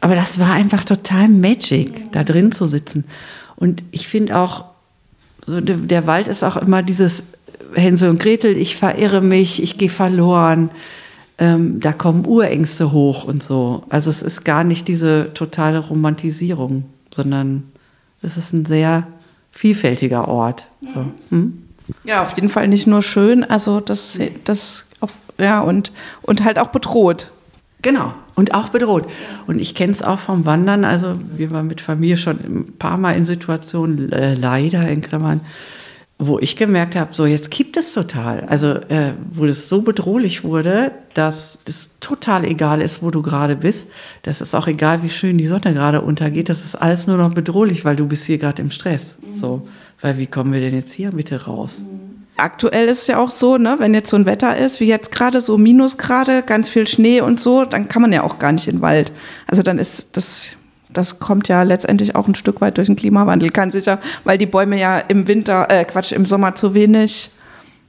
Aber 0.00 0.14
das 0.14 0.38
war 0.38 0.52
einfach 0.52 0.84
total 0.84 1.28
Magic, 1.28 2.12
da 2.12 2.22
drin 2.22 2.52
zu 2.52 2.68
sitzen. 2.68 3.04
Und 3.56 3.82
ich 3.90 4.06
finde 4.06 4.38
auch, 4.38 4.66
so 5.46 5.60
der, 5.60 5.76
der 5.76 6.06
Wald 6.06 6.28
ist 6.28 6.44
auch 6.44 6.56
immer 6.56 6.82
dieses 6.82 7.24
Hänsel 7.74 8.10
und 8.10 8.20
Gretel, 8.20 8.56
ich 8.56 8.76
verirre 8.76 9.20
mich, 9.20 9.62
ich 9.62 9.78
gehe 9.78 9.90
verloren. 9.90 10.70
Ähm, 11.38 11.80
da 11.80 11.92
kommen 11.92 12.24
Urängste 12.24 12.92
hoch 12.92 13.24
und 13.24 13.42
so. 13.42 13.84
Also 13.90 14.08
es 14.08 14.22
ist 14.22 14.44
gar 14.44 14.64
nicht 14.64 14.88
diese 14.88 15.32
totale 15.34 15.78
Romantisierung, 15.78 16.84
sondern 17.14 17.64
es 18.22 18.36
ist 18.36 18.52
ein 18.52 18.64
sehr 18.64 19.06
vielfältiger 19.50 20.28
Ort. 20.28 20.66
So. 20.94 21.06
Hm? 21.30 21.62
Ja, 22.04 22.22
auf 22.22 22.34
jeden 22.36 22.48
Fall 22.48 22.68
nicht 22.68 22.86
nur 22.86 23.02
schön, 23.02 23.44
also 23.44 23.80
das, 23.80 24.18
das 24.44 24.86
auf, 25.00 25.12
ja, 25.38 25.60
und, 25.60 25.92
und 26.22 26.42
halt 26.44 26.58
auch 26.58 26.68
bedroht. 26.68 27.30
Genau, 27.82 28.14
und 28.34 28.54
auch 28.54 28.70
bedroht. 28.70 29.04
Und 29.46 29.60
ich 29.60 29.74
kenne 29.74 29.92
es 29.92 30.02
auch 30.02 30.18
vom 30.18 30.46
Wandern, 30.46 30.84
also 30.84 31.16
wir 31.36 31.50
waren 31.50 31.66
mit 31.66 31.80
Familie 31.80 32.16
schon 32.16 32.38
ein 32.38 32.74
paar 32.78 32.96
Mal 32.96 33.16
in 33.16 33.24
Situationen, 33.24 34.10
äh, 34.10 34.34
leider 34.34 34.88
in 34.88 35.02
Klammern, 35.02 35.42
wo 36.18 36.38
ich 36.38 36.56
gemerkt 36.56 36.96
habe, 36.96 37.12
so 37.12 37.26
jetzt 37.26 37.50
kippt 37.50 37.76
es 37.76 37.92
total. 37.92 38.46
Also 38.48 38.68
äh, 38.68 39.12
wo 39.30 39.44
es 39.44 39.68
so 39.68 39.82
bedrohlich 39.82 40.44
wurde, 40.44 40.92
dass 41.12 41.58
es 41.66 41.90
total 42.00 42.44
egal 42.44 42.80
ist, 42.80 43.02
wo 43.02 43.10
du 43.10 43.20
gerade 43.20 43.54
bist. 43.54 43.88
Das 44.22 44.40
ist 44.40 44.54
auch 44.54 44.66
egal, 44.66 45.02
wie 45.02 45.10
schön 45.10 45.36
die 45.36 45.46
Sonne 45.46 45.74
gerade 45.74 46.00
untergeht. 46.00 46.48
Das 46.48 46.64
ist 46.64 46.74
alles 46.74 47.06
nur 47.06 47.18
noch 47.18 47.34
bedrohlich, 47.34 47.84
weil 47.84 47.96
du 47.96 48.06
bist 48.06 48.24
hier 48.24 48.38
gerade 48.38 48.62
im 48.62 48.70
Stress. 48.70 49.18
Mhm. 49.20 49.36
So, 49.36 49.68
weil 50.00 50.16
wie 50.16 50.26
kommen 50.26 50.54
wir 50.54 50.60
denn 50.60 50.74
jetzt 50.74 50.92
hier 50.92 51.10
bitte 51.10 51.44
raus? 51.44 51.80
Mhm. 51.80 52.24
Aktuell 52.38 52.88
ist 52.88 53.02
es 53.02 53.06
ja 53.06 53.18
auch 53.18 53.30
so, 53.30 53.56
ne, 53.56 53.76
wenn 53.78 53.94
jetzt 53.94 54.10
so 54.10 54.16
ein 54.16 54.26
Wetter 54.26 54.56
ist, 54.56 54.80
wie 54.80 54.86
jetzt 54.86 55.10
gerade 55.10 55.40
so 55.40 55.56
Minusgrade, 55.56 56.42
ganz 56.42 56.68
viel 56.68 56.86
Schnee 56.86 57.22
und 57.22 57.40
so, 57.40 57.64
dann 57.64 57.88
kann 57.88 58.02
man 58.02 58.12
ja 58.12 58.24
auch 58.24 58.38
gar 58.38 58.52
nicht 58.52 58.68
in 58.68 58.76
den 58.76 58.82
Wald. 58.82 59.10
Also 59.46 59.62
dann 59.62 59.78
ist 59.78 60.08
das 60.12 60.50
das 60.96 61.18
kommt 61.18 61.48
ja 61.48 61.62
letztendlich 61.62 62.16
auch 62.16 62.26
ein 62.26 62.34
Stück 62.34 62.60
weit 62.60 62.78
durch 62.78 62.86
den 62.86 62.96
Klimawandel, 62.96 63.50
ganz 63.50 63.74
sicher, 63.74 63.98
weil 64.24 64.38
die 64.38 64.46
Bäume 64.46 64.78
ja 64.78 64.98
im 64.98 65.28
Winter, 65.28 65.66
äh 65.70 65.84
Quatsch, 65.84 66.12
im 66.12 66.26
Sommer 66.26 66.54
zu 66.54 66.74
wenig 66.74 67.30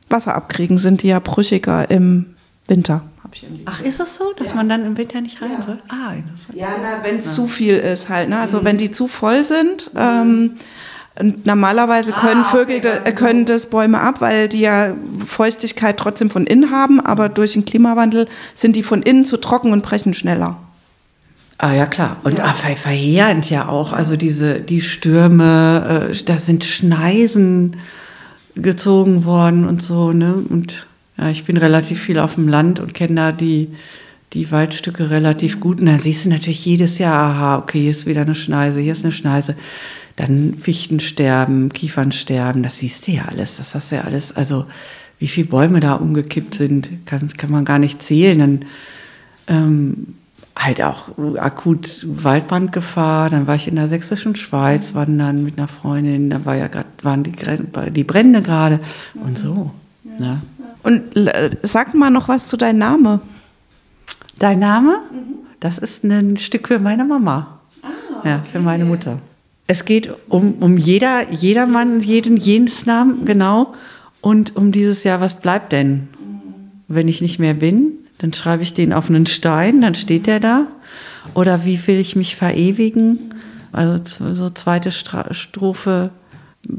Wasser 0.09 0.35
abkriegen, 0.35 0.77
sind 0.77 1.03
die 1.03 1.07
ja 1.09 1.19
brüchiger 1.19 1.89
im 1.89 2.35
Winter. 2.67 3.03
Ach, 3.65 3.81
ist 3.81 3.99
es 3.99 4.15
so, 4.15 4.33
dass 4.33 4.51
ja. 4.51 4.55
man 4.55 4.69
dann 4.69 4.85
im 4.85 4.97
Winter 4.97 5.21
nicht 5.21 5.41
rein 5.41 5.51
ja. 5.55 5.61
soll? 5.61 5.79
Ah, 5.89 6.13
Ja, 6.53 6.69
wenn 7.03 7.17
es 7.17 7.25
ja. 7.25 7.31
zu 7.31 7.47
viel 7.47 7.77
ist 7.77 8.09
halt. 8.09 8.29
Ne? 8.29 8.39
Also 8.39 8.61
mhm. 8.61 8.65
wenn 8.65 8.77
die 8.77 8.89
zu 8.89 9.07
voll 9.07 9.43
sind, 9.43 9.91
ähm, 9.95 10.57
normalerweise 11.43 12.13
ah, 12.15 12.19
können 12.19 12.41
ah, 12.41 12.49
Vögel 12.49 12.77
okay, 12.77 12.99
das 13.03 13.15
können 13.15 13.45
das 13.45 13.65
Bäume 13.65 13.99
ab, 13.99 14.21
weil 14.21 14.47
die 14.47 14.61
ja 14.61 14.95
Feuchtigkeit 15.25 15.97
trotzdem 15.97 16.29
von 16.29 16.47
innen 16.47 16.71
haben, 16.71 16.99
aber 16.99 17.29
durch 17.29 17.53
den 17.53 17.65
Klimawandel 17.65 18.27
sind 18.53 18.75
die 18.75 18.83
von 18.83 19.01
innen 19.01 19.25
zu 19.25 19.37
trocken 19.37 19.71
und 19.71 19.83
brechen 19.83 20.13
schneller. 20.13 20.57
Ah 21.59 21.73
ja 21.73 21.87
klar 21.87 22.17
und 22.23 22.37
ja. 22.37 22.45
Ah, 22.45 22.53
verheerend 22.53 23.49
ja 23.49 23.67
auch. 23.67 23.91
Also 23.91 24.15
diese 24.15 24.61
die 24.61 24.81
Stürme, 24.81 26.09
äh, 26.11 26.23
da 26.25 26.37
sind 26.37 26.65
Schneisen 26.65 27.77
gezogen 28.55 29.25
worden 29.25 29.67
und 29.67 29.81
so 29.81 30.11
ne 30.11 30.35
und 30.35 30.85
ja, 31.17 31.29
ich 31.29 31.45
bin 31.45 31.57
relativ 31.57 32.01
viel 32.01 32.19
auf 32.19 32.35
dem 32.35 32.47
Land 32.47 32.79
und 32.79 32.93
kenne 32.93 33.15
da 33.15 33.31
die 33.31 33.69
die 34.33 34.51
Waldstücke 34.51 35.09
relativ 35.09 35.59
gut. 35.59 35.79
Und 35.79 35.87
da 35.87 35.97
siehst 35.97 36.25
du 36.25 36.29
natürlich 36.29 36.65
jedes 36.65 36.97
Jahr, 36.97 37.29
aha, 37.29 37.57
okay, 37.57 37.81
hier 37.81 37.91
ist 37.91 38.05
wieder 38.05 38.21
eine 38.21 38.35
Schneise, 38.35 38.79
hier 38.79 38.91
ist 38.91 39.03
eine 39.03 39.13
Schneise. 39.13 39.55
Dann 40.15 40.55
Fichten 40.55 40.99
sterben, 40.99 41.69
Kiefern 41.71 42.11
sterben, 42.11 42.63
das 42.63 42.79
siehst 42.79 43.07
du 43.07 43.11
ja 43.11 43.25
alles. 43.25 43.57
Das 43.57 43.75
hast 43.75 43.91
du 43.91 43.97
ja 43.97 44.01
alles. 44.01 44.35
Also, 44.35 44.65
wie 45.19 45.27
viele 45.27 45.47
Bäume 45.47 45.79
da 45.79 45.93
umgekippt 45.93 46.55
sind, 46.55 47.05
kann, 47.05 47.27
kann 47.37 47.51
man 47.51 47.65
gar 47.65 47.79
nicht 47.79 48.03
zählen. 48.03 48.39
Dann, 48.39 48.65
ähm, 49.47 50.15
halt 50.57 50.81
auch 50.81 51.09
akut 51.37 52.05
Waldbrandgefahr. 52.07 53.29
Dann 53.29 53.47
war 53.47 53.55
ich 53.55 53.67
in 53.67 53.75
der 53.75 53.87
sächsischen 53.87 54.35
Schweiz 54.35 54.93
wandern 54.95 55.43
mit 55.43 55.57
einer 55.57 55.67
Freundin. 55.67 56.29
Da 56.29 56.45
war 56.45 56.55
ja 56.55 56.67
grad, 56.67 56.85
waren 57.03 57.23
die, 57.23 57.33
die 57.91 58.03
Brände 58.03 58.41
gerade 58.41 58.79
und 59.13 59.37
so. 59.37 59.71
Ja. 60.19 60.25
Ne? 60.25 60.41
Und 60.83 61.03
sag 61.63 61.93
mal 61.93 62.09
noch 62.09 62.29
was 62.29 62.47
zu 62.47 62.55
deinem 62.55 62.79
Name. 62.79 63.19
Dein 64.39 64.59
Name? 64.59 64.99
Das 65.59 65.77
ist 65.79 66.03
ein 66.03 66.37
Stück 66.37 66.67
für 66.67 66.79
meine 66.79 67.03
Mama. 67.03 67.59
Ah, 67.81 67.87
okay. 68.17 68.29
Ja, 68.29 68.43
für 68.51 68.59
meine 68.59 68.85
Mutter. 68.85 69.19
Es 69.65 69.83
geht 69.83 70.09
um, 70.29 70.53
um 70.61 70.77
jeder, 70.77 71.29
jedermann, 71.31 71.99
jeden, 71.99 72.37
jenes 72.37 72.85
Namen, 72.85 73.25
genau. 73.25 73.73
Und 74.21 74.55
um 74.55 74.71
dieses 74.71 75.03
Jahr, 75.03 75.19
was 75.19 75.41
bleibt 75.41 75.73
denn, 75.73 76.07
wenn 76.87 77.07
ich 77.07 77.21
nicht 77.21 77.37
mehr 77.37 77.53
bin? 77.53 78.06
Dann 78.19 78.33
schreibe 78.33 78.63
ich 78.63 78.73
den 78.73 78.93
auf 78.93 79.09
einen 79.09 79.27
Stein, 79.27 79.81
dann 79.81 79.95
steht 79.95 80.27
der 80.27 80.39
da. 80.39 80.67
Oder 81.33 81.65
wie 81.65 81.85
will 81.87 81.99
ich 81.99 82.15
mich 82.15 82.35
verewigen? 82.35 83.33
Also 83.71 84.33
so 84.33 84.49
zweite 84.49 84.91
Strophe 84.91 86.09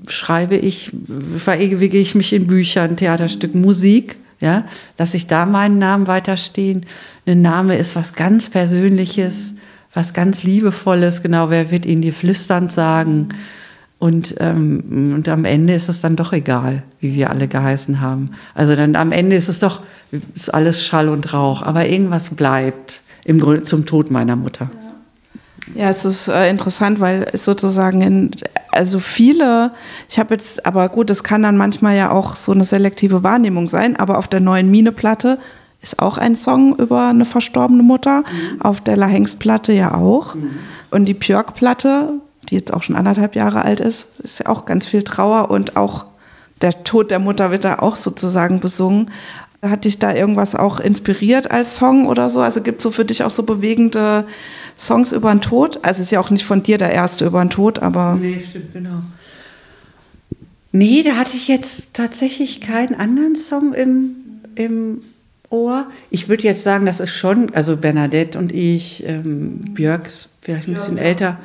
schreibe 0.09 0.57
ich, 0.57 0.93
verewige 1.36 1.99
ich 1.99 2.14
mich 2.14 2.32
in 2.32 2.47
Büchern, 2.47 2.97
Theaterstücken, 2.97 3.61
Musik, 3.61 4.16
ja, 4.41 4.64
lasse 4.99 5.16
ich 5.16 5.26
da 5.26 5.47
meinen 5.47 5.78
Namen 5.78 6.07
weiterstehen. 6.07 6.86
Ein 7.26 7.43
Name 7.43 7.76
ist 7.76 7.97
was 7.97 8.14
ganz 8.14 8.49
Persönliches, 8.49 9.55
was 9.93 10.12
ganz 10.12 10.43
Liebevolles, 10.43 11.22
genau, 11.22 11.51
wer 11.51 11.70
wird 11.70 11.86
ihn 11.86 12.03
dir 12.03 12.12
flüsternd 12.12 12.72
sagen? 12.72 13.30
Und, 13.99 14.37
ähm, 14.39 15.15
und 15.17 15.29
am 15.29 15.45
Ende 15.45 15.75
ist 15.75 15.89
es 15.89 16.01
dann 16.01 16.15
doch 16.15 16.33
egal, 16.33 16.85
wie 17.01 17.15
wir 17.15 17.31
alle 17.31 17.49
geheißen 17.49 18.01
haben. 18.01 18.31
Also 18.55 18.77
dann 18.77 18.95
am 18.95 19.11
Ende 19.11 19.35
ist 19.35 19.49
es 19.49 19.59
doch, 19.59 19.83
ist 20.35 20.55
alles 20.55 20.85
Schall 20.85 21.09
und 21.09 21.33
Rauch, 21.33 21.63
aber 21.63 21.87
irgendwas 21.89 22.31
bleibt 22.31 23.03
im 23.25 23.41
Grunde 23.41 23.65
zum 23.65 23.87
Tod 23.87 24.11
meiner 24.11 24.37
Mutter. 24.37 24.71
Ja, 25.75 25.91
es 25.91 26.05
ist 26.05 26.29
äh, 26.29 26.49
interessant, 26.49 27.01
weil 27.01 27.27
es 27.33 27.45
sozusagen 27.45 28.01
in, 28.01 28.31
also 28.71 29.01
viele, 29.01 29.73
ich 30.09 30.19
habe 30.19 30.35
jetzt, 30.35 30.65
aber 30.65 30.89
gut, 30.89 31.11
es 31.11 31.25
kann 31.25 31.43
dann 31.43 31.57
manchmal 31.57 31.97
ja 31.97 32.11
auch 32.11 32.37
so 32.37 32.53
eine 32.53 32.65
selektive 32.65 33.23
Wahrnehmung 33.23 33.69
sein, 33.69 33.97
aber 33.97 34.19
auf 34.19 34.29
der 34.29 34.41
neuen 34.41 34.71
Mine-Platte 34.71 35.39
ist 35.83 35.99
auch 36.01 36.19
ein 36.19 36.37
Song 36.37 36.77
über 36.77 37.09
eine 37.09 37.25
verstorbene 37.25 37.83
Mutter, 37.83 38.21
mhm. 38.21 38.63
auf 38.63 38.81
der 38.81 38.97
La 38.97 39.07
Hengst-Platte 39.07 39.73
ja 39.73 39.95
auch. 39.95 40.35
Mhm. 40.35 40.51
Und 40.91 41.05
die 41.05 41.15
Björk-Platte, 41.15 42.15
die 42.49 42.57
jetzt 42.57 42.73
auch 42.73 42.83
schon 42.83 42.97
anderthalb 42.97 43.35
Jahre 43.35 43.65
alt 43.65 43.81
ist, 43.81 44.09
ist 44.23 44.41
ja 44.41 44.47
auch 44.47 44.65
ganz 44.65 44.87
viel 44.87 45.03
Trauer 45.03 45.51
und 45.51 45.77
auch 45.77 46.07
der 46.61 46.85
Tod 46.85 47.11
der 47.11 47.19
Mutter 47.19 47.51
wird 47.51 47.65
da 47.65 47.79
auch 47.79 47.97
sozusagen 47.97 48.61
besungen. 48.61 49.11
Hat 49.63 49.85
dich 49.85 49.99
da 49.99 50.15
irgendwas 50.15 50.55
auch 50.55 50.81
inspiriert 50.81 51.51
als 51.51 51.77
Song 51.77 52.07
oder 52.07 52.31
so? 52.31 52.41
Also 52.41 52.63
gibt 52.63 52.79
es 52.79 52.85
so 52.85 52.91
für 52.91 53.05
dich 53.05 53.25
auch 53.25 53.31
so 53.31 53.43
bewegende 53.43 54.25
Songs 54.77 55.13
über 55.13 55.33
den 55.33 55.41
Tod? 55.41 55.81
Also 55.83 56.03
ist 56.03 56.13
ja 56.13 56.21
auch 56.21 56.31
nicht 56.31 56.45
von 56.45 56.63
dir 56.63 56.79
der 56.79 56.93
erste 56.93 57.27
über 57.27 57.45
den 57.45 57.51
Tod, 57.51 57.81
aber. 57.81 58.17
Nee, 58.21 58.43
stimmt, 58.49 58.73
genau. 58.73 59.03
Nee, 60.71 61.03
da 61.03 61.17
hatte 61.17 61.37
ich 61.37 61.49
jetzt 61.49 61.95
tatsächlich 61.95 62.61
keinen 62.61 62.95
anderen 62.95 63.35
Song 63.35 63.73
im, 63.73 64.15
im 64.55 65.03
Ohr. 65.51 65.87
Ich 66.11 66.29
würde 66.29 66.45
jetzt 66.45 66.63
sagen, 66.63 66.87
das 66.87 67.01
ist 67.01 67.15
schon, 67.15 67.55
also 67.55 67.77
Bernadette 67.77 68.39
und 68.39 68.53
ich, 68.53 69.05
ähm, 69.07 69.61
Björk 69.75 70.07
ist 70.07 70.29
vielleicht 70.43 70.69
ein 70.69 70.75
bisschen 70.75 70.99
ja, 70.99 71.05
älter. 71.05 71.39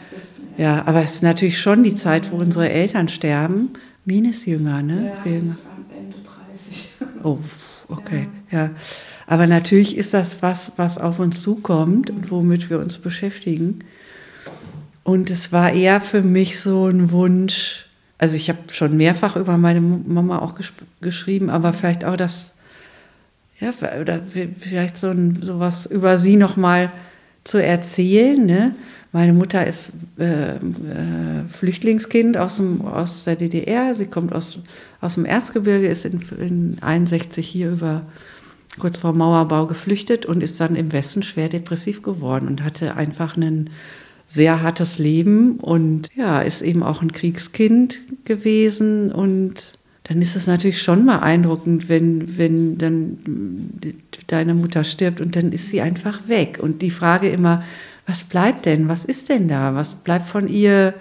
Ja, 0.58 0.84
aber 0.86 1.04
es 1.04 1.16
ist 1.16 1.24
natürlich 1.24 1.60
schon 1.60 1.84
die 1.84 1.95
Zeit, 1.95 2.32
wo 2.32 2.38
unsere 2.38 2.70
Eltern 2.70 3.08
sterben. 3.08 3.70
Mine 4.06 4.30
ist 4.30 4.45
jünger, 4.45 4.82
ne? 4.82 5.14
Ja, 5.26 5.32
ist 5.32 5.62
am 5.76 5.86
Ende 5.97 6.18
30. 6.51 6.91
Oh, 7.24 7.39
okay, 7.89 8.28
ja. 8.51 8.66
ja. 8.66 8.70
Aber 9.26 9.47
natürlich 9.47 9.97
ist 9.97 10.14
das 10.14 10.41
was, 10.41 10.74
was 10.76 10.97
auf 10.97 11.20
uns 11.20 11.41
zukommt 11.41 12.10
und 12.10 12.30
womit 12.30 12.70
wir 12.70 12.80
uns 12.80 12.97
beschäftigen. 12.97 13.80
Und 15.04 15.30
es 15.30 15.51
war 15.51 15.72
eher 15.72 16.01
für 16.01 16.22
mich 16.22 16.60
so 16.60 16.88
ein 16.88 17.12
Wunsch, 17.12 17.86
also 18.18 18.36
ich 18.36 18.49
habe 18.49 18.60
schon 18.72 18.95
mehrfach 18.95 19.36
über 19.36 19.58
meine 19.58 19.82
Mama 19.82 20.39
auch 20.39 20.56
gesch 20.56 20.74
geschrieben, 21.01 21.49
aber 21.49 21.74
vielleicht 21.74 22.06
auch 22.06 22.16
das, 22.16 22.54
ja, 23.60 23.72
oder 23.99 24.22
vielleicht 24.60 24.97
so 24.97 25.08
ein, 25.08 25.41
sowas 25.41 25.86
über 25.86 26.18
sie 26.18 26.38
nochmal 26.38 26.91
zu 27.43 27.62
erzählen. 27.62 28.45
Ne? 28.45 28.76
Meine 29.14 29.34
Mutter 29.34 29.66
ist 29.66 29.93
äh, 30.18 30.55
äh, 30.55 30.57
Flüchtlingskind 31.47 32.36
aus, 32.36 32.57
dem, 32.57 32.82
aus 32.82 33.26
der 33.26 33.36
DDR, 33.36 33.93
sie 33.93 34.07
kommt 34.07 34.34
aus, 34.34 34.57
aus 35.01 35.14
dem 35.14 35.26
Erzgebirge, 35.26 35.88
ist 35.88 36.05
in, 36.05 36.20
in 36.39 36.78
61 36.82 37.47
hier 37.47 37.70
über 37.70 38.07
kurz 38.80 38.97
vor 38.97 39.14
Mauerbau 39.14 39.68
geflüchtet 39.68 40.26
und 40.26 40.41
ist 40.41 40.59
dann 40.59 40.76
im 40.76 40.91
Westen 40.91 41.22
schwer 41.22 41.47
depressiv 41.47 42.01
geworden 42.01 42.47
und 42.47 42.64
hatte 42.64 42.95
einfach 42.95 43.38
ein 43.38 43.70
sehr 44.28 44.64
hartes 44.64 44.97
Leben 44.97 45.57
und 45.57 46.09
ja, 46.16 46.41
ist 46.41 46.64
eben 46.64 46.82
auch 46.82 47.03
ein 47.03 47.11
Kriegskind 47.11 47.99
gewesen 48.26 49.11
und 49.11 49.78
dann 50.05 50.24
ist 50.24 50.36
es 50.36 50.47
natürlich 50.47 50.82
schon 50.82 51.05
beeindruckend, 51.05 51.88
wenn, 51.88 52.38
wenn 52.38 52.80
dann 52.80 53.70
deine 54.26 54.55
Mutter 54.55 54.84
stirbt 54.84 55.22
und 55.22 55.36
dann 55.36 55.51
ist 55.51 55.70
sie 55.70 55.82
einfach 55.82 56.28
weg. 56.28 56.59
Und 56.61 56.82
die 56.82 56.91
Frage 56.91 57.30
immer, 57.30 57.64
was 58.06 58.24
bleibt 58.24 58.66
denn? 58.66 58.89
Was 58.89 59.06
ist 59.06 59.30
denn 59.30 59.47
da? 59.47 59.76
Was 59.76 59.95
bleibt 59.95 60.28
von 60.28 60.47
ihr? 60.47 60.93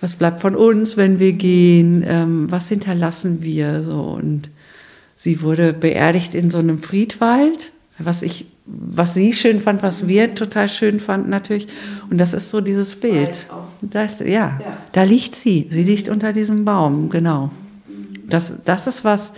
Was 0.00 0.14
bleibt 0.14 0.40
von 0.40 0.54
uns, 0.54 0.96
wenn 0.96 1.18
wir 1.18 1.32
gehen? 1.32 2.04
Ähm, 2.06 2.50
was 2.50 2.68
hinterlassen 2.68 3.42
wir? 3.42 3.82
So 3.82 4.00
und 4.00 4.48
Sie 5.20 5.42
wurde 5.42 5.72
beerdigt 5.72 6.32
in 6.36 6.48
so 6.48 6.58
einem 6.58 6.78
Friedwald, 6.78 7.72
was 7.98 8.22
ich, 8.22 8.46
was 8.66 9.14
sie 9.14 9.32
schön 9.32 9.60
fand, 9.60 9.82
was 9.82 10.06
wir 10.06 10.36
total 10.36 10.68
schön 10.68 11.00
fanden 11.00 11.28
natürlich. 11.28 11.66
Und 12.08 12.18
das 12.18 12.32
ist 12.32 12.50
so 12.50 12.60
dieses 12.60 12.94
Bild. 12.94 13.46
Da 13.82 14.04
ist, 14.04 14.20
ja, 14.20 14.60
da 14.92 15.02
liegt 15.02 15.34
sie. 15.34 15.66
Sie 15.70 15.82
liegt 15.82 16.08
unter 16.08 16.32
diesem 16.32 16.64
Baum, 16.64 17.10
genau. 17.10 17.50
Das, 18.28 18.52
das 18.64 18.86
ist 18.86 19.04
was, 19.04 19.32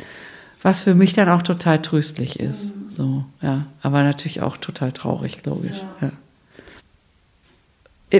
was 0.60 0.82
für 0.82 0.94
mich 0.94 1.14
dann 1.14 1.30
auch 1.30 1.40
total 1.40 1.80
tröstlich 1.80 2.38
ist. 2.38 2.74
So, 2.88 3.24
ja. 3.40 3.64
Aber 3.80 4.02
natürlich 4.02 4.42
auch 4.42 4.58
total 4.58 4.92
traurig, 4.92 5.46
logisch. 5.46 5.78
Ja. 6.02 6.08
Ja. 6.08 6.12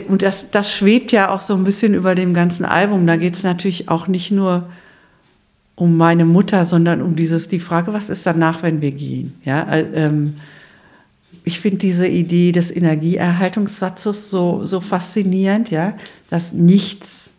Und 0.08 0.22
das, 0.22 0.50
das 0.50 0.72
schwebt 0.72 1.10
ja 1.10 1.30
auch 1.30 1.40
so 1.40 1.54
ein 1.54 1.64
bisschen 1.64 1.94
über 1.94 2.14
dem 2.14 2.32
ganzen 2.32 2.64
Album. 2.64 3.06
Da 3.06 3.16
geht 3.16 3.34
es 3.34 3.42
natürlich 3.42 3.88
auch 3.88 4.06
nicht 4.06 4.30
nur 4.30 4.68
um 5.74 5.96
meine 5.96 6.26
Mutter, 6.26 6.64
sondern 6.64 7.00
um 7.00 7.16
dieses, 7.16 7.48
die 7.48 7.58
Frage, 7.58 7.92
was 7.92 8.10
ist 8.10 8.26
danach, 8.26 8.62
wenn 8.62 8.82
wir 8.82 8.92
gehen? 8.92 9.34
Ja, 9.44 9.62
äh, 9.62 9.86
ähm, 9.94 10.34
ich 11.44 11.58
finde 11.58 11.78
diese 11.78 12.06
Idee 12.06 12.52
des 12.52 12.70
Energieerhaltungssatzes 12.70 14.30
so, 14.30 14.66
so 14.66 14.80
faszinierend, 14.80 15.70
ja, 15.70 15.94
dass 16.28 16.52
nichts 16.52 17.30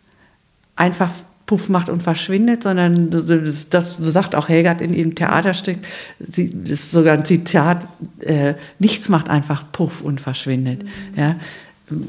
einfach 0.76 1.10
Puff 1.46 1.68
macht 1.68 1.88
und 1.88 2.02
verschwindet, 2.02 2.62
sondern 2.62 3.10
das, 3.10 3.68
das 3.68 3.96
sagt 4.00 4.34
auch 4.34 4.48
Helgert 4.48 4.80
in 4.80 4.94
ihrem 4.94 5.14
Theaterstück, 5.14 5.78
sie, 6.18 6.50
das 6.50 6.72
ist 6.72 6.90
sogar 6.90 7.14
ein 7.18 7.24
Zitat, 7.24 7.86
äh, 8.20 8.54
nichts 8.78 9.08
macht 9.08 9.28
einfach 9.28 9.70
Puff 9.70 10.02
und 10.02 10.20
verschwindet, 10.20 10.82
mhm. 10.82 10.88
ja, 11.16 11.36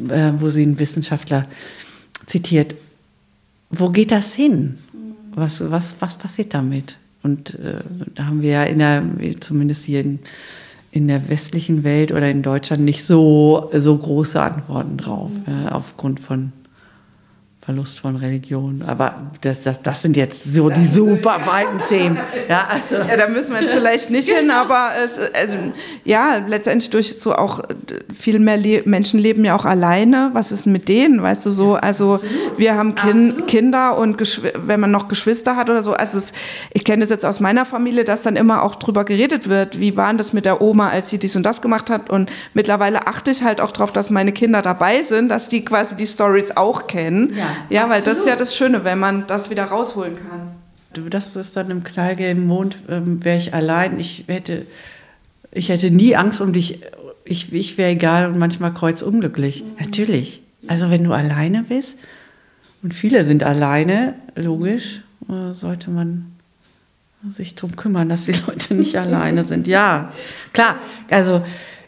äh, 0.10 0.34
wo 0.40 0.50
sie 0.50 0.64
einen 0.64 0.80
Wissenschaftler 0.80 1.48
zitiert. 2.26 2.76
Wo 3.70 3.90
geht 3.90 4.12
das 4.12 4.34
hin? 4.34 4.78
was, 5.36 5.70
was, 5.72 5.96
was 6.00 6.16
passiert 6.16 6.54
damit? 6.54 6.98
Und 7.22 7.56
äh, 7.56 7.82
da 8.16 8.26
haben 8.26 8.42
wir 8.42 8.52
ja 8.52 8.64
in 8.64 8.80
der, 8.80 9.04
zumindest 9.40 9.86
hier 9.86 10.02
in, 10.02 10.20
in 10.92 11.08
der 11.08 11.30
westlichen 11.30 11.84
Welt 11.84 12.12
oder 12.12 12.30
in 12.30 12.42
Deutschland 12.42 12.84
nicht 12.84 13.06
so, 13.06 13.70
so 13.74 13.98
große 13.98 14.42
Antworten 14.42 14.98
drauf, 14.98 15.32
ja, 15.48 15.72
aufgrund 15.72 16.20
von 16.20 16.52
Verlust 17.64 17.98
von 17.98 18.18
Religion. 18.18 18.84
Aber 18.86 19.32
das, 19.40 19.62
das, 19.62 19.82
das 19.82 20.02
sind 20.02 20.18
jetzt 20.18 20.54
so 20.54 20.70
die 20.70 20.86
super 20.86 21.40
weiten 21.46 21.80
Themen. 21.88 22.20
Ja, 22.50 22.68
also. 22.68 22.96
ja, 23.10 23.16
da 23.16 23.30
müssen 23.30 23.54
wir 23.54 23.62
jetzt 23.62 23.74
vielleicht 23.74 24.10
nicht 24.10 24.28
hin, 24.28 24.52
aber 24.52 24.90
es, 25.02 25.18
äh, 25.18 25.48
ja, 26.04 26.42
letztendlich 26.46 26.90
durch 26.90 27.18
so 27.18 27.34
auch 27.34 27.62
viel 28.14 28.40
mehr 28.40 28.58
Le 28.58 28.82
Menschen 28.84 29.18
leben 29.18 29.46
ja 29.46 29.56
auch 29.56 29.64
alleine. 29.64 30.32
Was 30.34 30.52
ist 30.52 30.66
denn 30.66 30.74
mit 30.74 30.90
denen, 30.90 31.24
weißt 31.24 31.46
du 31.46 31.52
so? 31.52 31.76
Also 31.76 32.20
wir 32.58 32.76
haben 32.76 32.96
kind, 32.96 33.48
Kinder 33.48 33.98
und 33.98 34.42
wenn 34.68 34.82
man 34.82 34.92
noch 34.92 35.08
Geschwister 35.08 35.56
hat 35.56 35.70
oder 35.70 35.84
so. 35.84 35.94
Also 35.94 36.18
es, 36.18 36.34
ich 36.74 36.84
kenne 36.84 37.04
das 37.04 37.12
jetzt 37.12 37.26
aus 37.26 37.40
meiner 37.40 37.66
Familie, 37.66 38.04
dass 38.04 38.24
dann 38.24 38.36
immer 38.36 38.64
auch 38.64 38.76
drüber 38.76 39.06
geredet 39.06 39.48
wird, 39.48 39.80
wie 39.80 39.96
war 39.96 40.14
das 40.16 40.34
mit 40.34 40.44
der 40.44 40.62
Oma, 40.62 40.90
als 40.90 41.10
sie 41.10 41.18
dies 41.18 41.38
und 41.38 41.44
das 41.44 41.62
gemacht 41.62 41.90
hat. 41.90 42.10
Und 42.10 42.30
mittlerweile 42.54 43.08
achte 43.08 43.32
ich 43.32 43.42
halt 43.42 43.62
auch 43.62 43.72
darauf, 43.72 43.94
dass 43.94 44.10
meine 44.10 44.34
Kinder 44.34 44.62
dabei 44.62 45.04
sind, 45.04 45.30
dass 45.30 45.48
die 45.48 45.64
quasi 45.64 45.96
die 45.96 46.08
Stories 46.08 46.58
auch 46.58 46.88
kennen. 46.88 47.34
Ja. 47.38 47.53
Ja, 47.70 47.90
weil 47.90 48.02
das 48.02 48.20
ist 48.20 48.28
ja 48.28 48.36
das 48.36 48.56
Schöne, 48.56 48.84
wenn 48.84 49.00
man 49.00 49.28
das 49.28 49.50
wieder 49.50 49.66
rausholen 49.66 50.16
kann. 50.16 51.10
Das 51.10 51.36
ist 51.36 51.56
dann 51.56 51.72
im 51.72 51.84
knallgelben 51.84 52.46
Mond, 52.46 52.78
ähm, 52.90 53.24
wäre 53.24 53.38
ich 53.38 53.54
allein. 53.54 54.00
Ich 54.00 54.26
hätte, 54.28 54.68
ich 55.52 55.70
hätte 55.70 55.90
nie 55.90 56.16
Angst 56.16 56.42
um 56.42 56.54
dich. 56.54 56.82
Ich, 57.26 57.52
ich 57.52 57.78
wäre 57.78 57.92
egal 57.92 58.28
und 58.28 58.38
manchmal 58.38 58.74
kreuzunglücklich. 58.74 59.64
Mhm. 59.64 59.86
Natürlich. 59.86 60.42
Also 60.68 60.90
wenn 60.90 61.04
du 61.04 61.14
alleine 61.14 61.64
bist, 61.64 61.98
und 62.84 62.94
viele 62.94 63.24
sind 63.24 63.44
alleine, 63.44 64.16
logisch, 64.36 65.02
äh, 65.30 65.54
sollte 65.54 65.90
man 65.90 66.34
sich 67.36 67.56
darum 67.56 67.78
kümmern, 67.78 68.10
dass 68.10 68.26
die 68.26 68.34
Leute 68.48 68.76
nicht 68.76 68.98
alleine 68.98 69.46
sind. 69.46 69.68
Ja, 69.68 70.12
klar. 70.52 70.76
Also 71.10 71.44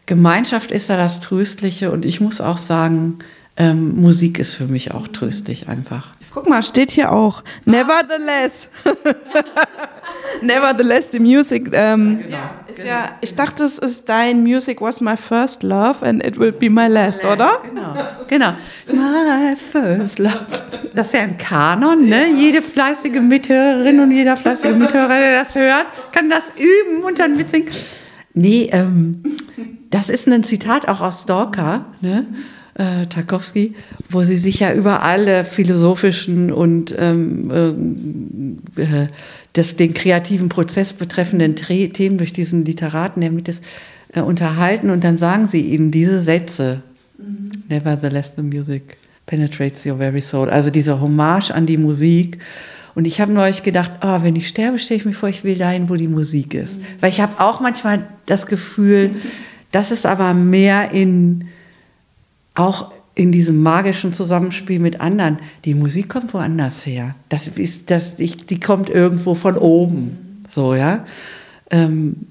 Gemeinschaft 0.06 0.72
ist 0.72 0.90
da 0.90 0.96
das 0.96 1.20
Tröstliche 1.20 1.92
und 1.92 2.06
ich 2.06 2.22
muss 2.22 2.40
auch 2.40 2.58
sagen, 2.58 3.20
ähm, 3.58 4.02
Musik 4.02 4.40
ist 4.40 4.54
für 4.54 4.66
mich 4.66 4.92
auch 4.92 5.08
tröstlich 5.08 5.70
einfach. 5.70 6.16
Guck 6.34 6.50
mal, 6.50 6.62
steht 6.62 6.92
hier 6.92 7.14
auch. 7.14 7.44
Nevertheless. 7.64 8.70
Nevertheless, 10.42 11.10
the 11.12 11.20
music. 11.20 11.70
Ähm, 11.72 12.20
ja, 12.30 12.56
genau, 12.68 12.76
genau. 12.76 12.88
ja, 12.88 13.10
ich 13.22 13.36
dachte, 13.36 13.64
es 13.64 13.78
ist 13.78 14.10
dein 14.10 14.44
Music 14.44 14.82
was 14.82 15.00
my 15.00 15.16
first 15.16 15.64
love 15.64 16.06
and 16.06 16.22
it 16.26 16.38
will 16.38 16.52
be 16.52 16.70
my 16.70 16.88
last, 16.88 17.24
oder? 17.24 17.60
Genau, 17.64 17.94
genau. 18.28 18.54
My 18.92 19.56
first 19.56 20.20
love. 20.20 20.46
Das 20.94 21.08
ist 21.08 21.14
ja 21.14 21.22
ein 21.22 21.38
Kanon, 21.38 22.10
ne? 22.10 22.28
Jede 22.38 22.62
fleißige 22.62 23.22
Mithörerin 23.22 24.02
und 24.02 24.12
jeder 24.12 24.36
fleißige 24.36 24.76
Mithörer, 24.76 25.08
der 25.08 25.40
das 25.40 25.56
hört, 25.56 25.86
kann 26.12 26.30
das 26.30 26.52
üben 26.58 27.04
und 27.04 27.18
dann 27.20 27.38
mitsingen. 27.38 27.70
Nee, 28.34 28.70
ähm, 28.74 29.38
das 29.90 30.10
ist 30.10 30.28
ein 30.28 30.44
Zitat 30.44 30.90
auch 30.90 31.00
aus 31.00 31.22
Stalker, 31.22 31.86
ne? 32.02 32.28
Äh, 32.76 33.06
Tarkovsky, 33.08 33.74
wo 34.10 34.24
sie 34.24 34.38
sich 34.38 34.60
ja 34.60 34.74
über 34.74 35.02
alle 35.02 35.46
philosophischen 35.46 36.52
und 36.52 36.94
ähm, 36.98 38.60
äh, 38.76 39.08
das, 39.54 39.76
den 39.78 39.94
kreativen 39.94 40.50
Prozess 40.50 40.94
betreffenden 40.94 41.56
Tre 41.56 41.88
Themen 41.90 42.18
durch 42.18 42.34
diesen 42.34 42.66
Literaten 42.66 43.22
der 43.22 43.32
Mitte 43.32 43.54
äh, 44.14 44.22
unterhalten 44.22 44.90
und 44.90 45.04
dann 45.04 45.18
sagen 45.18 45.48
sie 45.48 45.62
ihnen 45.62 45.92
diese 45.92 46.22
Sätze. 46.22 46.82
Mhm. 47.18 47.64
Nevertheless, 47.70 48.34
the 48.36 48.42
music 48.42 48.98
penetrates 49.26 49.86
your 49.86 49.98
very 49.98 50.22
soul. 50.22 50.50
Also 50.50 50.70
diese 50.70 51.00
Hommage 51.00 51.52
an 51.52 51.66
die 51.66 51.78
Musik. 51.78 52.40
Und 52.94 53.06
ich 53.06 53.20
habe 53.20 53.32
nur 53.32 53.44
euch 53.44 53.64
gedacht, 53.64 53.92
oh, 54.02 54.22
wenn 54.22 54.36
ich 54.36 54.48
sterbe, 54.48 54.80
stelle 54.80 55.00
ich 55.00 55.06
mir 55.06 55.14
vor, 55.14 55.30
ich 55.30 55.44
will 55.44 55.58
dahin, 55.58 55.90
wo 55.90 55.96
die 55.96 56.08
Musik 56.08 56.54
ist. 56.54 56.78
Mhm. 56.78 56.86
Weil 57.00 57.10
ich 57.10 57.22
habe 57.22 57.40
auch 57.40 57.62
manchmal 57.62 58.06
das 58.26 58.48
Gefühl, 58.48 59.12
dass 59.72 59.92
es 59.92 60.06
aber 60.06 60.34
mehr 60.34 60.92
in, 60.92 61.46
auch 62.56 62.92
in 63.14 63.32
diesem 63.32 63.64
magischen 63.64 64.12
Zusammenspiel 64.12 64.80
mit 64.80 65.00
anderen, 65.00 65.40
die 65.64 65.74
Musik 65.74 66.10
kommt 66.10 66.34
woanders 66.34 66.86
her. 66.86 67.16
Das 67.30 67.48
ist, 67.48 67.90
das, 67.90 68.20
ich, 68.20 68.46
die 68.46 68.60
kommt 68.60 68.90
irgendwo 68.90 69.36
von 69.36 69.58
oben. 69.58 70.44
So, 70.50 70.76
ja. 70.76 71.06
Ähm, 71.72 72.28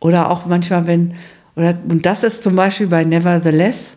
oder 0.00 0.30
auch 0.30 0.46
manchmal, 0.46 0.86
wenn, 0.86 1.14
oder, 1.54 1.78
und 1.88 2.06
das 2.06 2.24
ist 2.24 2.42
zum 2.42 2.56
Beispiel 2.56 2.88
bei 2.88 3.04
Nevertheless, 3.04 3.96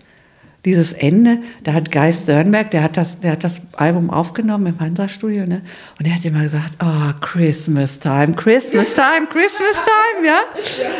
dieses 0.65 0.93
Ende, 0.93 1.39
da 1.63 1.73
hat 1.73 1.91
Guy 1.91 2.13
Sternberg, 2.13 2.71
der 2.71 2.83
hat 2.83 2.95
das, 2.95 3.19
der 3.19 3.33
hat 3.33 3.43
das 3.43 3.59
Album 3.73 4.09
aufgenommen 4.09 4.67
im 4.67 4.79
Hansa-Studio, 4.79 5.45
ne? 5.45 5.61
Und 5.99 6.07
er 6.07 6.15
hat 6.15 6.23
immer 6.23 6.43
gesagt, 6.43 6.77
oh, 6.81 7.11
Christmas 7.19 7.99
time, 7.99 8.33
Christmas 8.33 8.93
time, 8.93 9.27
Christmas 9.29 9.73
time, 9.73 10.25
ja? 10.25 10.39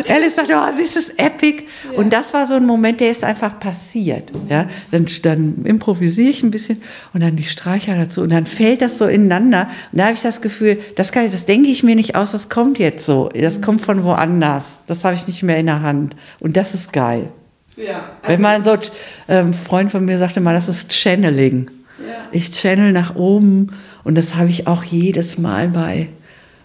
ja. 0.06 0.16
Alice 0.16 0.36
sagt, 0.36 0.50
oh, 0.54 0.78
this 0.78 0.98
is 0.98 1.10
epic. 1.16 1.64
Ja. 1.90 1.98
Und 1.98 2.12
das 2.12 2.34
war 2.34 2.46
so 2.46 2.56
ein 2.56 2.66
Moment, 2.66 3.00
der 3.00 3.12
ist 3.12 3.24
einfach 3.24 3.58
passiert, 3.58 4.32
ja? 4.50 4.68
Dann, 4.92 5.08
dann 5.22 5.64
improvisiere 5.64 6.30
ich 6.30 6.44
ein 6.44 6.52
bisschen 6.52 6.82
und 7.14 7.22
dann 7.22 7.38
die 7.38 7.44
Streicher 7.44 7.96
dazu 7.96 8.22
und 8.22 8.32
dann 8.32 8.46
fällt 8.46 8.82
das 8.82 8.98
so 8.98 9.06
ineinander. 9.06 9.70
Und 9.94 10.00
da 10.00 10.06
habe 10.06 10.16
ich 10.16 10.22
das 10.22 10.42
Gefühl, 10.42 10.78
das, 10.98 11.14
kann, 11.14 11.32
das 11.32 11.46
denke 11.46 11.70
ich 11.70 11.84
mir 11.84 11.96
nicht 11.96 12.18
aus, 12.18 12.34
das 12.34 12.50
kommt 12.50 12.80
jetzt 12.80 13.06
so, 13.06 13.30
das 13.30 13.62
kommt 13.62 13.82
von 13.82 14.04
woanders. 14.04 14.80
Das 14.88 15.06
habe 15.06 15.16
ich 15.16 15.26
nicht 15.26 15.42
mehr 15.42 15.58
in 15.58 15.68
der 15.68 15.82
Hand. 15.82 16.18
Und 16.42 16.58
das 16.58 16.74
ist 16.74 16.92
geil. 16.92 17.30
Ja, 17.76 18.12
also 18.22 18.28
Wenn 18.28 18.42
man 18.42 18.64
so, 18.64 18.72
ein 18.72 18.80
ähm, 19.28 19.54
Freund 19.54 19.92
von 19.92 20.06
mir 20.06 20.20
sagte 20.20 20.42
mal, 20.42 20.54
das 20.54 20.70
ist 20.70 20.94
Channeling. 20.94 21.70
Ja. 22.00 22.28
Ich 22.32 22.52
channel 22.52 22.92
nach 22.92 23.16
oben 23.16 23.70
und 24.04 24.16
das 24.18 24.36
habe 24.36 24.50
ich 24.50 24.68
auch 24.68 24.84
jedes 24.84 25.38
Mal 25.38 25.70
bei, 25.70 26.10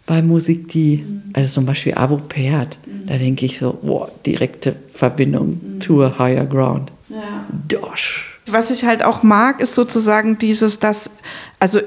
bei 0.07 0.23
Musik, 0.23 0.69
die, 0.69 0.99
mhm. 0.99 1.23
also 1.33 1.53
zum 1.53 1.67
Beispiel 1.67 1.95
Avo 1.95 2.17
Pert, 2.17 2.79
mhm. 2.87 3.07
da 3.07 3.19
denke 3.19 3.47
ich 3.47 3.59
so, 3.59 3.79
boah, 3.81 4.11
direkte 4.27 4.77
Verbindung 4.93 5.61
mhm. 5.63 5.81
to 5.81 6.05
a 6.05 6.19
higher 6.19 6.45
ground. 6.45 6.93
Ja. 7.09 7.47
Dosh. 7.69 8.28
Was 8.51 8.71
ich 8.71 8.85
halt 8.85 9.05
auch 9.05 9.23
mag, 9.23 9.61
ist 9.61 9.75
sozusagen 9.75 10.39
dieses, 10.39 10.79
dass, 10.79 11.11
also, 11.61 11.81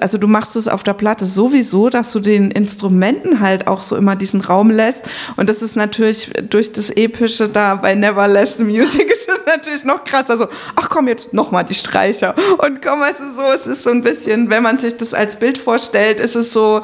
also 0.00 0.18
du 0.18 0.26
machst 0.26 0.56
es 0.56 0.68
auf 0.68 0.82
der 0.82 0.94
Platte 0.94 1.26
sowieso, 1.26 1.90
dass 1.90 2.12
du 2.12 2.20
den 2.20 2.50
Instrumenten 2.50 3.40
halt 3.40 3.66
auch 3.66 3.82
so 3.82 3.96
immer 3.96 4.16
diesen 4.16 4.40
Raum 4.40 4.70
lässt. 4.70 5.04
Und 5.36 5.48
das 5.48 5.62
ist 5.62 5.76
natürlich 5.76 6.30
durch 6.48 6.72
das 6.72 6.90
Epische 6.90 7.48
da 7.48 7.76
bei 7.76 7.94
Never 7.94 8.26
Less 8.26 8.56
the 8.56 8.64
Music 8.64 9.10
ist 9.12 9.28
das 9.28 9.40
natürlich 9.46 9.84
noch 9.84 10.04
krasser. 10.04 10.38
So, 10.38 10.48
ach 10.76 10.88
komm, 10.88 11.08
jetzt 11.08 11.32
nochmal 11.32 11.64
die 11.64 11.74
Streicher. 11.74 12.34
Und 12.58 12.82
komm, 12.82 13.00
weißt 13.00 13.20
du, 13.20 13.36
so, 13.36 13.42
es 13.54 13.66
ist 13.66 13.84
so 13.84 13.90
ein 13.90 14.02
bisschen, 14.02 14.50
wenn 14.50 14.62
man 14.62 14.78
sich 14.78 14.96
das 14.96 15.14
als 15.14 15.36
Bild 15.36 15.58
vorstellt, 15.58 16.20
ist 16.20 16.34
es 16.34 16.52
so, 16.52 16.82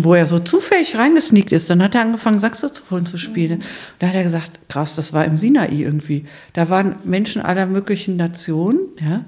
ähm, 0.00 0.04
wo 0.04 0.14
er 0.14 0.24
so 0.24 0.38
zufällig 0.38 0.96
reingesneakt 0.96 1.52
ist, 1.52 1.68
dann 1.68 1.82
hat 1.82 1.94
er 1.94 2.00
angefangen, 2.00 2.40
Saxophon 2.40 3.04
zu 3.04 3.18
spielen. 3.18 3.62
Da 3.98 4.08
hat 4.08 4.14
er 4.14 4.22
gesagt, 4.22 4.58
krass, 4.68 4.96
das 4.96 5.12
war 5.12 5.26
im 5.26 5.36
Sinai 5.36 5.68
irgendwie. 5.68 6.24
Da 6.54 6.70
waren 6.70 6.96
Menschen 7.04 7.42
aller 7.42 7.66
möglichen 7.66 8.16
Nationen, 8.16 8.80
ja, 8.98 9.26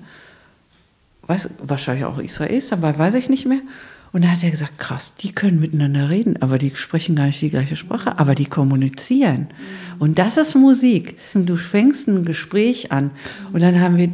weiß, 1.27 1.51
wahrscheinlich 1.63 2.07
auch 2.07 2.19
Israelis, 2.19 2.73
aber 2.73 2.97
weiß 2.99 3.13
ich 3.15 3.29
nicht 3.29 3.45
mehr. 3.45 3.61
Und 4.13 4.25
da 4.25 4.29
hat 4.29 4.43
er 4.43 4.51
gesagt, 4.51 4.79
krass, 4.79 5.13
die 5.21 5.33
können 5.33 5.61
miteinander 5.61 6.09
reden, 6.09 6.41
aber 6.41 6.57
die 6.57 6.75
sprechen 6.75 7.15
gar 7.15 7.27
nicht 7.27 7.43
die 7.43 7.51
gleiche 7.51 7.77
Sprache, 7.77 8.19
aber 8.19 8.35
die 8.35 8.47
kommunizieren. 8.47 9.49
Und 9.99 10.19
das 10.19 10.39
ist 10.39 10.55
Musik. 10.55 11.19
Du 11.35 11.57
fängst 11.57 12.09
ein 12.09 12.25
Gespräch 12.25 12.91
an 12.91 13.11
und 13.53 13.61
dann 13.61 13.79
haben 13.81 13.99
wir 13.99 14.11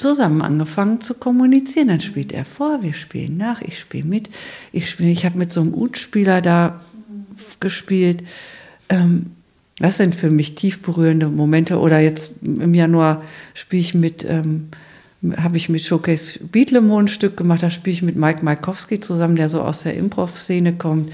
zusammen 0.00 0.42
angefangen 0.42 1.00
zu 1.00 1.14
kommunizieren. 1.14 1.88
Dann 1.88 2.00
spielt 2.00 2.32
er 2.32 2.44
vor, 2.44 2.82
wir 2.82 2.94
spielen 2.94 3.36
nach, 3.36 3.62
ich 3.62 3.78
spiele 3.78 4.04
mit. 4.04 4.30
Ich, 4.72 4.88
spiel, 4.90 5.08
ich 5.08 5.24
habe 5.24 5.38
mit 5.38 5.52
so 5.52 5.60
einem 5.60 5.74
Ut-Spieler 5.74 6.40
da 6.40 6.80
gespielt. 7.60 8.22
Ähm, 8.88 9.32
das 9.78 9.96
sind 9.96 10.14
für 10.14 10.30
mich 10.30 10.54
tief 10.54 10.82
berührende 10.82 11.28
Momente. 11.28 11.78
Oder 11.78 12.00
jetzt 12.00 12.32
im 12.42 12.74
Januar 12.74 13.22
spiele 13.54 13.80
ich 13.80 13.94
mit, 13.94 14.26
ähm, 14.28 14.68
habe 15.36 15.56
ich 15.56 15.68
mit 15.68 15.82
Showcase 15.82 16.40
Beatlemo 16.40 16.98
ein 16.98 17.08
Stück 17.08 17.36
gemacht. 17.36 17.62
Da 17.62 17.70
spiele 17.70 17.94
ich 17.94 18.02
mit 18.02 18.16
Mike 18.16 18.44
Maikowski 18.44 19.00
zusammen, 19.00 19.36
der 19.36 19.48
so 19.48 19.62
aus 19.62 19.82
der 19.82 19.94
Improv-Szene 19.94 20.74
kommt 20.74 21.10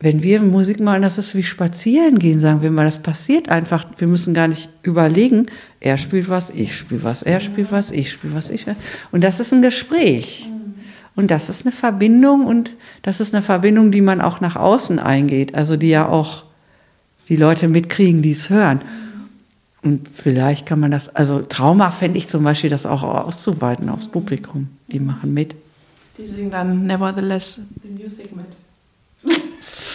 wenn 0.00 0.22
wir 0.22 0.40
Musik 0.40 0.78
machen, 0.78 1.02
das 1.02 1.18
ist 1.18 1.34
wie 1.34 1.42
spazieren 1.42 2.20
gehen, 2.20 2.38
sagen 2.38 2.62
wir 2.62 2.70
mal. 2.70 2.84
Das 2.84 2.98
passiert 2.98 3.48
einfach. 3.48 3.84
Wir 3.96 4.06
müssen 4.06 4.32
gar 4.32 4.46
nicht 4.46 4.68
überlegen, 4.82 5.46
er 5.80 5.98
spielt 5.98 6.28
was, 6.28 6.50
ich 6.50 6.76
spiele 6.76 7.02
was, 7.02 7.22
er 7.22 7.40
spielt 7.40 7.72
was, 7.72 7.90
ich 7.90 8.12
spiele 8.12 8.34
was, 8.34 8.50
ich. 8.50 8.64
Und 9.10 9.24
das 9.24 9.40
ist 9.40 9.52
ein 9.52 9.62
Gespräch. 9.62 10.48
Und 11.16 11.32
das 11.32 11.48
ist 11.48 11.66
eine 11.66 11.72
Verbindung 11.72 12.46
und 12.46 12.76
das 13.02 13.20
ist 13.20 13.34
eine 13.34 13.42
Verbindung, 13.42 13.90
die 13.90 14.02
man 14.02 14.20
auch 14.20 14.40
nach 14.40 14.54
außen 14.54 15.00
eingeht. 15.00 15.56
Also 15.56 15.76
die 15.76 15.88
ja 15.88 16.08
auch 16.08 16.44
die 17.28 17.34
Leute 17.34 17.66
mitkriegen, 17.66 18.22
die 18.22 18.32
es 18.32 18.50
hören. 18.50 18.80
Und 19.82 20.08
vielleicht 20.08 20.64
kann 20.64 20.78
man 20.78 20.92
das, 20.92 21.08
also 21.08 21.40
Trauma 21.40 21.90
fände 21.90 22.18
ich 22.18 22.28
zum 22.28 22.44
Beispiel, 22.44 22.70
das 22.70 22.86
auch 22.86 23.02
auszuweiten 23.02 23.88
aufs 23.88 24.06
Publikum. 24.06 24.68
Die 24.92 25.00
machen 25.00 25.34
mit. 25.34 25.56
Die 26.16 26.26
singen 26.26 26.52
dann 26.52 26.86
Nevertheless 26.86 27.60
the 27.82 27.88
Music 27.88 28.34
mit. 28.36 28.46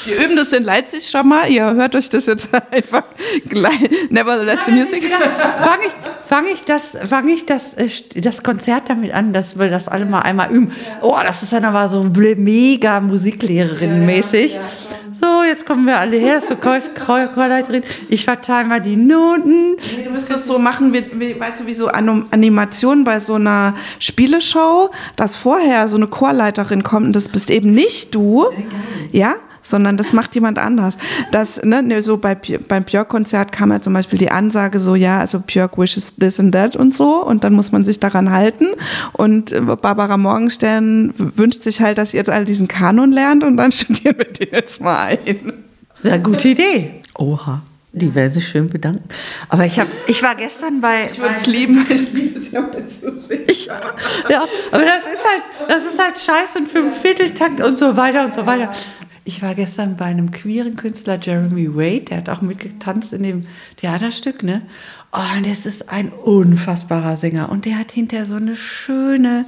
Wir 0.06 0.26
üben 0.26 0.36
das 0.36 0.52
in 0.54 0.64
Leipzig 0.64 1.10
schon 1.10 1.28
mal. 1.28 1.50
Ihr 1.50 1.66
hört 1.74 1.96
euch 1.96 2.10
das 2.10 2.26
jetzt 2.26 2.50
einfach 2.72 3.04
gleich. 3.48 3.90
Nevertheless 4.10 4.62
the 4.66 4.72
Music. 4.72 5.04
Fange 5.60 5.84
ich, 5.88 6.28
fange 6.28 6.50
ich, 6.50 6.64
das, 6.64 6.98
fang 7.04 7.28
ich 7.28 7.46
das, 7.46 7.74
äh, 7.76 7.90
das 8.16 8.44
Konzert 8.44 8.90
damit 8.90 9.14
an, 9.14 9.34
dass 9.34 9.58
wir 9.58 9.70
das 9.70 9.88
alle 9.88 10.06
mal 10.06 10.22
einmal 10.22 10.52
üben. 10.52 10.72
Oh, 11.02 11.18
das 11.24 11.44
ist 11.44 11.54
dann 11.54 11.66
aber 11.66 11.90
so 11.90 12.04
mega 12.04 13.00
Musiklehrerin-mäßig. 13.00 14.60
So, 15.24 15.44
jetzt 15.44 15.66
kommen 15.66 15.86
wir 15.86 16.00
alle 16.00 16.18
her, 16.18 16.42
so 16.42 16.56
Chorleiterin. 16.58 17.84
Ich 18.10 18.26
verteile 18.26 18.68
mal 18.68 18.82
die 18.82 18.98
Noten. 18.98 19.76
Nee, 19.76 20.04
du 20.04 20.10
müsstest 20.10 20.48
so 20.48 20.60
machen, 20.60 20.92
wie, 20.92 21.06
wie, 21.14 21.40
weißt 21.40 21.62
du, 21.62 21.66
wie 21.66 21.74
so 21.74 21.88
Animation 21.88 23.06
bei 23.06 23.22
so 23.22 23.36
einer 23.36 23.76
Spieleshow, 24.00 24.90
dass 25.16 25.38
vorher 25.38 25.88
so 25.88 25.96
eine 25.96 26.08
Chorleiterin 26.08 26.84
kommt 26.84 27.06
und 27.06 27.16
das 27.16 27.30
bist 27.30 27.50
eben 27.52 27.72
nicht 27.74 28.14
du. 28.14 28.48
Ja? 29.12 29.36
Sondern 29.64 29.98
das 29.98 30.14
macht 30.14 30.36
jemand 30.36 30.60
anders. 30.60 30.98
Das, 31.32 31.64
ne, 31.64 31.82
ne 31.82 32.04
so 32.04 32.18
bei, 32.18 32.36
beim 32.36 32.84
Björk-Konzert 32.84 33.52
kam 33.52 33.72
ja 33.72 33.82
zum 33.82 33.94
Beispiel 33.94 34.20
die 34.20 34.30
Ansage 34.30 34.80
so, 34.80 34.94
ja, 34.96 35.20
also 35.20 35.40
Björk 35.40 35.78
wishes 35.78 36.14
this 36.20 36.40
and 36.40 36.54
that 36.54 36.76
und 36.76 36.94
so 36.94 37.26
und 37.26 37.44
dann 37.44 37.54
muss 37.54 37.72
man 37.72 37.84
sich 37.86 38.00
daran 38.00 38.32
halten 38.32 38.68
und 39.14 39.52
äh, 39.52 39.62
Barbara 39.62 40.18
Morgenstern 40.18 41.14
wünscht 41.18 41.64
sich 41.64 41.82
halt, 41.82 41.98
dass 41.98 42.14
ihr 42.14 42.20
jetzt 42.20 42.30
alle 42.30 42.46
diesen 42.46 42.68
Kanon 42.68 43.12
lernt 43.12 43.44
und 43.44 43.58
dann 43.58 43.72
studieren 43.72 44.18
wir 44.18 44.26
den 44.26 44.50
jetzt 44.52 44.82
mal 44.82 45.06
ein. 45.06 45.54
Ja, 46.04 46.18
gute 46.18 46.50
Idee. 46.50 47.02
Oha. 47.18 47.62
Die 47.96 48.16
werden 48.16 48.32
sich 48.32 48.48
schön 48.48 48.70
bedanken. 48.70 49.08
Aber 49.50 49.68
ich, 49.68 49.80
hab, 49.80 49.88
ich 50.08 50.24
war 50.24 50.34
gestern 50.34 50.82
bei. 50.82 51.06
Ich 51.06 51.20
würde 51.20 51.36
es 51.36 51.46
lieben, 51.46 51.86
wenn 51.88 51.96
ich 51.96 52.34
das 52.34 52.52
ja 52.52 52.62
mal 52.62 52.88
zu 52.88 53.16
sehen. 53.16 53.46
Ja, 54.30 54.46
aber 54.72 54.84
das 54.84 55.04
ist 55.04 55.24
halt, 55.24 55.70
das 55.70 55.84
ist 55.84 56.00
halt 56.02 56.18
scheiße 56.18 56.58
und 56.58 56.70
für 56.70 56.80
einen 56.80 56.92
Vierteltakt 56.92 57.62
und 57.62 57.78
so 57.78 57.96
weiter 57.96 58.26
und 58.26 58.34
so 58.34 58.48
weiter. 58.48 58.74
Ich 59.26 59.42
war 59.42 59.56
gestern 59.56 59.96
bei 59.96 60.06
einem 60.06 60.32
queeren 60.32 60.76
Künstler, 60.76 61.18
Jeremy 61.22 61.74
Wade, 61.76 62.02
der 62.02 62.18
hat 62.18 62.30
auch 62.30 62.42
mitgetanzt 62.42 63.14
in 63.14 63.24
dem 63.24 63.46
Theaterstück, 63.78 64.44
ne? 64.44 64.64
Oh, 65.14 65.38
und 65.38 65.48
das 65.50 65.66
ist 65.66 65.90
ein 65.90 66.10
unfassbarer 66.10 67.16
Sänger. 67.16 67.50
Und 67.50 67.66
der 67.66 67.78
hat 67.78 67.92
hinterher 67.92 68.26
so 68.26 68.36
eine 68.36 68.56
schöne, 68.56 69.46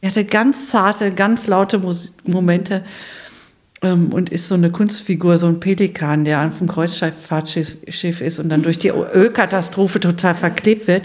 er 0.00 0.10
hatte 0.10 0.24
ganz 0.24 0.68
zarte, 0.68 1.12
ganz 1.12 1.46
laute 1.46 1.78
Mus 1.78 2.12
Momente 2.26 2.84
ähm, 3.82 4.12
und 4.12 4.30
ist 4.30 4.48
so 4.48 4.54
eine 4.54 4.70
Kunstfigur, 4.70 5.38
so 5.38 5.46
ein 5.46 5.60
Pelikan, 5.60 6.24
der 6.24 6.46
auf 6.46 6.58
dem 6.58 6.68
Kreuzfahrtschiff 6.68 8.20
ist 8.20 8.38
und 8.38 8.48
dann 8.48 8.62
durch 8.62 8.78
die 8.78 8.88
Ölkatastrophe 8.88 10.00
total 10.00 10.34
verklebt 10.34 10.88
wird. 10.88 11.04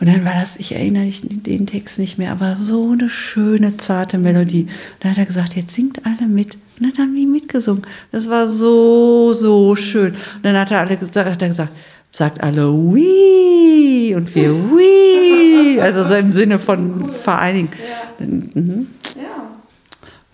Und 0.00 0.08
dann 0.08 0.24
war 0.24 0.34
das, 0.34 0.56
ich 0.56 0.72
erinnere 0.72 1.10
den 1.10 1.66
Text 1.66 1.98
nicht 1.98 2.16
mehr, 2.16 2.32
aber 2.32 2.56
so 2.56 2.92
eine 2.92 3.10
schöne, 3.10 3.76
zarte 3.76 4.18
Melodie. 4.18 4.62
Und 4.62 4.70
dann 5.00 5.12
hat 5.12 5.18
er 5.18 5.26
gesagt, 5.26 5.56
jetzt 5.56 5.74
singt 5.74 6.04
alle 6.06 6.26
mit. 6.26 6.56
Und 6.80 6.96
dann 6.96 7.06
haben 7.06 7.14
die 7.14 7.26
mitgesungen. 7.26 7.82
Das 8.10 8.28
war 8.28 8.48
so, 8.48 9.32
so 9.34 9.76
schön. 9.76 10.12
Und 10.12 10.44
dann 10.44 10.56
hat 10.56 10.70
er 10.70 10.80
alle 10.80 10.96
gesagt, 10.96 11.28
hat 11.28 11.42
er 11.42 11.48
gesagt, 11.48 11.72
sagt 12.10 12.42
alle 12.42 12.72
wie 12.72 14.14
und 14.14 14.34
wir 14.34 14.50
wie. 14.76 15.80
Also 15.80 16.04
so 16.04 16.14
im 16.14 16.32
Sinne 16.32 16.58
von 16.58 17.10
vereinigen. 17.10 17.70
Ja. 18.18 18.26
Mhm. 18.26 18.88
ja. 19.16 19.50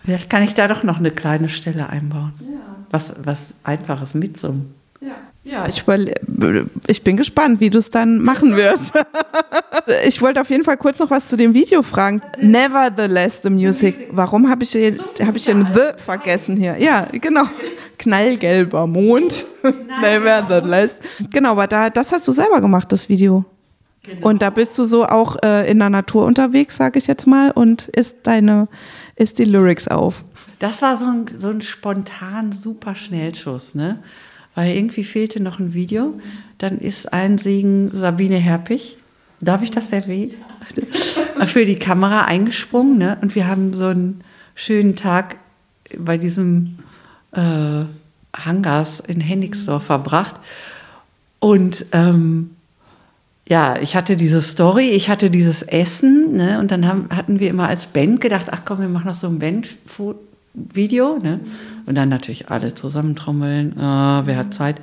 Vielleicht 0.03 0.29
kann 0.29 0.43
ich 0.43 0.53
da 0.53 0.67
doch 0.67 0.83
noch 0.83 0.97
eine 0.97 1.11
kleine 1.11 1.49
Stelle 1.49 1.89
einbauen. 1.89 2.33
Ja. 2.39 2.57
Was, 2.91 3.13
was 3.21 3.53
Einfaches 3.63 4.13
mitsummen. 4.13 4.73
Ja. 5.01 5.15
Ja, 5.47 5.65
ich, 5.65 5.83
ich 6.87 7.03
bin 7.03 7.15
gespannt, 7.15 7.61
wie 7.61 7.69
du 7.69 7.77
es 7.77 7.89
dann 7.89 8.19
machen 8.19 8.57
wirst. 8.57 8.91
ich 10.05 10.21
wollte 10.21 10.41
auf 10.41 10.49
jeden 10.49 10.65
Fall 10.65 10.75
kurz 10.75 10.99
noch 10.99 11.09
was 11.09 11.29
zu 11.29 11.37
dem 11.37 11.53
Video 11.53 11.83
fragen. 11.83 12.21
Nevertheless, 12.37 13.39
the 13.43 13.49
music. 13.49 14.09
Warum 14.11 14.49
habe 14.49 14.63
ich, 14.63 14.75
hab 14.75 15.35
ich 15.37 15.45
den 15.45 15.65
The 15.73 16.03
vergessen 16.03 16.57
hier? 16.57 16.75
Ja, 16.77 17.07
genau. 17.13 17.43
Knallgelber 17.97 18.87
Mond. 18.87 19.45
Nevertheless. 20.01 20.99
Genau, 21.31 21.51
aber 21.51 21.67
da, 21.67 21.89
das 21.89 22.11
hast 22.11 22.27
du 22.27 22.33
selber 22.33 22.59
gemacht, 22.59 22.91
das 22.91 23.07
Video. 23.07 23.45
Genau. 24.03 24.27
Und 24.27 24.41
da 24.41 24.49
bist 24.49 24.77
du 24.77 24.83
so 24.83 25.05
auch 25.05 25.37
äh, 25.45 25.71
in 25.71 25.79
der 25.79 25.89
Natur 25.89 26.25
unterwegs, 26.25 26.75
sage 26.75 26.99
ich 26.99 27.07
jetzt 27.07 27.25
mal, 27.25 27.51
und 27.51 27.87
isst 27.89 28.17
deine, 28.23 28.67
isst 29.15 29.39
die 29.39 29.45
Lyrics 29.45 29.87
auf. 29.87 30.25
Das 30.59 30.81
war 30.81 30.97
so 30.97 31.05
ein, 31.05 31.25
so 31.27 31.47
ein 31.49 31.61
spontan 31.61 32.51
super 32.51 32.95
Schnellschuss, 32.95 33.75
ne? 33.75 33.99
Weil 34.57 34.75
irgendwie 34.75 35.03
fehlte 35.03 35.39
noch 35.39 35.59
ein 35.59 35.75
Video. 35.75 36.19
Dann 36.57 36.79
ist 36.79 37.13
ein 37.13 37.37
Segen 37.37 37.91
Sabine 37.93 38.37
Herpich, 38.37 38.97
darf 39.39 39.61
ich 39.61 39.69
das 39.69 39.91
erwähnen? 39.91 40.33
Für 41.45 41.63
die 41.63 41.77
Kamera 41.77 42.23
eingesprungen. 42.23 42.97
Ne? 42.97 43.19
Und 43.21 43.35
wir 43.35 43.45
haben 43.45 43.75
so 43.75 43.85
einen 43.85 44.21
schönen 44.55 44.95
Tag 44.95 45.35
bei 45.95 46.17
diesem 46.17 46.79
äh, 47.33 47.83
Hangars 48.35 48.99
in 48.99 49.21
Hennigsdorf 49.21 49.83
verbracht. 49.83 50.37
Und 51.37 51.85
ähm, 51.91 52.49
ja, 53.47 53.77
ich 53.79 53.95
hatte 53.95 54.17
diese 54.17 54.41
Story, 54.41 54.89
ich 54.89 55.07
hatte 55.07 55.29
dieses 55.29 55.61
Essen, 55.61 56.35
ne? 56.35 56.59
und 56.59 56.71
dann 56.71 56.87
haben, 56.87 57.09
hatten 57.15 57.39
wir 57.39 57.51
immer 57.51 57.67
als 57.67 57.85
Band 57.85 58.21
gedacht, 58.21 58.47
ach 58.49 58.61
komm, 58.65 58.79
wir 58.79 58.89
machen 58.89 59.05
noch 59.05 59.13
so 59.15 59.27
ein 59.27 59.37
Band-Video. 60.53 61.19
Ne? 61.19 61.39
Und 61.85 61.95
dann 61.95 62.09
natürlich 62.09 62.49
alle 62.49 62.73
zusammentrommeln, 62.73 63.73
äh, 63.73 64.25
wer 64.25 64.37
hat 64.37 64.53
Zeit. 64.53 64.81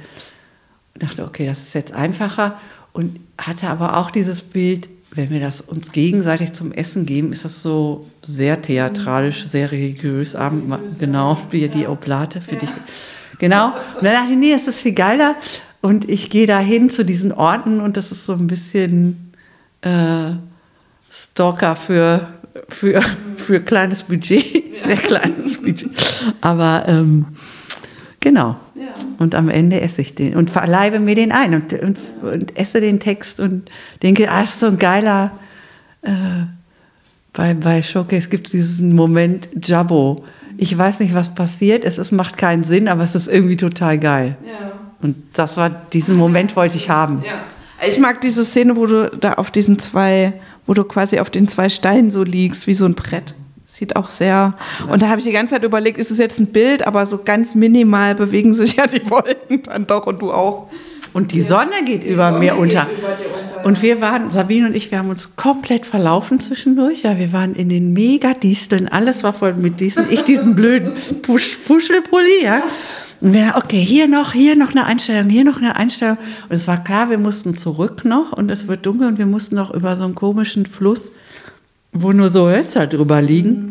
Ich 0.95 1.01
dachte, 1.01 1.25
okay, 1.25 1.47
das 1.47 1.63
ist 1.63 1.75
jetzt 1.75 1.93
einfacher. 1.93 2.59
Und 2.93 3.19
hatte 3.39 3.69
aber 3.69 3.97
auch 3.97 4.11
dieses 4.11 4.43
Bild, 4.43 4.89
wenn 5.11 5.31
wir 5.31 5.41
das 5.41 5.61
uns 5.61 5.93
gegenseitig 5.93 6.53
zum 6.53 6.73
Essen 6.73 7.07
geben, 7.07 7.33
ist 7.33 7.45
das 7.45 7.63
so 7.63 8.09
sehr 8.23 8.63
theatralisch, 8.63 9.47
sehr 9.47 9.73
religiös. 9.73 10.37
Abend, 10.37 10.73
genau, 10.99 11.39
wie 11.51 11.69
die 11.69 11.87
Oblate 11.87 12.41
für 12.41 12.57
dich. 12.57 12.71
Genau. 13.39 13.69
Und 13.97 14.05
dann 14.05 14.13
dachte 14.13 14.33
ich, 14.33 14.39
nee, 14.39 14.53
es 14.53 14.69
ist 14.69 14.81
viel 14.81 14.95
geiler. 14.95 15.35
Und 15.81 16.09
ich 16.09 16.31
gehe 16.31 16.47
da 16.47 16.61
hin 16.61 16.89
zu 16.89 17.05
diesen 17.05 17.33
Orten 17.33 17.81
und 17.81 17.97
das 17.97 18.11
ist 18.11 18.25
so 18.25 18.33
ein 18.33 18.47
bisschen 18.47 19.33
äh, 19.83 20.33
Stalker 21.11 21.77
für 21.77 22.29
für, 22.69 23.03
für 23.37 23.61
kleines 23.61 24.03
Budget, 24.03 24.64
sehr 24.85 24.97
kleines 24.97 25.61
Budget. 25.61 25.91
Aber 26.41 26.85
ähm, 26.87 27.27
genau. 28.21 28.57
Ja. 28.75 28.89
Und 29.19 29.35
am 29.35 29.49
Ende 29.49 29.81
esse 29.81 30.03
ich 30.03 30.15
den 30.15 30.35
und 30.37 30.51
verleibe 30.51 31.01
mir 31.01 31.15
den 31.15 31.33
ein 31.33 31.55
und, 31.55 31.73
und, 31.73 31.99
und 32.23 32.59
esse 32.59 32.81
den 32.81 33.01
Text 33.01 33.41
und 33.41 33.71
denke, 34.03 34.31
ah, 34.31 34.43
ist 34.43 34.61
so 34.61 34.67
ein 34.67 34.79
geiler. 34.79 35.33
Äh, 36.03 36.11
bei, 37.33 37.55
bei 37.55 37.83
Showcase 37.83 38.29
gibt 38.29 38.47
es 38.47 38.53
diesen 38.53 38.95
Moment 38.95 39.49
Jabbo. 39.63 40.25
Ich 40.57 40.77
weiß 40.77 41.01
nicht, 41.01 41.15
was 41.15 41.35
passiert. 41.35 41.85
Es 41.85 41.99
ist, 41.99 42.13
macht 42.13 42.37
keinen 42.37 42.63
Sinn, 42.63 42.87
aber 42.87 43.03
es 43.03 43.15
ist 43.15 43.27
irgendwie 43.27 43.57
total 43.57 43.99
geil. 43.99 44.37
Ja. 44.47 44.73
Und 45.03 45.17
das 45.35 45.57
war 45.57 45.69
diesen 45.69 46.17
Moment 46.17 46.55
wollte 46.57 46.77
ich 46.77 46.91
haben. 46.91 47.23
Ja. 47.27 47.45
Ich 47.87 47.99
mag 47.99 48.21
diese 48.21 48.45
Szene, 48.45 48.77
wo 48.77 48.87
du 48.87 49.11
da 49.11 49.35
auf 49.35 49.51
diesen 49.51 49.79
zwei 49.79 50.35
wo 50.67 50.75
du 50.75 50.85
quasi 50.85 51.19
auf 51.19 51.31
den 51.31 51.49
zwei 51.49 51.69
Steinen 51.69 52.11
so 52.11 52.23
liegst, 52.23 52.67
wie 52.67 52.75
so 52.75 52.85
ein 52.85 52.95
Brett. 52.95 53.35
Sieht 53.75 53.97
auch 53.97 54.09
sehr. 54.09 54.55
Und 54.89 55.03
da 55.03 55.09
habe 55.09 55.19
ich 55.19 55.25
die 55.25 55.33
ganze 55.33 55.55
Zeit 55.55 55.65
überlegt, 55.65 55.99
ist 55.99 56.13
es 56.13 56.19
jetzt 56.19 56.39
ein 56.39 56.47
Bild, 56.47 56.87
aber 56.87 57.07
so 57.07 57.19
ganz 57.19 57.57
minimal 57.57 58.15
bewegen 58.15 58.55
sich 58.55 58.77
ja 58.77 58.87
die 58.87 59.11
Wolken 59.11 59.65
dann 59.65 59.89
doch 59.89 60.07
und 60.07 60.23
du 60.23 60.31
auch. 60.31 60.69
Und 61.13 61.33
die 61.33 61.43
Sonne 61.43 61.73
geht 61.85 62.05
die 62.05 62.11
über 62.11 62.29
Sonne 62.29 62.39
mir 62.39 62.57
unter. 62.57 62.87
Über 62.87 63.09
unter. 63.09 63.65
Und 63.65 63.83
wir 63.83 64.01
waren, 64.01 64.31
Sabine 64.31 64.69
und 64.69 64.77
ich, 64.77 64.93
wir 64.93 64.99
haben 64.99 65.11
uns 65.11 65.35
komplett 65.35 65.87
verlaufen 65.87 66.39
zwischendurch. 66.39 67.03
Ja, 67.03 67.19
wir 67.19 67.33
waren 67.33 67.57
in 67.57 67.69
den 67.69 67.93
Megadisteln, 67.93 68.87
alles 68.87 69.25
war 69.25 69.33
voll 69.33 69.55
mit 69.55 69.81
Disteln. 69.81 70.07
Ich 70.09 70.23
diesen 70.23 70.55
blöden 70.55 70.93
Pusch 71.23 71.59
Puschelpulli, 71.67 72.45
ja. 72.45 72.63
Und 73.21 73.33
wir, 73.33 73.55
okay, 73.57 73.81
hier 73.81 74.07
noch, 74.07 74.35
hier 74.35 74.55
noch 74.55 74.71
eine 74.71 74.85
Einstellung, 74.85 75.29
hier 75.31 75.43
noch 75.43 75.59
eine 75.59 75.75
Einstellung. 75.75 76.19
Und 76.49 76.55
es 76.55 76.69
war 76.69 76.85
klar, 76.85 77.11
wir 77.11 77.19
mussten 77.19 77.57
zurück 77.57 78.05
noch 78.05 78.33
und 78.33 78.51
es 78.53 78.69
wird 78.69 78.87
dunkel 78.87 79.09
und 79.09 79.19
wir 79.19 79.27
mussten 79.27 79.57
noch 79.57 79.75
über 79.75 79.97
so 79.97 80.05
einen 80.05 80.15
komischen 80.15 80.67
Fluss, 80.67 81.11
wo 81.95 82.13
nur 82.13 82.29
so 82.29 82.47
Hölzer 82.49 82.87
drüber 82.87 83.23
liegen. 83.23 83.71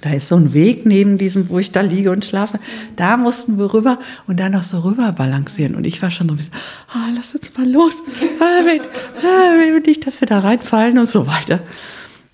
Da 0.00 0.12
ist 0.12 0.28
so 0.28 0.36
ein 0.36 0.52
Weg 0.52 0.86
neben 0.86 1.18
diesem, 1.18 1.48
wo 1.48 1.58
ich 1.58 1.72
da 1.72 1.80
liege 1.80 2.12
und 2.12 2.24
schlafe. 2.24 2.60
Da 2.94 3.16
mussten 3.16 3.58
wir 3.58 3.74
rüber 3.74 3.98
und 4.28 4.38
dann 4.38 4.52
noch 4.52 4.62
so 4.62 4.78
rüber 4.80 5.10
balancieren. 5.10 5.74
Und 5.74 5.88
ich 5.88 6.00
war 6.00 6.12
schon 6.12 6.28
so 6.28 6.34
ein 6.34 6.36
bisschen, 6.36 6.52
ah, 6.92 7.08
lass 7.16 7.34
uns 7.34 7.50
mal 7.58 7.68
los. 7.68 7.94
Ah, 8.38 8.64
wenn, 8.64 8.80
ah, 8.80 9.58
wenn 9.58 9.82
nicht, 9.82 10.06
dass 10.06 10.20
wir 10.20 10.28
da 10.28 10.38
reinfallen 10.38 10.98
und 10.98 11.08
so 11.08 11.26
weiter. 11.26 11.58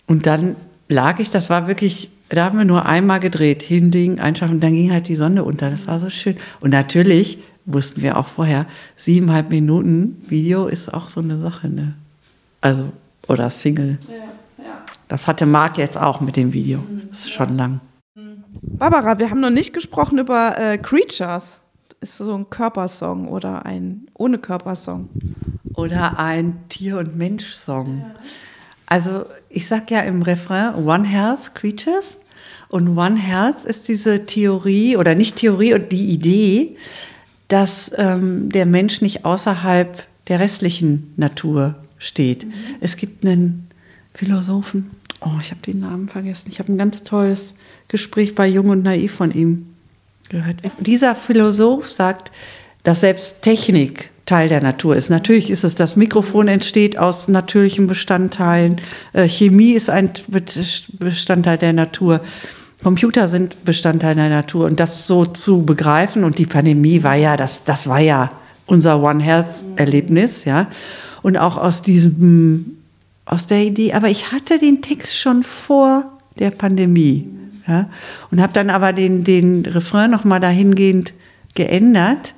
Und 0.07 0.27
dann 0.27 0.57
lag 0.89 1.19
ich, 1.21 1.31
das 1.31 1.49
war 1.49 1.67
wirklich 1.67 2.11
da 2.35 2.47
haben 2.47 2.59
wir 2.59 2.65
nur 2.65 2.87
einmal 2.87 3.21
gedreht, 3.21 3.63
hinlegen, 3.63 4.19
einschaffen, 4.19 4.61
dann 4.61 4.73
ging 4.73 4.93
halt 4.93 5.09
die 5.09 5.15
Sonne 5.15 5.45
unter. 5.45 5.71
Das 5.71 5.87
war 5.87 6.01
so 6.01 6.11
schön. 6.11 6.37
Und 6.61 6.71
natürlich 6.71 7.39
wussten 7.67 8.03
wir 8.03 8.17
auch 8.17 8.27
vorher, 8.27 8.67
siebeneinhalb 8.97 9.51
Minuten 9.51 10.23
Video 10.29 10.67
ist 10.67 10.93
auch 10.93 11.09
so 11.09 11.21
eine 11.21 11.39
Sache, 11.39 11.69
ne? 11.69 11.95
Also, 12.61 12.93
oder 13.29 13.51
Single. 13.51 13.99
Ja. 14.09 14.33
Das 15.09 15.27
hatte 15.27 15.47
Marc 15.47 15.79
jetzt 15.79 15.99
auch 15.99 16.21
mit 16.21 16.37
dem 16.37 16.53
Video. 16.53 16.83
Das 17.11 17.21
ist 17.21 17.33
schon 17.33 17.57
lang. 17.57 17.81
Barbara, 18.63 19.19
wir 19.19 19.31
haben 19.31 19.41
noch 19.41 19.51
nicht 19.51 19.73
gesprochen 19.73 20.19
über 20.19 20.59
äh, 20.59 20.79
Creatures. 20.79 21.61
Ist 22.01 22.19
so 22.19 22.35
ein 22.35 22.51
Körpersong 22.51 23.29
oder 23.29 23.65
ein 23.65 24.09
ohne 24.15 24.39
Körpersong? 24.39 25.09
Oder 25.75 26.19
ein 26.19 26.69
Tier- 26.69 26.99
und 26.99 27.17
Mensch-Song. 27.17 27.99
Ja. 28.01 28.15
Also 28.87 29.27
ich 29.49 29.67
sage 29.67 29.95
ja 29.95 30.01
im 30.01 30.23
Refrain 30.23 30.75
One 30.75 31.05
Health 31.05 31.55
Creatures 31.55 32.19
und 32.69 32.97
One 32.99 33.17
Health 33.17 33.65
ist 33.65 33.89
diese 33.89 34.27
Theorie 34.27 34.97
oder 34.97 35.15
nicht 35.15 35.37
Theorie 35.37 35.75
und 35.75 35.91
die 35.93 36.07
Idee, 36.07 36.77
dass 37.49 37.91
ähm, 37.97 38.51
der 38.51 38.67
Mensch 38.67 39.01
nicht 39.01 39.25
außerhalb 39.25 40.05
der 40.29 40.41
restlichen 40.41 41.13
Natur 41.17 41.77
steht. 41.99 42.47
Mhm. 42.47 42.53
Es 42.81 42.97
gibt 42.97 43.25
einen 43.25 43.64
Philosophen, 44.15 44.91
oh, 45.21 45.39
ich 45.41 45.51
habe 45.51 45.61
den 45.61 45.81
Namen 45.81 46.09
vergessen, 46.09 46.49
ich 46.51 46.59
habe 46.59 46.73
ein 46.73 46.79
ganz 46.79 47.03
tolles 47.03 47.55
Gespräch 47.89 48.35
bei 48.35 48.47
Jung 48.47 48.69
und 48.69 48.83
Naiv 48.83 49.13
von 49.13 49.33
ihm 49.33 49.75
gehört. 50.29 50.57
Dieser 50.81 51.15
Philosoph 51.15 51.91
sagt, 51.91 52.31
dass 52.85 53.01
selbst 53.01 53.43
Technik 53.43 54.11
Teil 54.27 54.49
der 54.49 54.63
Natur 54.63 54.97
ist. 54.97 55.11
Natürlich 55.11 55.51
ist 55.51 55.65
es, 55.65 55.75
das 55.75 55.97
Mikrofon 55.97 56.49
entsteht 56.49 56.97
aus 56.97 57.29
natürlichen 57.29 57.87
Bestandteilen, 57.87 58.81
äh, 59.13 59.29
Chemie 59.29 59.73
ist 59.73 59.91
ein 59.91 60.11
Bestandteil 60.99 61.59
der 61.59 61.73
Natur. 61.73 62.21
Computer 62.83 63.29
sind 63.29 63.65
Bestandteil 63.65 64.15
der 64.15 64.29
Natur 64.29 64.67
und 64.67 64.81
das 64.81 65.07
so 65.07 65.27
zu 65.27 65.65
begreifen 65.65 66.25
und 66.25 66.39
die 66.39 66.47
Pandemie 66.47 67.03
war 67.03 67.17
ja, 67.17 67.37
das, 67.37 67.65
das 67.65 67.87
war 67.89 68.01
ja 68.01 68.31
unser 68.67 69.03
One 69.03 69.23
Health 69.23 69.65
Erlebnis, 69.77 70.45
ja. 70.45 70.69
Und 71.23 71.39
auch 71.39 71.57
aus 71.57 71.81
diesem, 71.81 72.79
aus 73.27 73.47
der 73.47 73.65
Idee, 73.65 73.93
aber 73.95 74.09
ich 74.09 74.33
hatte 74.33 74.59
den 74.59 74.83
Text 74.83 75.19
schon 75.19 75.43
vor 75.43 76.19
der 76.39 76.51
Pandemie, 76.51 77.29
ja. 77.67 77.89
Und 78.31 78.41
habe 78.41 78.53
dann 78.53 78.71
aber 78.71 78.93
den, 78.93 79.25
den 79.25 79.65
Refrain 79.65 80.11
nochmal 80.11 80.41
dahingehend 80.41 81.15
geändert, 81.55 82.35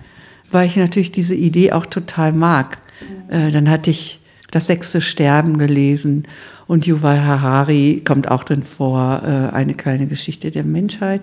weil 0.51 0.67
ich 0.67 0.77
natürlich 0.77 1.11
diese 1.11 1.35
Idee 1.35 1.73
auch 1.73 1.87
total 1.87 2.33
mag. 2.33 2.79
Äh, 3.29 3.51
dann 3.51 3.69
hatte 3.69 3.91
ich 3.91 4.21
das 4.51 4.69
sechste 4.69 5.01
Sterben 5.01 5.59
gelesen 5.59 6.25
und 6.67 6.87
Yuval 6.87 7.25
Harari 7.25 8.03
kommt 8.05 8.31
auch 8.31 8.45
drin 8.45 8.63
vor, 8.63 9.23
äh, 9.25 9.55
eine 9.55 9.75
kleine 9.75 10.07
Geschichte 10.07 10.51
der 10.51 10.65
Menschheit. 10.65 11.23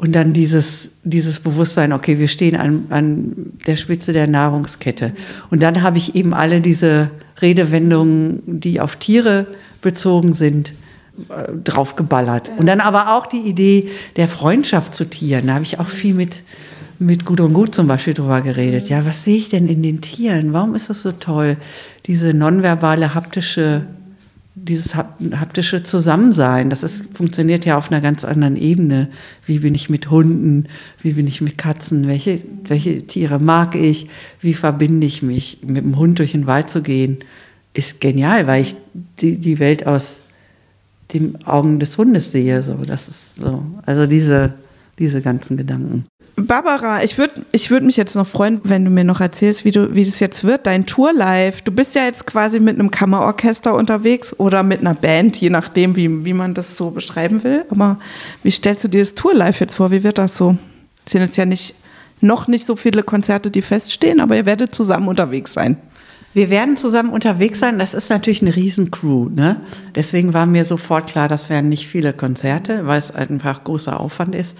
Und 0.00 0.12
dann 0.12 0.32
dieses, 0.32 0.90
dieses 1.04 1.40
Bewusstsein, 1.40 1.92
okay, 1.92 2.18
wir 2.18 2.28
stehen 2.28 2.56
an, 2.56 2.86
an 2.88 3.52
der 3.66 3.76
Spitze 3.76 4.14
der 4.14 4.26
Nahrungskette. 4.26 5.12
Und 5.50 5.62
dann 5.62 5.82
habe 5.82 5.98
ich 5.98 6.14
eben 6.14 6.32
alle 6.32 6.62
diese 6.62 7.10
Redewendungen, 7.42 8.40
die 8.46 8.80
auf 8.80 8.96
Tiere 8.96 9.46
bezogen 9.82 10.32
sind, 10.32 10.72
äh, 11.28 11.52
draufgeballert. 11.52 12.50
Und 12.56 12.64
dann 12.64 12.80
aber 12.80 13.14
auch 13.14 13.26
die 13.26 13.42
Idee 13.42 13.90
der 14.16 14.28
Freundschaft 14.28 14.94
zu 14.94 15.04
Tieren. 15.04 15.48
Da 15.48 15.54
habe 15.56 15.64
ich 15.64 15.78
auch 15.78 15.88
viel 15.88 16.14
mit, 16.14 16.44
mit 16.98 17.26
Gut 17.26 17.42
und 17.42 17.52
Gut 17.52 17.74
zum 17.74 17.86
Beispiel 17.86 18.14
drüber 18.14 18.40
geredet. 18.40 18.88
Ja, 18.88 19.04
was 19.04 19.24
sehe 19.24 19.36
ich 19.36 19.50
denn 19.50 19.68
in 19.68 19.82
den 19.82 20.00
Tieren? 20.00 20.54
Warum 20.54 20.74
ist 20.74 20.88
das 20.88 21.02
so 21.02 21.12
toll? 21.12 21.58
Diese 22.06 22.32
nonverbale 22.32 23.14
haptische 23.14 23.82
dieses 24.54 24.94
haptische 24.94 25.82
Zusammensein, 25.82 26.70
das 26.70 26.82
ist, 26.82 27.06
funktioniert 27.14 27.64
ja 27.64 27.78
auf 27.78 27.90
einer 27.90 28.00
ganz 28.00 28.24
anderen 28.24 28.56
Ebene. 28.56 29.08
Wie 29.46 29.60
bin 29.60 29.74
ich 29.74 29.88
mit 29.88 30.10
Hunden? 30.10 30.66
Wie 31.00 31.12
bin 31.12 31.26
ich 31.26 31.40
mit 31.40 31.56
Katzen? 31.56 32.08
Welche, 32.08 32.40
welche 32.64 33.06
Tiere 33.06 33.38
mag 33.38 33.74
ich? 33.74 34.08
Wie 34.40 34.54
verbinde 34.54 35.06
ich 35.06 35.22
mich? 35.22 35.58
Mit 35.64 35.84
dem 35.84 35.96
Hund 35.96 36.18
durch 36.18 36.32
den 36.32 36.46
Wald 36.46 36.68
zu 36.68 36.82
gehen, 36.82 37.18
ist 37.74 38.00
genial, 38.00 38.46
weil 38.46 38.62
ich 38.62 38.74
die, 39.20 39.38
die 39.38 39.60
Welt 39.60 39.86
aus 39.86 40.20
den 41.12 41.44
Augen 41.46 41.78
des 41.78 41.96
Hundes 41.96 42.32
sehe. 42.32 42.62
So, 42.62 42.74
das 42.84 43.08
ist 43.08 43.36
so. 43.36 43.64
Also 43.86 44.06
diese, 44.06 44.54
diese 44.98 45.22
ganzen 45.22 45.56
Gedanken. 45.56 46.04
Barbara, 46.46 47.02
ich 47.02 47.18
würde 47.18 47.42
ich 47.52 47.70
würd 47.70 47.82
mich 47.82 47.96
jetzt 47.96 48.14
noch 48.14 48.26
freuen, 48.26 48.60
wenn 48.64 48.84
du 48.84 48.90
mir 48.90 49.04
noch 49.04 49.20
erzählst, 49.20 49.64
wie, 49.64 49.70
du, 49.70 49.94
wie 49.94 50.04
das 50.04 50.20
jetzt 50.20 50.44
wird, 50.44 50.66
dein 50.66 50.86
Tour 50.86 51.12
live. 51.12 51.62
Du 51.62 51.72
bist 51.72 51.94
ja 51.94 52.04
jetzt 52.04 52.26
quasi 52.26 52.60
mit 52.60 52.78
einem 52.78 52.90
Kammerorchester 52.90 53.74
unterwegs 53.74 54.34
oder 54.38 54.62
mit 54.62 54.80
einer 54.80 54.94
Band, 54.94 55.36
je 55.36 55.50
nachdem, 55.50 55.96
wie, 55.96 56.24
wie 56.24 56.32
man 56.32 56.54
das 56.54 56.76
so 56.76 56.90
beschreiben 56.90 57.42
will. 57.42 57.64
Aber 57.70 57.98
wie 58.42 58.50
stellst 58.50 58.84
du 58.84 58.88
dir 58.88 59.00
das 59.00 59.14
Tour 59.14 59.34
live 59.34 59.60
jetzt 59.60 59.74
vor? 59.74 59.90
Wie 59.90 60.02
wird 60.02 60.18
das 60.18 60.36
so? 60.36 60.56
Es 61.06 61.12
sind 61.12 61.22
jetzt 61.22 61.36
ja 61.36 61.44
nicht, 61.44 61.74
noch 62.20 62.48
nicht 62.48 62.66
so 62.66 62.76
viele 62.76 63.02
Konzerte, 63.02 63.50
die 63.50 63.62
feststehen, 63.62 64.20
aber 64.20 64.36
ihr 64.36 64.46
werdet 64.46 64.74
zusammen 64.74 65.08
unterwegs 65.08 65.52
sein. 65.52 65.76
Wir 66.32 66.48
werden 66.48 66.76
zusammen 66.76 67.10
unterwegs 67.10 67.58
sein. 67.58 67.78
Das 67.78 67.92
ist 67.92 68.08
natürlich 68.08 68.42
eine 68.42 68.54
Riesencrew. 68.54 69.30
Ne? 69.30 69.60
Deswegen 69.96 70.32
war 70.32 70.46
mir 70.46 70.64
sofort 70.64 71.08
klar, 71.08 71.28
das 71.28 71.50
werden 71.50 71.68
nicht 71.68 71.88
viele 71.88 72.12
Konzerte, 72.12 72.86
weil 72.86 72.98
es 72.98 73.10
einfach 73.10 73.64
großer 73.64 73.98
Aufwand 73.98 74.34
ist 74.34 74.54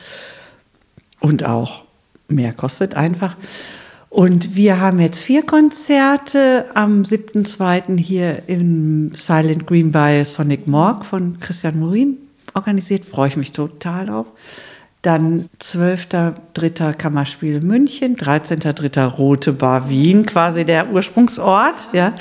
und 1.21 1.45
auch 1.45 1.85
mehr 2.29 2.53
kostet 2.53 2.95
einfach. 2.95 3.37
Und 4.09 4.57
wir 4.57 4.81
haben 4.81 4.99
jetzt 4.99 5.23
vier 5.23 5.47
Konzerte 5.47 6.67
am 6.75 7.03
7.2. 7.03 7.97
hier 7.97 8.43
im 8.49 9.13
Silent 9.15 9.69
Green 9.69 9.93
bei 9.93 10.25
Sonic 10.25 10.67
Morg 10.67 11.05
von 11.05 11.39
Christian 11.39 11.79
Morin 11.79 12.17
organisiert. 12.55 13.05
Freue 13.05 13.29
ich 13.29 13.37
mich 13.37 13.53
total 13.53 14.11
auf. 14.11 14.27
Dann 15.03 15.49
12.3. 15.63 16.93
Kammerspiel 16.93 17.61
München, 17.61 18.17
13.3. 18.17 19.07
Rote 19.07 19.53
Bar 19.53 19.89
Wien, 19.89 20.27
quasi 20.27 20.65
der 20.65 20.91
Ursprungsort. 20.91 21.89
Ja. 21.93 22.13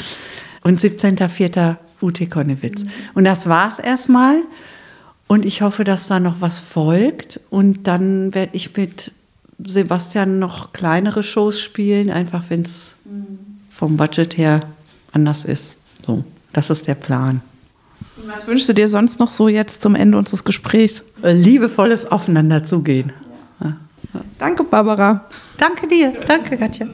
Und 0.63 0.79
17.4. 0.79 1.77
Ute 2.01 2.27
Konnewitz. 2.27 2.83
Mhm. 2.83 2.89
Und 3.15 3.23
das 3.25 3.49
war's 3.49 3.79
erstmal. 3.79 4.37
Und 5.29 5.45
ich 5.45 5.61
hoffe, 5.61 5.83
dass 5.83 6.07
da 6.07 6.19
noch 6.19 6.41
was 6.41 6.59
folgt. 6.59 7.39
Und 7.51 7.85
dann 7.85 8.33
werde 8.33 8.49
ich 8.55 8.75
mit 8.75 9.11
Sebastian 9.63 10.39
noch 10.39 10.73
kleinere 10.73 11.21
Shows 11.21 11.61
spielen, 11.61 12.09
einfach 12.09 12.45
wenn 12.49 12.63
es 12.63 12.89
vom 13.69 13.95
Budget 13.95 14.37
her 14.39 14.63
anders 15.11 15.45
ist. 15.45 15.75
So, 16.03 16.23
das 16.51 16.71
ist 16.71 16.87
der 16.87 16.95
Plan. 16.95 17.41
Was 18.25 18.47
wünschst 18.47 18.69
du 18.69 18.73
dir 18.73 18.89
sonst 18.89 19.19
noch 19.19 19.29
so 19.29 19.47
jetzt 19.47 19.83
zum 19.83 19.93
Ende 19.93 20.17
unseres 20.17 20.43
Gesprächs? 20.43 21.03
Äh, 21.21 21.33
liebevolles 21.33 22.07
Aufeinanderzugehen. 22.11 23.13
Ja. 23.63 23.75
Danke, 24.39 24.63
Barbara. 24.63 25.25
Danke 25.57 25.87
dir. 25.87 26.11
Danke, 26.25 26.57
Katja. 26.57 26.87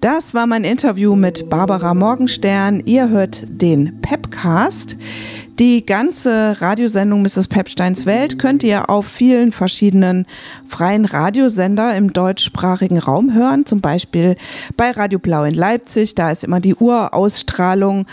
Das 0.00 0.32
war 0.32 0.46
mein 0.46 0.62
Interview 0.62 1.16
mit 1.16 1.50
Barbara 1.50 1.92
Morgenstern. 1.92 2.80
Ihr 2.84 3.08
hört 3.08 3.42
den 3.48 4.00
Pepcast. 4.00 4.96
Die 5.58 5.84
ganze 5.84 6.60
Radiosendung 6.60 7.22
Mrs. 7.22 7.48
Pepsteins 7.48 8.06
Welt 8.06 8.38
könnt 8.38 8.62
ihr 8.62 8.88
auf 8.88 9.06
vielen 9.06 9.50
verschiedenen 9.50 10.24
freien 10.68 11.04
Radiosender 11.04 11.96
im 11.96 12.12
deutschsprachigen 12.12 12.98
Raum 12.98 13.34
hören. 13.34 13.66
Zum 13.66 13.80
Beispiel 13.80 14.36
bei 14.76 14.92
Radio 14.92 15.18
Blau 15.18 15.42
in 15.42 15.54
Leipzig, 15.54 16.14
da 16.14 16.30
ist 16.30 16.44
immer 16.44 16.60
die 16.60 16.76
Urausstrahlung, 16.76 18.06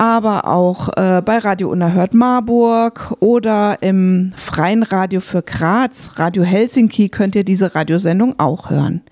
aber 0.00 0.46
auch 0.48 0.88
äh, 0.96 1.20
bei 1.22 1.36
Radio 1.36 1.68
Unerhört 1.68 2.14
Marburg 2.14 3.14
oder 3.20 3.76
im 3.82 4.32
freien 4.34 4.82
Radio 4.82 5.20
für 5.20 5.42
Graz, 5.42 6.12
Radio 6.16 6.42
Helsinki, 6.42 7.10
könnt 7.10 7.36
ihr 7.36 7.44
diese 7.44 7.74
Radiosendung 7.74 8.38
auch 8.38 8.70
hören. 8.70 9.02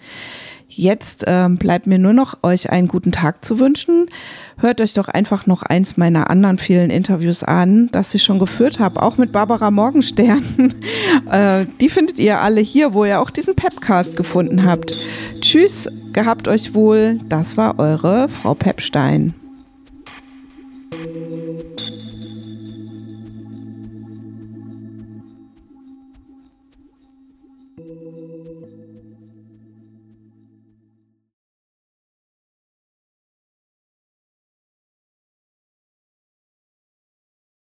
Jetzt 0.66 1.24
ähm, 1.26 1.58
bleibt 1.58 1.86
mir 1.86 1.98
nur 1.98 2.14
noch, 2.14 2.38
euch 2.42 2.70
einen 2.70 2.88
guten 2.88 3.12
Tag 3.12 3.44
zu 3.44 3.58
wünschen. 3.58 4.06
Hört 4.56 4.80
euch 4.80 4.94
doch 4.94 5.08
einfach 5.08 5.44
noch 5.44 5.62
eins 5.62 5.98
meiner 5.98 6.30
anderen 6.30 6.56
vielen 6.56 6.88
Interviews 6.88 7.44
an, 7.44 7.90
das 7.92 8.14
ich 8.14 8.22
schon 8.22 8.38
geführt 8.38 8.78
habe, 8.78 9.02
auch 9.02 9.18
mit 9.18 9.30
Barbara 9.32 9.70
Morgenstern. 9.70 10.42
äh, 11.30 11.66
die 11.82 11.90
findet 11.90 12.18
ihr 12.18 12.40
alle 12.40 12.62
hier, 12.62 12.94
wo 12.94 13.04
ihr 13.04 13.20
auch 13.20 13.28
diesen 13.28 13.54
Pepcast 13.54 14.16
gefunden 14.16 14.64
habt. 14.64 14.96
Tschüss, 15.42 15.86
gehabt 16.14 16.48
euch 16.48 16.72
wohl. 16.72 17.20
Das 17.28 17.58
war 17.58 17.78
eure 17.78 18.30
Frau 18.30 18.54
Pepstein. 18.54 19.34